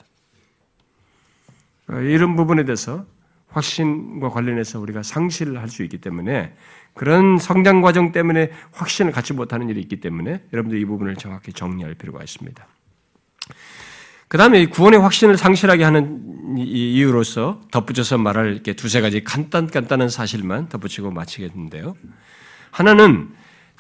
이런 1.88 2.36
부분에 2.36 2.64
대해서 2.64 3.06
확신과 3.48 4.30
관련해서 4.30 4.80
우리가 4.80 5.02
상실을 5.02 5.60
할 5.60 5.68
수 5.68 5.82
있기 5.84 5.98
때문에 5.98 6.54
그런 6.94 7.38
성장 7.38 7.80
과정 7.82 8.12
때문에 8.12 8.50
확신을 8.72 9.12
갖지 9.12 9.32
못하는 9.32 9.68
일이 9.68 9.80
있기 9.80 10.00
때문에 10.00 10.44
여러분들 10.52 10.78
이 10.78 10.84
부분을 10.84 11.16
정확히 11.16 11.52
정리할 11.52 11.94
필요가 11.94 12.22
있습니다. 12.22 12.66
그 14.28 14.38
다음에 14.38 14.66
구원의 14.66 15.00
확신을 15.00 15.36
상실하게 15.36 15.84
하는 15.84 16.56
이유로서 16.56 17.60
덧붙여서 17.70 18.18
말할 18.18 18.52
이렇게 18.52 18.72
두세 18.72 19.00
가지 19.00 19.22
간단, 19.22 19.68
간단한 19.68 20.08
사실만 20.08 20.68
덧붙이고 20.68 21.10
마치겠는데요. 21.10 21.94
하나는 22.70 23.32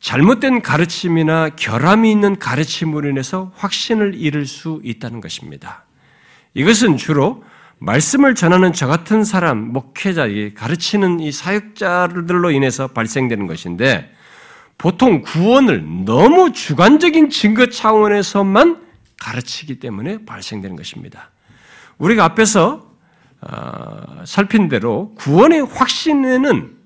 잘못된 0.04 0.60
가르침이나 0.60 1.48
결함이 1.56 2.10
있는 2.10 2.38
가르침으로 2.38 3.08
인해서 3.08 3.50
확신을 3.56 4.14
잃을 4.14 4.44
수 4.44 4.82
있다는 4.84 5.22
것입니다. 5.22 5.84
이것은 6.52 6.98
주로 6.98 7.42
말씀을 7.78 8.34
전하는 8.34 8.74
저 8.74 8.86
같은 8.86 9.24
사람, 9.24 9.72
목회자, 9.72 10.26
가르치는 10.54 11.20
이 11.20 11.32
사역자들로 11.32 12.50
인해서 12.50 12.86
발생되는 12.88 13.46
것인데 13.46 14.12
보통 14.76 15.22
구원을 15.22 16.04
너무 16.04 16.52
주관적인 16.52 17.30
증거 17.30 17.64
차원에서만 17.70 18.84
가르치기 19.18 19.80
때문에 19.80 20.26
발생되는 20.26 20.76
것입니다. 20.76 21.30
우리가 21.96 22.24
앞에서 22.24 22.92
어, 23.40 24.22
살핀 24.26 24.68
대로 24.68 25.14
구원의 25.14 25.62
확신에는 25.62 26.83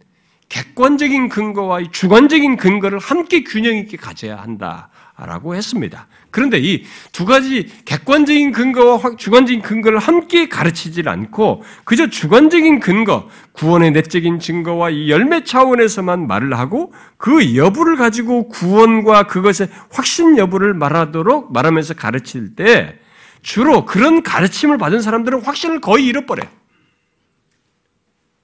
객관적인 0.49 1.29
근거와 1.29 1.81
주관적인 1.91 2.57
근거를 2.57 2.99
함께 2.99 3.45
균형 3.45 3.77
있게 3.77 3.97
가져야 3.97 4.37
한다라고 4.37 5.55
했습니다. 5.55 6.07
그런데 6.31 6.59
이 6.59 6.85
두 7.13 7.25
가지 7.25 7.67
객관적인 7.85 8.53
근거와 8.53 9.17
주관적인 9.17 9.61
근거를 9.61 9.99
함께 9.99 10.49
가르치질 10.49 11.09
않고 11.09 11.65
그저 11.85 12.09
주관적인 12.09 12.81
근거, 12.81 13.29
구원의 13.53 13.91
내적인 13.91 14.39
증거와 14.39 14.91
이 14.91 15.11
열매 15.11 15.43
차원에서만 15.43 16.27
말을 16.29 16.57
하고 16.57 16.93
그 17.17 17.57
여부를 17.57 17.97
가지고 17.97 18.49
구원과 18.49 19.25
그것의 19.25 19.69
확신 19.91 20.39
여부를 20.39 20.75
말하도록 20.75 21.53
말하면서 21.53 21.95
가르칠 21.95 22.55
때 22.55 22.99
주로 23.43 23.85
그런 23.85 24.23
가르침을 24.23 24.79
받은 24.79 25.01
사람들은 25.03 25.43
확신을 25.43 25.81
거의 25.81 26.07
잃어버려요. 26.07 26.49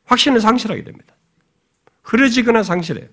확신을 0.07 0.41
상실하게 0.41 0.85
됩니다. 0.85 1.15
흐려지거나 2.05 2.63
상실해요. 2.63 3.09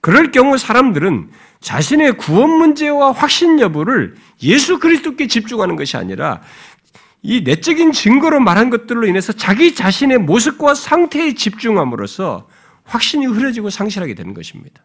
그럴 0.00 0.30
경우 0.30 0.56
사람들은 0.56 1.30
자신의 1.60 2.16
구원 2.16 2.50
문제와 2.50 3.12
확신 3.12 3.60
여부를 3.60 4.14
예수 4.42 4.78
그리스도께 4.78 5.26
집중하는 5.26 5.76
것이 5.76 5.96
아니라 5.96 6.40
이 7.22 7.40
내적인 7.40 7.92
증거로 7.92 8.40
말한 8.40 8.70
것들로 8.70 9.06
인해서 9.06 9.32
자기 9.32 9.74
자신의 9.74 10.18
모습과 10.18 10.74
상태에 10.74 11.34
집중함으로써 11.34 12.48
확신이 12.84 13.26
흐려지고 13.26 13.70
상실하게 13.70 14.14
되는 14.14 14.32
것입니다. 14.32 14.84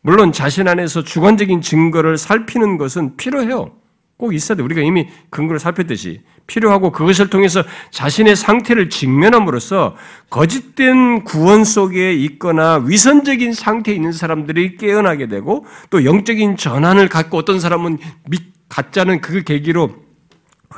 물론 0.00 0.32
자신 0.32 0.68
안에서 0.68 1.02
주관적인 1.02 1.60
증거를 1.60 2.18
살피는 2.18 2.76
것은 2.76 3.16
필요해요. 3.16 3.76
꼭 4.16 4.34
있어야 4.34 4.56
돼. 4.56 4.62
우리가 4.62 4.80
이미 4.80 5.08
근거를 5.30 5.58
살폈듯이 5.58 6.22
필요하고 6.46 6.92
그것을 6.92 7.30
통해서 7.30 7.62
자신의 7.90 8.36
상태를 8.36 8.90
직면함으로써 8.90 9.96
거짓된 10.30 11.24
구원 11.24 11.64
속에 11.64 12.12
있거나 12.14 12.82
위선적인 12.84 13.52
상태에 13.52 13.94
있는 13.94 14.12
사람들이 14.12 14.76
깨어나게 14.76 15.28
되고 15.28 15.66
또 15.90 16.04
영적인 16.04 16.56
전환을 16.56 17.08
갖고 17.08 17.38
어떤 17.38 17.60
사람은 17.60 17.98
가짜는 18.68 19.20
그 19.20 19.42
계기로 19.44 19.94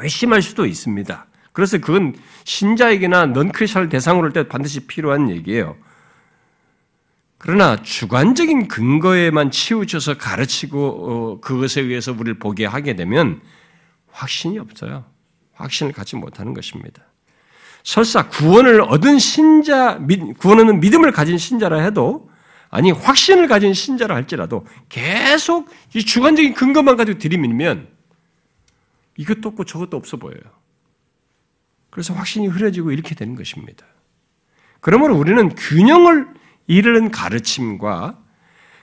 회심할 0.01 0.43
수도 0.43 0.67
있습니다. 0.67 1.27
그래서 1.53 1.79
그건 1.79 2.15
신자에게나 2.45 3.27
넌크리스천을 3.27 3.89
대상으로 3.89 4.27
할 4.27 4.33
때 4.33 4.49
반드시 4.49 4.87
필요한 4.87 5.31
얘기예요. 5.31 5.77
그러나 7.39 7.81
주관적인 7.83 8.69
근거에만 8.69 9.51
치우쳐서 9.51 10.19
가르치고 10.19 10.79
어, 10.81 11.41
그것에 11.41 11.83
의해서 11.83 12.13
우리를 12.13 12.39
보게 12.39 12.65
하게 12.65 12.97
되면 12.97 13.41
확신이 14.11 14.59
없어요. 14.59 15.05
확신을 15.55 15.93
갖지 15.93 16.17
못하는 16.17 16.55
것입니다. 16.55 17.03
설사 17.83 18.29
구원을 18.29 18.81
얻은 18.81 19.19
신자, 19.19 19.99
구원은 20.39 20.81
믿음을 20.81 21.13
가진 21.13 21.37
신자라 21.39 21.83
해도 21.83 22.31
아니 22.71 22.91
확신을 22.91 23.47
가진 23.47 23.75
신자라 23.75 24.15
할지라도 24.15 24.67
계속 24.89 25.69
이 25.95 26.05
주관적인 26.05 26.55
근거만 26.55 26.97
가지고 26.97 27.19
들이밀면 27.19 27.89
이것도 29.17 29.51
없고 29.51 29.65
저것도 29.65 29.97
없어 29.97 30.17
보여요. 30.17 30.41
그래서 31.91 32.15
확신이 32.15 32.49
흐려지고 32.49 32.91
이렇게 32.91 33.15
되는 33.15 33.37
것입니다. 33.37 33.87
그러므로 34.81 35.17
우리는 35.17 35.55
균형을 35.55 36.27
이르는 36.67 37.11
가르침과 37.11 38.19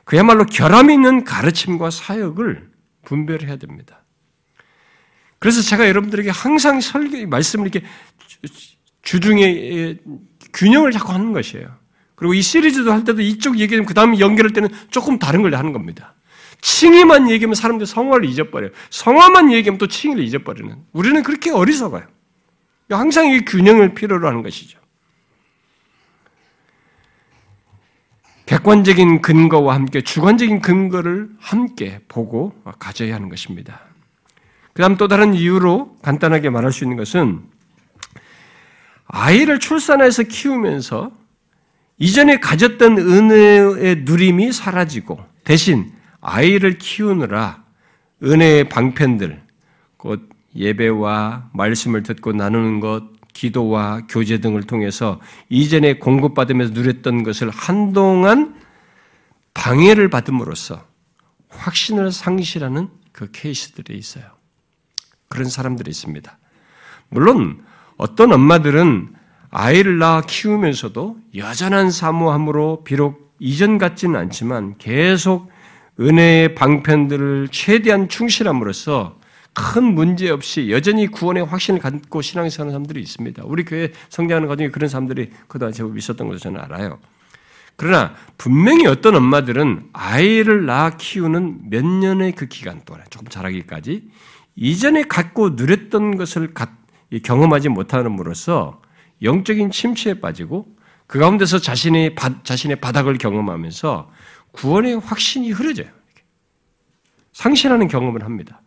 그야말로 0.06 0.46
결함이 0.46 0.94
있는 0.94 1.24
가르침과 1.24 1.90
사역을 1.90 2.72
분별해야 3.04 3.58
됩니다. 3.58 4.01
그래서 5.42 5.64
제가 5.64 5.90
여러분들에게 5.90 6.30
항상 6.30 6.80
설교, 6.80 7.26
말씀을 7.28 7.66
이렇게 7.66 7.84
주중에 9.02 9.98
균형을 10.54 10.92
자꾸 10.92 11.14
하는 11.14 11.34
것이에요. 11.34 11.68
그리고 12.14 12.36
이 12.36 12.44
시리즈도 12.44 12.92
할 12.92 13.04
때도 13.04 13.24
이쪽 13.24 13.58
얘기하면 13.58 13.88
그 13.88 13.96
다음 13.96 14.20
연결할 14.20 14.54
때는 14.54 14.70
조금 14.92 15.18
다른 15.18 15.42
걸 15.42 15.56
하는 15.56 15.74
겁니다. 15.74 16.14
칭의만 16.62 17.32
얘기하면 17.32 17.56
사람들 17.56 17.88
성화를 17.88 18.30
잊어버려요. 18.30 18.70
성화만 18.92 19.52
얘기하면 19.52 19.80
또 19.80 19.88
칭의를 19.88 20.24
잊어버리는. 20.24 20.76
우리는 20.92 21.24
그렇게 21.24 21.50
어리석어요. 21.50 22.04
항상 22.92 23.26
이 23.26 23.44
균형을 23.44 23.96
필요로 23.96 24.28
하는 24.28 24.44
것이죠. 24.44 24.80
객관적인 28.46 29.24
근거와 29.24 29.74
함께 29.74 30.02
주관적인 30.02 30.62
근거를 30.62 31.32
함께 31.40 32.00
보고 32.08 32.54
가져야 32.78 33.16
하는 33.16 33.28
것입니다. 33.28 33.91
그 34.74 34.82
다음 34.82 34.98
또 34.98 35.08
다른 35.08 35.34
이유로 35.34 35.98
간단하게 36.02 36.50
말할 36.50 36.72
수 36.72 36.84
있는 36.84 36.98
것은 36.98 37.42
아이를 39.08 39.60
출산해서 39.60 40.24
키우면서 40.24 41.12
이전에 41.98 42.40
가졌던 42.40 42.98
은혜의 42.98 44.04
누림이 44.04 44.52
사라지고 44.52 45.20
대신 45.44 45.92
아이를 46.22 46.78
키우느라 46.78 47.62
은혜의 48.24 48.70
방편들, 48.70 49.42
곧 49.98 50.30
예배와 50.56 51.50
말씀을 51.54 52.04
듣고 52.04 52.34
나누는 52.34 52.80
것, 52.80 53.10
기도와 53.34 54.02
교제 54.08 54.40
등을 54.40 54.64
통해서 54.64 55.20
이전에 55.50 55.98
공급받으면서 55.98 56.74
누렸던 56.74 57.24
것을 57.24 57.50
한동안 57.50 58.56
방해를 59.54 60.10
받음으로써 60.10 60.86
확신을 61.50 62.12
상실하는 62.12 62.90
그 63.12 63.32
케이스들이 63.32 63.98
있어요. 63.98 64.26
그런 65.32 65.50
사람들이 65.50 65.90
있습니다. 65.90 66.38
물론 67.10 67.64
어떤 67.98 68.32
엄마들은 68.32 69.16
아이를 69.50 69.98
낳아 69.98 70.22
키우면서도 70.22 71.18
여전한 71.36 71.90
사모함으로 71.90 72.84
비록 72.84 73.34
이전 73.40 73.78
같지는 73.78 74.20
않지만 74.20 74.76
계속 74.78 75.50
은혜의 76.00 76.56
방편들을 76.56 77.50
최대한 77.52 78.08
충실함으로써 78.08 79.20
큰 79.54 79.84
문제 79.84 80.30
없이 80.30 80.72
여전히 80.72 81.08
구원의 81.08 81.46
확신을 81.46 81.82
갖고 81.82 82.22
신앙생활 82.22 82.68
하는 82.68 82.72
사람들이 82.72 83.02
있습니다. 83.02 83.44
우리 83.46 83.66
교회 83.66 83.92
성장하는 84.10 84.48
과정에 84.48 84.70
그런 84.70 84.88
사람들이 84.88 85.32
그동안 85.48 85.74
제법 85.74 85.98
있었던 85.98 86.28
것을 86.28 86.40
저는 86.40 86.62
알아요. 86.62 87.00
그러나 87.76 88.14
분명히 88.38 88.86
어떤 88.86 89.16
엄마들은 89.16 89.90
아이를 89.92 90.66
낳아 90.66 90.92
키우는 90.92 91.70
몇 91.70 91.86
년의 91.86 92.34
그 92.34 92.46
기간 92.46 92.82
동안 92.86 93.04
조금 93.10 93.28
자라기까지 93.28 94.04
이전에 94.56 95.04
갖고 95.04 95.52
누렸던 95.52 96.18
것을 96.18 96.54
경험하지 97.24 97.70
못함으로써 97.70 98.82
영적인 99.22 99.72
침체에 99.72 100.20
빠지고 100.20 100.76
그 101.08 101.20
가운데서 101.20 101.60
자신의, 101.60 102.16
자신의 102.44 102.78
바닥을 102.78 103.18
경험하면서 103.18 104.12
구원의 104.52 105.00
확신이 105.00 105.52
흐려져요. 105.52 105.88
상실하는 107.34 107.88
경험을 107.88 108.24
합니다. 108.24 108.62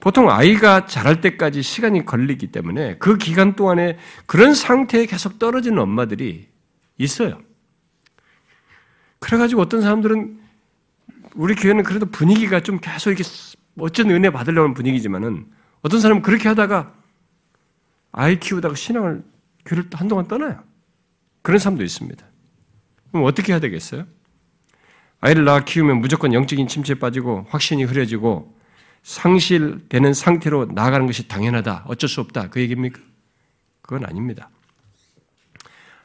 보통 0.00 0.30
아이가 0.30 0.86
자랄 0.86 1.20
때까지 1.20 1.62
시간이 1.62 2.06
걸리기 2.06 2.48
때문에 2.48 2.96
그 2.98 3.18
기간 3.18 3.54
동안에 3.54 3.98
그런 4.26 4.54
상태에 4.54 5.04
계속 5.04 5.38
떨어지는 5.38 5.78
엄마들이 5.78 6.48
있어요. 6.96 7.40
그래가지고 9.18 9.60
어떤 9.60 9.82
사람들은 9.82 10.40
우리 11.34 11.54
교회는 11.54 11.84
그래도 11.84 12.06
분위기가 12.06 12.60
좀 12.60 12.78
계속 12.80 13.10
이렇게 13.10 13.24
멋진 13.80 14.10
은혜 14.10 14.30
받으려는 14.30 14.74
분위기지만은 14.74 15.46
어떤 15.80 16.00
사람은 16.00 16.22
그렇게 16.22 16.48
하다가 16.48 16.92
아이 18.12 18.38
키우다가 18.38 18.74
신앙을 18.74 19.22
교회를 19.64 19.88
한동안 19.92 20.28
떠나요. 20.28 20.62
그런 21.42 21.58
사람도 21.58 21.82
있습니다. 21.82 22.24
그럼 23.10 23.24
어떻게 23.24 23.52
해야 23.52 23.60
되겠어요? 23.60 24.06
아이를 25.20 25.44
낳아 25.44 25.64
키우면 25.64 26.00
무조건 26.00 26.32
영적인 26.32 26.68
침체에 26.68 26.98
빠지고 26.98 27.46
확신이 27.48 27.84
흐려지고 27.84 28.54
상실되는 29.02 30.12
상태로 30.12 30.66
나아가는 30.74 31.06
것이 31.06 31.26
당연하다. 31.26 31.84
어쩔 31.86 32.08
수 32.08 32.20
없다. 32.20 32.50
그 32.50 32.60
얘기입니까? 32.60 33.00
그건 33.80 34.04
아닙니다. 34.04 34.50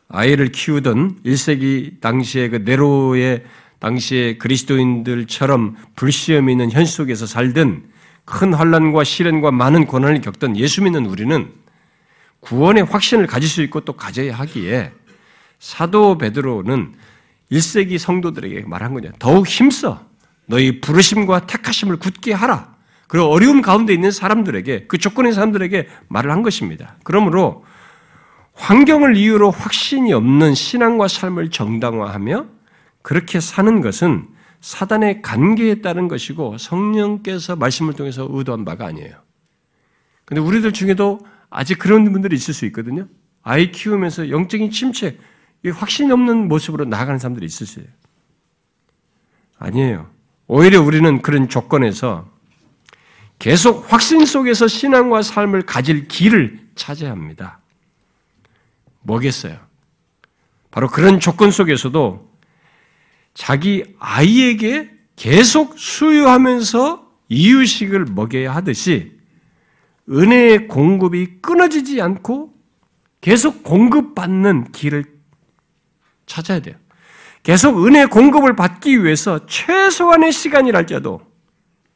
아이를 0.08 0.52
키우던 0.52 1.24
1세기 1.24 2.00
당시의 2.00 2.50
그 2.50 2.56
네로의 2.58 3.44
당시의 3.80 4.38
그리스도인들처럼 4.38 5.76
불시험이 5.96 6.54
있는 6.54 6.72
현실 6.72 6.96
속에서 6.96 7.26
살던 7.26 7.84
큰 8.26 8.54
환란과 8.54 9.04
시련과 9.04 9.52
많은 9.52 9.86
고난을 9.86 10.22
겪던 10.22 10.58
예수 10.58 10.84
믿는 10.84 11.06
우리는 11.06 11.52
구원의 12.40 12.84
확신을 12.86 13.28
가질 13.28 13.50
수 13.50 13.62
있고 13.64 13.82
또 13.82 13.94
가져야 13.94 14.36
하기에 14.36 14.92
사도 15.60 16.18
베드로는 16.18 16.94
1세기 17.52 17.98
성도들에게 17.98 18.64
말한 18.68 18.94
거냐. 18.94 19.12
더욱 19.20 19.48
힘써 19.48 20.04
너희 20.46 20.82
부르심과 20.82 21.48
택하심을 21.48 21.98
굳게 21.98 22.34
하라. 22.34 22.76
그리고 23.08 23.28
어려움 23.28 23.62
가운데 23.62 23.94
있는 23.94 24.12
사람들에게 24.12 24.86
그 24.88 24.98
조건의 24.98 25.34
사람들에게 25.34 25.88
말을 26.08 26.32
한 26.32 26.42
것입니다. 26.42 26.96
그러므로 27.04 27.64
환경을 28.54 29.16
이유로 29.16 29.52
확신이 29.52 30.14
없는 30.14 30.56
신앙과 30.56 31.08
삶을 31.08 31.50
정당화하며 31.52 32.46
그렇게 33.06 33.40
사는 33.40 33.82
것은 33.82 34.28
사단의 34.62 35.22
관계에 35.22 35.76
따른 35.82 36.08
것이고 36.08 36.58
성령께서 36.58 37.56
말씀을 37.56 37.94
통해서 37.94 38.28
의도한 38.28 38.66
바가 38.66 38.88
아니에요. 38.88 39.22
근데 40.26 40.42
우리들 40.42 40.74
중에도 40.74 41.20
아직 41.52 41.78
그런 41.78 42.12
분들이 42.12 42.36
있을 42.36 42.56
수 42.56 42.66
있거든요. 42.66 43.08
아이 43.44 43.72
키우면서 43.72 44.32
영적인 44.32 44.72
침체, 44.72 45.20
확신이 45.72 46.12
없는 46.12 46.48
모습으로 46.48 46.86
나아가는 46.86 47.20
사람들이 47.20 47.46
있을 47.46 47.68
수 47.68 47.80
있어요. 47.80 47.94
아니에요. 49.60 50.10
오히려 50.48 50.82
우리는 50.82 51.22
그런 51.22 51.48
조건에서 51.48 52.28
계속 53.38 53.94
확신 53.94 54.26
속에서 54.26 54.68
신앙과 54.68 55.22
삶을 55.22 55.68
가질 55.68 56.08
길을 56.08 56.70
찾아야 56.74 57.12
합니다. 57.12 57.60
뭐겠어요? 59.02 59.60
바로 60.72 60.90
그런 60.90 61.20
조건 61.20 61.52
속에서도 61.52 62.35
자기 63.36 63.84
아이에게 64.00 64.90
계속 65.16 65.78
수유하면서 65.78 67.06
이유식을 67.30 68.06
먹여야 68.06 68.56
하듯이 68.56 69.20
은혜의 70.10 70.68
공급이 70.68 71.42
끊어지지 71.42 72.02
않고 72.02 72.54
계속 73.22 73.62
공급받는 73.64 74.72
길을 74.72 75.06
찾아야 76.26 76.60
돼요. 76.60 76.76
계속 77.44 77.86
은혜 77.86 78.08
공급을 78.08 78.56
받기 78.56 79.04
위해서 79.04 79.46
최소한의 79.46 80.32
시간이랄지라도 80.32 81.22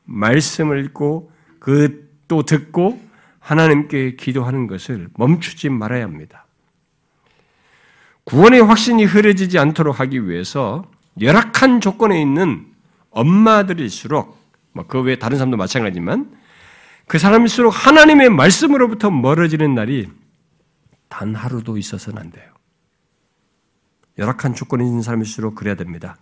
말씀을 0.06 0.86
읽고 0.86 1.32
그 1.58 2.10
또 2.30 2.44
듣고 2.44 3.02
하나님께 3.40 4.16
기도하는 4.16 4.68
것을 4.68 5.10
멈추지 5.18 5.68
말아야 5.70 6.04
합니다. 6.04 6.46
구원의 8.24 8.62
확신이 8.62 9.04
흐려지지 9.04 9.58
않도록 9.58 10.00
하기 10.00 10.30
위해서 10.30 10.90
열악한 11.20 11.82
조건에 11.82 12.22
있는 12.22 12.66
엄마들일수록 13.12 14.40
뭐 14.74 14.86
그 14.88 15.02
외에 15.02 15.18
다른 15.18 15.38
사람도 15.38 15.58
마찬가지지만 15.58 16.38
그 17.08 17.18
사람일수록 17.18 17.74
하나님의 17.74 18.30
말씀으로부터 18.30 19.10
멀어지는 19.10 19.74
날이 19.74 20.10
단 21.08 21.34
하루도 21.34 21.78
있어서는 21.78 22.22
안 22.22 22.32
돼요. 22.32 22.54
열악한 24.18 24.54
조건이 24.54 24.86
있는 24.86 25.02
사람일수록 25.02 25.56
그래야 25.56 25.76
됩니다. 25.76 26.18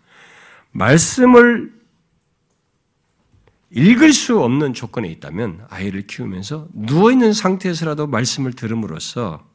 말씀을 0.72 1.74
읽을 3.70 4.14
수 4.14 4.40
없는 4.40 4.74
조건에 4.74 5.10
있다면 5.10 5.66
아이를 5.70 6.08
키우면서 6.08 6.70
누워있는 6.74 7.34
상태에서라도 7.34 8.08
말씀을 8.08 8.54
들음으로써 8.54 9.46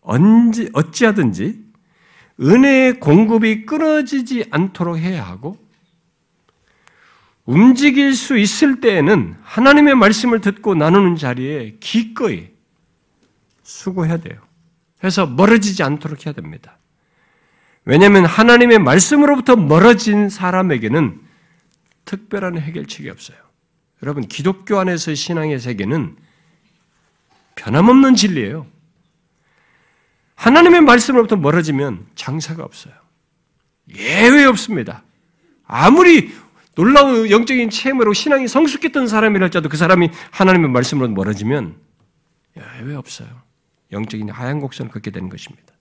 언제, 0.00 0.70
어찌하든지 0.72 1.65
은혜의 2.40 3.00
공급이 3.00 3.64
끊어지지 3.64 4.46
않도록 4.50 4.98
해야 4.98 5.26
하고 5.26 5.58
움직일 7.44 8.14
수 8.14 8.36
있을 8.36 8.80
때에는 8.80 9.36
하나님의 9.42 9.94
말씀을 9.94 10.40
듣고 10.40 10.74
나누는 10.74 11.16
자리에 11.16 11.76
기꺼이 11.80 12.48
수고해야 13.62 14.18
돼요. 14.18 14.40
그래서 14.98 15.26
멀어지지 15.26 15.82
않도록 15.82 16.26
해야 16.26 16.34
됩니다. 16.34 16.78
왜냐하면 17.84 18.24
하나님의 18.26 18.80
말씀으로부터 18.80 19.54
멀어진 19.54 20.28
사람에게는 20.28 21.20
특별한 22.04 22.58
해결책이 22.58 23.08
없어요. 23.10 23.38
여러분, 24.02 24.26
기독교 24.26 24.78
안에서 24.78 25.14
신앙의 25.14 25.60
세계는 25.60 26.16
변함없는 27.54 28.16
진리예요. 28.16 28.66
하나님의 30.36 30.82
말씀으로부터 30.82 31.36
멀어지면 31.36 32.06
장사가 32.14 32.62
없어요. 32.62 32.94
예외 33.94 34.44
없습니다. 34.44 35.02
아무리 35.66 36.32
놀라운 36.74 37.30
영적인 37.30 37.70
체험으로 37.70 38.12
신앙이 38.12 38.46
성숙했던 38.46 39.08
사람이랄지라도 39.08 39.68
그 39.68 39.76
사람이 39.76 40.10
하나님의 40.30 40.70
말씀으로 40.70 41.08
멀어지면 41.08 41.76
왜 42.84 42.94
없어요. 42.94 43.28
영적인 43.92 44.28
하얀 44.30 44.60
곡선을 44.60 44.90
걷게 44.90 45.10
되는 45.10 45.28
것입니다. 45.28 45.72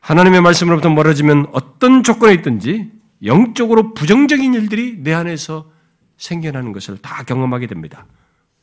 하나님의 0.00 0.40
말씀으로부터 0.40 0.90
멀어지면 0.90 1.46
어떤 1.52 2.02
조건에 2.02 2.34
있든지 2.34 2.90
영적으로 3.24 3.94
부정적인 3.94 4.54
일들이 4.54 4.96
내 4.98 5.12
안에서 5.12 5.70
생겨나는 6.16 6.72
것을 6.72 6.98
다 6.98 7.22
경험하게 7.22 7.68
됩니다. 7.68 8.06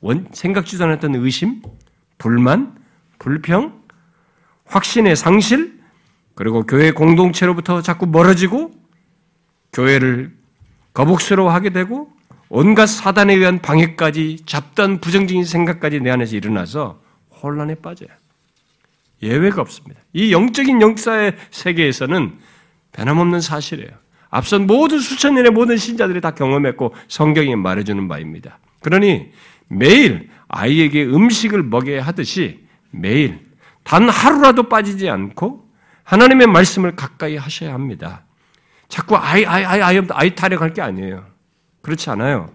원, 0.02 0.28
생각지도 0.34 0.84
않았던 0.84 1.16
의심, 1.16 1.62
불만, 2.18 2.78
불평, 3.20 3.82
확신의 4.70 5.16
상실, 5.16 5.80
그리고 6.36 6.66
교회 6.66 6.92
공동체로부터 6.92 7.82
자꾸 7.82 8.06
멀어지고 8.06 8.72
교회를 9.74 10.32
거북스러워하게 10.94 11.72
되고 11.72 12.12
온갖 12.48 12.88
사단에 12.88 13.36
의한 13.36 13.60
방해까지 13.60 14.44
잡단 14.46 15.02
부정적인 15.02 15.44
생각까지 15.44 16.00
내 16.00 16.10
안에서 16.10 16.36
일어나서 16.36 17.02
혼란에 17.42 17.76
빠져요. 17.76 18.10
예외가 19.22 19.62
없습니다. 19.62 20.02
이 20.14 20.32
영적인 20.32 20.82
역사의 20.82 21.36
세계에서는 21.52 22.40
변함없는 22.94 23.42
사실이에요. 23.42 23.92
앞선 24.30 24.66
모든 24.66 25.00
수천 25.00 25.36
년의 25.36 25.52
모든 25.52 25.78
신자들이 25.78 26.22
다 26.22 26.32
경험했고 26.32 26.96
성경이 27.08 27.56
말해주는 27.56 28.08
바입니다. 28.08 28.60
그러니 28.82 29.32
매일 29.68 30.30
아이에게 30.48 31.06
음식을 31.06 31.64
먹여야 31.64 32.04
하듯이 32.04 32.66
매일 32.92 33.49
단 33.90 34.08
하루라도 34.08 34.70
빠지지 34.70 35.10
않고 35.10 35.68
하나님의 36.04 36.46
말씀을 36.46 36.96
가까이 36.96 37.38
하셔야 37.38 37.74
합니다. 37.74 38.24
자꾸 38.88 39.18
아이, 39.18 39.44
아이, 39.46 39.66
아이, 39.66 39.82
아이, 39.82 40.02
아이 40.12 40.36
타령할 40.36 40.76
게 40.76 40.84
아니에요. 40.84 41.26
그렇지 41.82 42.12
않아요. 42.12 42.54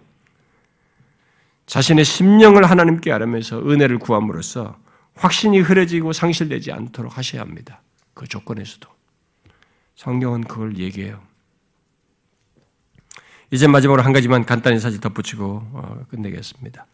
자신의 1.66 2.04
심령을 2.04 2.70
하나님께 2.70 3.10
아뢰면서 3.10 3.58
은혜를 3.68 3.98
구함으로써 3.98 4.78
확신이 5.16 5.58
흐려지고 5.58 6.12
상실되지 6.12 6.70
않도록 6.70 7.18
하셔야 7.18 7.42
합니다. 7.42 7.80
그 8.14 8.28
조건에서도. 8.28 8.88
성경은 9.96 10.42
그걸 10.42 10.78
얘기해요. 10.78 11.20
이제 13.50 13.66
마지막으로 13.66 14.04
한 14.04 14.12
가지만 14.12 14.46
간단히 14.46 14.78
사실 14.78 15.00
덧붙이고 15.00 15.68
어, 15.72 16.06
끝내겠습니다. 16.10 16.86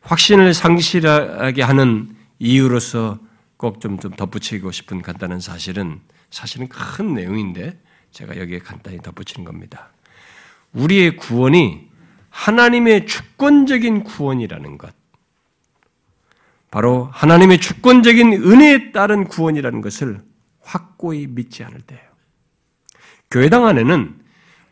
확신을 0.00 0.54
상실하게 0.54 1.62
하는 1.62 2.16
이유로서 2.40 3.24
꼭좀 3.56 3.98
좀 3.98 4.12
덧붙이고 4.12 4.70
싶은 4.70 5.02
간단한 5.02 5.40
사실은 5.40 6.00
사실은 6.30 6.68
큰 6.68 7.14
내용인데 7.14 7.80
제가 8.10 8.36
여기에 8.38 8.60
간단히 8.60 8.98
덧붙이는 8.98 9.44
겁니다. 9.44 9.90
우리의 10.72 11.16
구원이 11.16 11.88
하나님의 12.30 13.06
주권적인 13.06 14.04
구원이라는 14.04 14.78
것. 14.78 14.94
바로 16.70 17.08
하나님의 17.12 17.60
주권적인 17.60 18.32
은혜에 18.34 18.92
따른 18.92 19.24
구원이라는 19.24 19.80
것을 19.80 20.20
확고히 20.60 21.26
믿지 21.26 21.64
않을 21.64 21.80
때예요. 21.80 22.04
교회당 23.30 23.66
안에는 23.66 24.25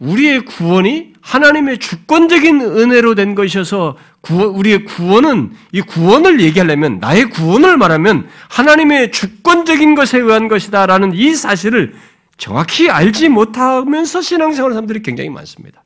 우리의 0.05 0.45
구원이 0.45 1.15
하나님의 1.21 1.79
주권적인 1.79 2.61
은혜로 2.61 3.15
된 3.15 3.35
것이어서 3.35 3.97
구원, 4.21 4.49
우리의 4.51 4.85
구원은 4.85 5.55
이 5.73 5.81
구원을 5.81 6.41
얘기하려면 6.41 6.99
나의 6.99 7.31
구원을 7.31 7.79
말하면 7.79 8.29
하나님의 8.51 9.11
주권적인 9.11 9.95
것에 9.95 10.19
의한 10.19 10.49
것이다라는 10.49 11.15
이 11.15 11.35
사실을 11.35 11.95
정확히 12.37 12.91
알지 12.91 13.31
못하면서 13.31 14.21
신앙생활하는 14.21 14.75
사람들이 14.75 15.03
굉장히 15.03 15.31
많습니다. 15.31 15.83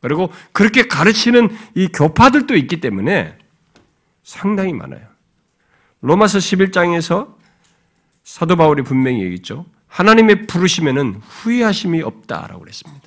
그리고 0.00 0.30
그렇게 0.52 0.86
가르치는 0.86 1.48
이 1.74 1.88
교파들도 1.88 2.54
있기 2.56 2.80
때문에 2.80 3.36
상당히 4.22 4.72
많아요. 4.72 5.02
로마서 6.02 6.38
11장에서 6.38 7.34
사도 8.22 8.56
바울이 8.56 8.82
분명히 8.82 9.22
얘기했죠. 9.22 9.64
하나님의 9.88 10.46
부르심에는 10.46 11.20
후회하심이 11.22 12.02
없다라고 12.02 12.60
그랬습니다. 12.60 13.05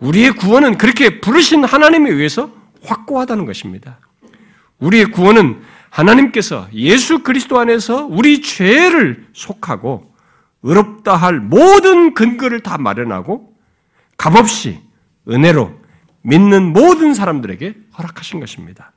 우리의 0.00 0.32
구원은 0.32 0.78
그렇게 0.78 1.20
부르신 1.20 1.64
하나님에 1.64 2.10
의해서 2.10 2.50
확고하다는 2.82 3.44
것입니다. 3.46 3.98
우리의 4.78 5.06
구원은 5.06 5.62
하나님께서 5.90 6.68
예수 6.72 7.22
그리스도 7.22 7.58
안에서 7.58 8.06
우리 8.06 8.40
죄를 8.42 9.26
속하고 9.32 10.14
의롭다 10.62 11.16
할 11.16 11.40
모든 11.40 12.14
근거를 12.14 12.60
다 12.60 12.78
마련하고 12.78 13.54
값없이 14.16 14.80
은혜로 15.28 15.78
믿는 16.22 16.72
모든 16.72 17.14
사람들에게 17.14 17.74
허락하신 17.98 18.40
것입니다. 18.40 18.92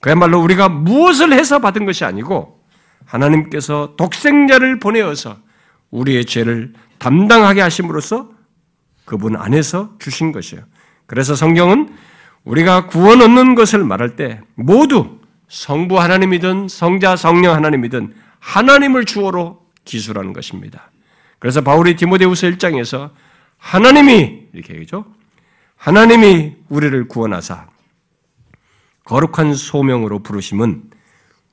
그야말로 0.00 0.40
우리가 0.42 0.68
무엇을 0.68 1.32
해서 1.32 1.58
받은 1.58 1.86
것이 1.86 2.04
아니고 2.04 2.62
하나님께서 3.04 3.94
독생자를 3.96 4.78
보내어서 4.78 5.38
우리의 5.90 6.26
죄를 6.26 6.74
담당하게 6.98 7.62
하심으로써 7.62 8.30
그분 9.08 9.36
안에서 9.36 9.94
주신 9.98 10.32
것이에요. 10.32 10.62
그래서 11.06 11.34
성경은 11.34 11.96
우리가 12.44 12.88
구원 12.88 13.22
얻는 13.22 13.54
것을 13.54 13.82
말할 13.82 14.16
때 14.16 14.42
모두 14.54 15.18
성부 15.48 15.98
하나님이든 15.98 16.68
성자 16.68 17.16
성령 17.16 17.54
하나님이든 17.54 18.14
하나님을 18.38 19.06
주어로 19.06 19.64
기술하는 19.86 20.34
것입니다. 20.34 20.90
그래서 21.38 21.62
바울이 21.62 21.96
디모데후서 21.96 22.48
1장에서 22.48 23.10
하나님이 23.56 24.48
이렇게 24.52 24.74
얘기죠. 24.74 25.06
하나님이 25.76 26.56
우리를 26.68 27.08
구원하사 27.08 27.66
거룩한 29.04 29.54
소명으로 29.54 30.18
부르심은 30.18 30.82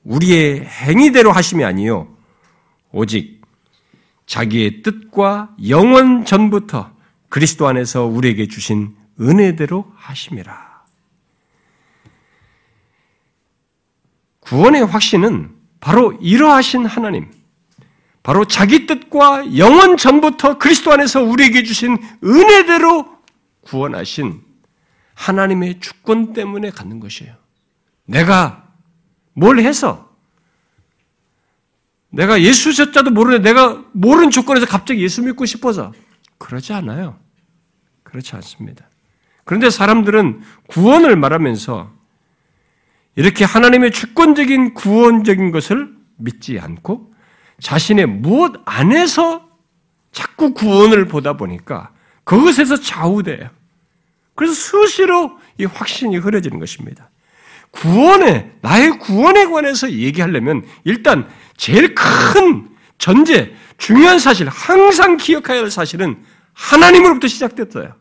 우리의 0.04 0.66
행위대로 0.66 1.32
하심이 1.32 1.64
아니요 1.64 2.08
오직 2.92 3.40
자기의 4.26 4.82
뜻과 4.82 5.54
영원 5.68 6.26
전부터 6.26 6.95
그리스도 7.36 7.68
안에서 7.68 8.06
우리에게 8.06 8.48
주신 8.48 8.96
은혜대로 9.20 9.92
하심이라. 9.94 10.84
구원의 14.40 14.86
확신은 14.86 15.54
바로 15.78 16.14
이러하신 16.14 16.86
하나님, 16.86 17.30
바로 18.22 18.46
자기 18.46 18.86
뜻과 18.86 19.58
영원 19.58 19.98
전부터 19.98 20.56
그리스도 20.56 20.92
안에서 20.92 21.24
우리에게 21.24 21.62
주신 21.62 21.98
은혜대로 22.24 23.06
구원하신 23.60 24.40
하나님의 25.12 25.80
주권 25.80 26.32
때문에 26.32 26.70
갖는 26.70 27.00
것이에요. 27.00 27.34
내가 28.06 28.66
뭘 29.34 29.58
해서 29.58 30.10
내가 32.08 32.40
예수 32.40 32.72
셨자도 32.72 33.10
모르는데 33.10 33.50
내가 33.50 33.84
모르는 33.92 34.30
조건에서 34.30 34.64
갑자기 34.64 35.02
예수 35.02 35.20
믿고 35.20 35.44
싶어서 35.44 35.92
그러지 36.38 36.72
않아요. 36.72 37.25
그렇지 38.06 38.34
않습니다. 38.36 38.88
그런데 39.44 39.70
사람들은 39.70 40.42
구원을 40.68 41.16
말하면서 41.16 41.92
이렇게 43.16 43.44
하나님의 43.44 43.90
주권적인 43.90 44.74
구원적인 44.74 45.50
것을 45.50 45.94
믿지 46.16 46.58
않고 46.58 47.12
자신의 47.60 48.06
무엇 48.06 48.54
안에서 48.64 49.48
자꾸 50.12 50.54
구원을 50.54 51.06
보다 51.06 51.34
보니까 51.34 51.90
그것에서 52.24 52.76
좌우돼요. 52.76 53.50
그래서 54.34 54.54
수시로 54.54 55.38
이 55.58 55.64
확신이 55.64 56.16
흐려지는 56.16 56.58
것입니다. 56.58 57.10
구원에, 57.70 58.52
나의 58.62 58.98
구원에 58.98 59.46
관해서 59.46 59.90
얘기하려면 59.90 60.64
일단 60.84 61.28
제일 61.56 61.94
큰 61.94 62.68
전제, 62.98 63.54
중요한 63.78 64.18
사실, 64.18 64.48
항상 64.48 65.16
기억해야 65.16 65.60
할 65.60 65.70
사실은 65.70 66.22
하나님으로부터 66.56 67.28
시작됐어요. 67.28 67.94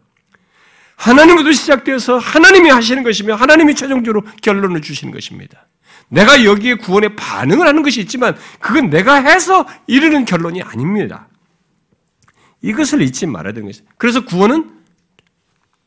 하나님으로부터 0.95 1.51
시작되어서 1.51 2.17
하나님이 2.17 2.69
하시는 2.69 3.03
것이며 3.03 3.35
하나님이 3.35 3.75
최종적으로 3.75 4.23
결론을 4.41 4.81
주시는 4.81 5.13
것입니다. 5.13 5.67
내가 6.07 6.45
여기에 6.45 6.75
구원에 6.75 7.15
반응을 7.15 7.67
하는 7.67 7.83
것이 7.83 7.99
있지만 8.01 8.37
그건 8.59 8.89
내가 8.89 9.15
해서 9.15 9.67
이르는 9.87 10.23
결론이 10.25 10.61
아닙니다. 10.61 11.27
이것을 12.61 13.01
잊지 13.01 13.27
말아야 13.27 13.53
되는 13.53 13.67
것이에요. 13.67 13.87
그래서 13.97 14.23
구원은 14.23 14.71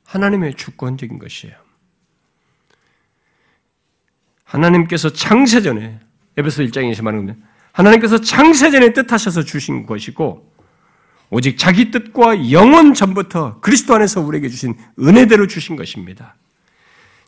하나님의 0.04 0.54
주권적인 0.54 1.18
것이에요. 1.18 1.56
하나님께서 4.44 5.10
창세전에 5.10 6.00
에베소 6.36 6.62
1장에서 6.64 7.02
말하는 7.02 7.42
하나님께서 7.72 8.20
창세전에 8.20 8.92
뜻하셔서 8.92 9.42
주신 9.42 9.86
것이고 9.86 10.57
오직 11.30 11.58
자기 11.58 11.90
뜻과 11.90 12.50
영원 12.50 12.94
전부터 12.94 13.60
그리스도 13.60 13.94
안에서 13.94 14.20
우리에게 14.20 14.48
주신 14.48 14.74
은혜대로 14.98 15.46
주신 15.46 15.76
것입니다. 15.76 16.36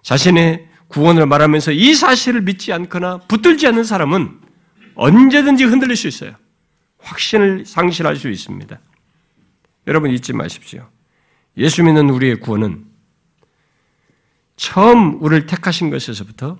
자신의 0.02 0.68
구원을 0.88 1.26
말하면서 1.26 1.72
이 1.72 1.94
사실을 1.94 2.40
믿지 2.40 2.72
않거나 2.72 3.18
붙들지 3.28 3.66
않는 3.68 3.84
사람은 3.84 4.40
언제든지 4.94 5.64
흔들릴 5.64 5.96
수 5.96 6.08
있어요. 6.08 6.34
확신을 6.98 7.64
상실할 7.66 8.16
수 8.16 8.28
있습니다. 8.28 8.78
여러분 9.86 10.10
잊지 10.10 10.32
마십시오. 10.32 10.88
예수 11.56 11.82
믿는 11.82 12.10
우리의 12.10 12.40
구원은 12.40 12.84
처음 14.56 15.22
우리를 15.22 15.46
택하신 15.46 15.90
것에서부터 15.90 16.58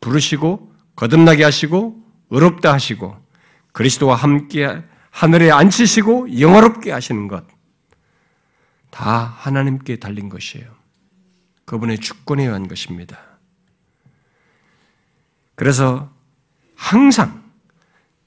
부르시고 0.00 0.72
거듭나게 0.96 1.44
하시고 1.44 2.02
의롭다 2.30 2.72
하시고 2.72 3.16
그리스도와 3.72 4.16
함께 4.16 4.82
하늘에 5.16 5.50
앉히시고 5.50 6.40
영화롭게 6.40 6.92
하시는 6.92 7.28
것 7.28 7.56
다 8.96 9.34
하나님께 9.40 9.96
달린 9.96 10.30
것이에요. 10.30 10.66
그분의 11.66 11.98
주권에 11.98 12.44
의한 12.44 12.66
것입니다. 12.66 13.18
그래서 15.54 16.10
항상 16.74 17.42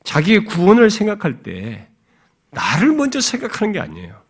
자기의 0.04 0.46
구원을 0.46 0.92
생각할 0.92 1.42
때 1.42 1.88
나를 2.52 2.92
먼저 2.92 3.20
생각하는 3.20 3.74
게 3.74 3.80
아니에요. 3.80 4.22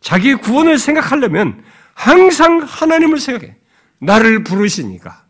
자기의 0.00 0.36
구원을 0.36 0.78
생각하려면 0.78 1.64
항상 1.94 2.60
하나님을 2.60 3.18
생각해. 3.18 3.56
나를 3.98 4.44
부르시니까. 4.44 5.24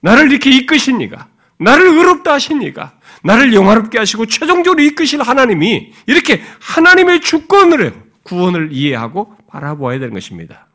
나를 0.00 0.32
이렇게 0.32 0.50
이끄시니까. 0.50 1.28
나를 1.58 1.86
의롭다 1.86 2.32
하시니까. 2.32 2.98
나를 3.22 3.54
영화롭게 3.54 3.98
하시고 3.98 4.26
최종적으로 4.26 4.82
이끄실 4.82 5.22
하나님이 5.22 5.92
이렇게 6.06 6.42
하나님의 6.60 7.20
주권으로 7.20 7.92
구원을 8.24 8.70
이해하고 8.72 9.36
바라보아야 9.48 9.98
되는 9.98 10.14
것입니다. 10.14 10.66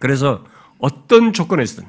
그래서 0.00 0.44
어떤 0.78 1.32
조건에서든 1.32 1.84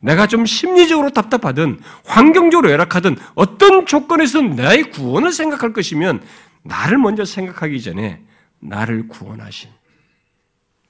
내가 0.00 0.26
좀 0.26 0.44
심리적으로 0.44 1.10
답답하든 1.10 1.80
환경적으로 2.04 2.70
열악하든 2.70 3.16
어떤 3.34 3.86
조건에서든 3.86 4.56
나의 4.56 4.90
구원을 4.90 5.32
생각할 5.32 5.72
것이면 5.72 6.22
나를 6.62 6.98
먼저 6.98 7.24
생각하기 7.24 7.80
전에 7.82 8.22
나를 8.60 9.08
구원하신 9.08 9.70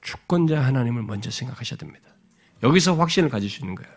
주권자 0.01 0.61
하나님을 0.61 1.03
먼저 1.03 1.31
생각하셔야 1.31 1.77
됩니다. 1.77 2.09
여기서 2.63 2.95
확신을 2.95 3.29
가질 3.29 3.49
수 3.49 3.61
있는 3.61 3.75
거예요. 3.75 3.91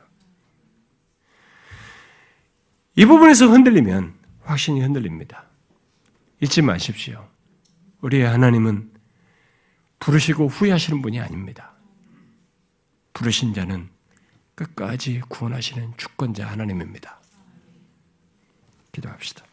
이 2.96 3.04
부분에서 3.04 3.46
흔들리면 3.48 4.17
확신이 4.48 4.80
흔들립니다. 4.80 5.44
잊지 6.40 6.62
마십시오. 6.62 7.28
우리의 8.00 8.26
하나님은 8.26 8.90
부르시고 9.98 10.46
후회하시는 10.48 11.02
분이 11.02 11.20
아닙니다. 11.20 11.74
부르신 13.12 13.52
자는 13.52 13.90
끝까지 14.54 15.20
구원하시는 15.28 15.92
주권자 15.98 16.46
하나님입니다. 16.46 17.20
기도합시다. 18.92 19.44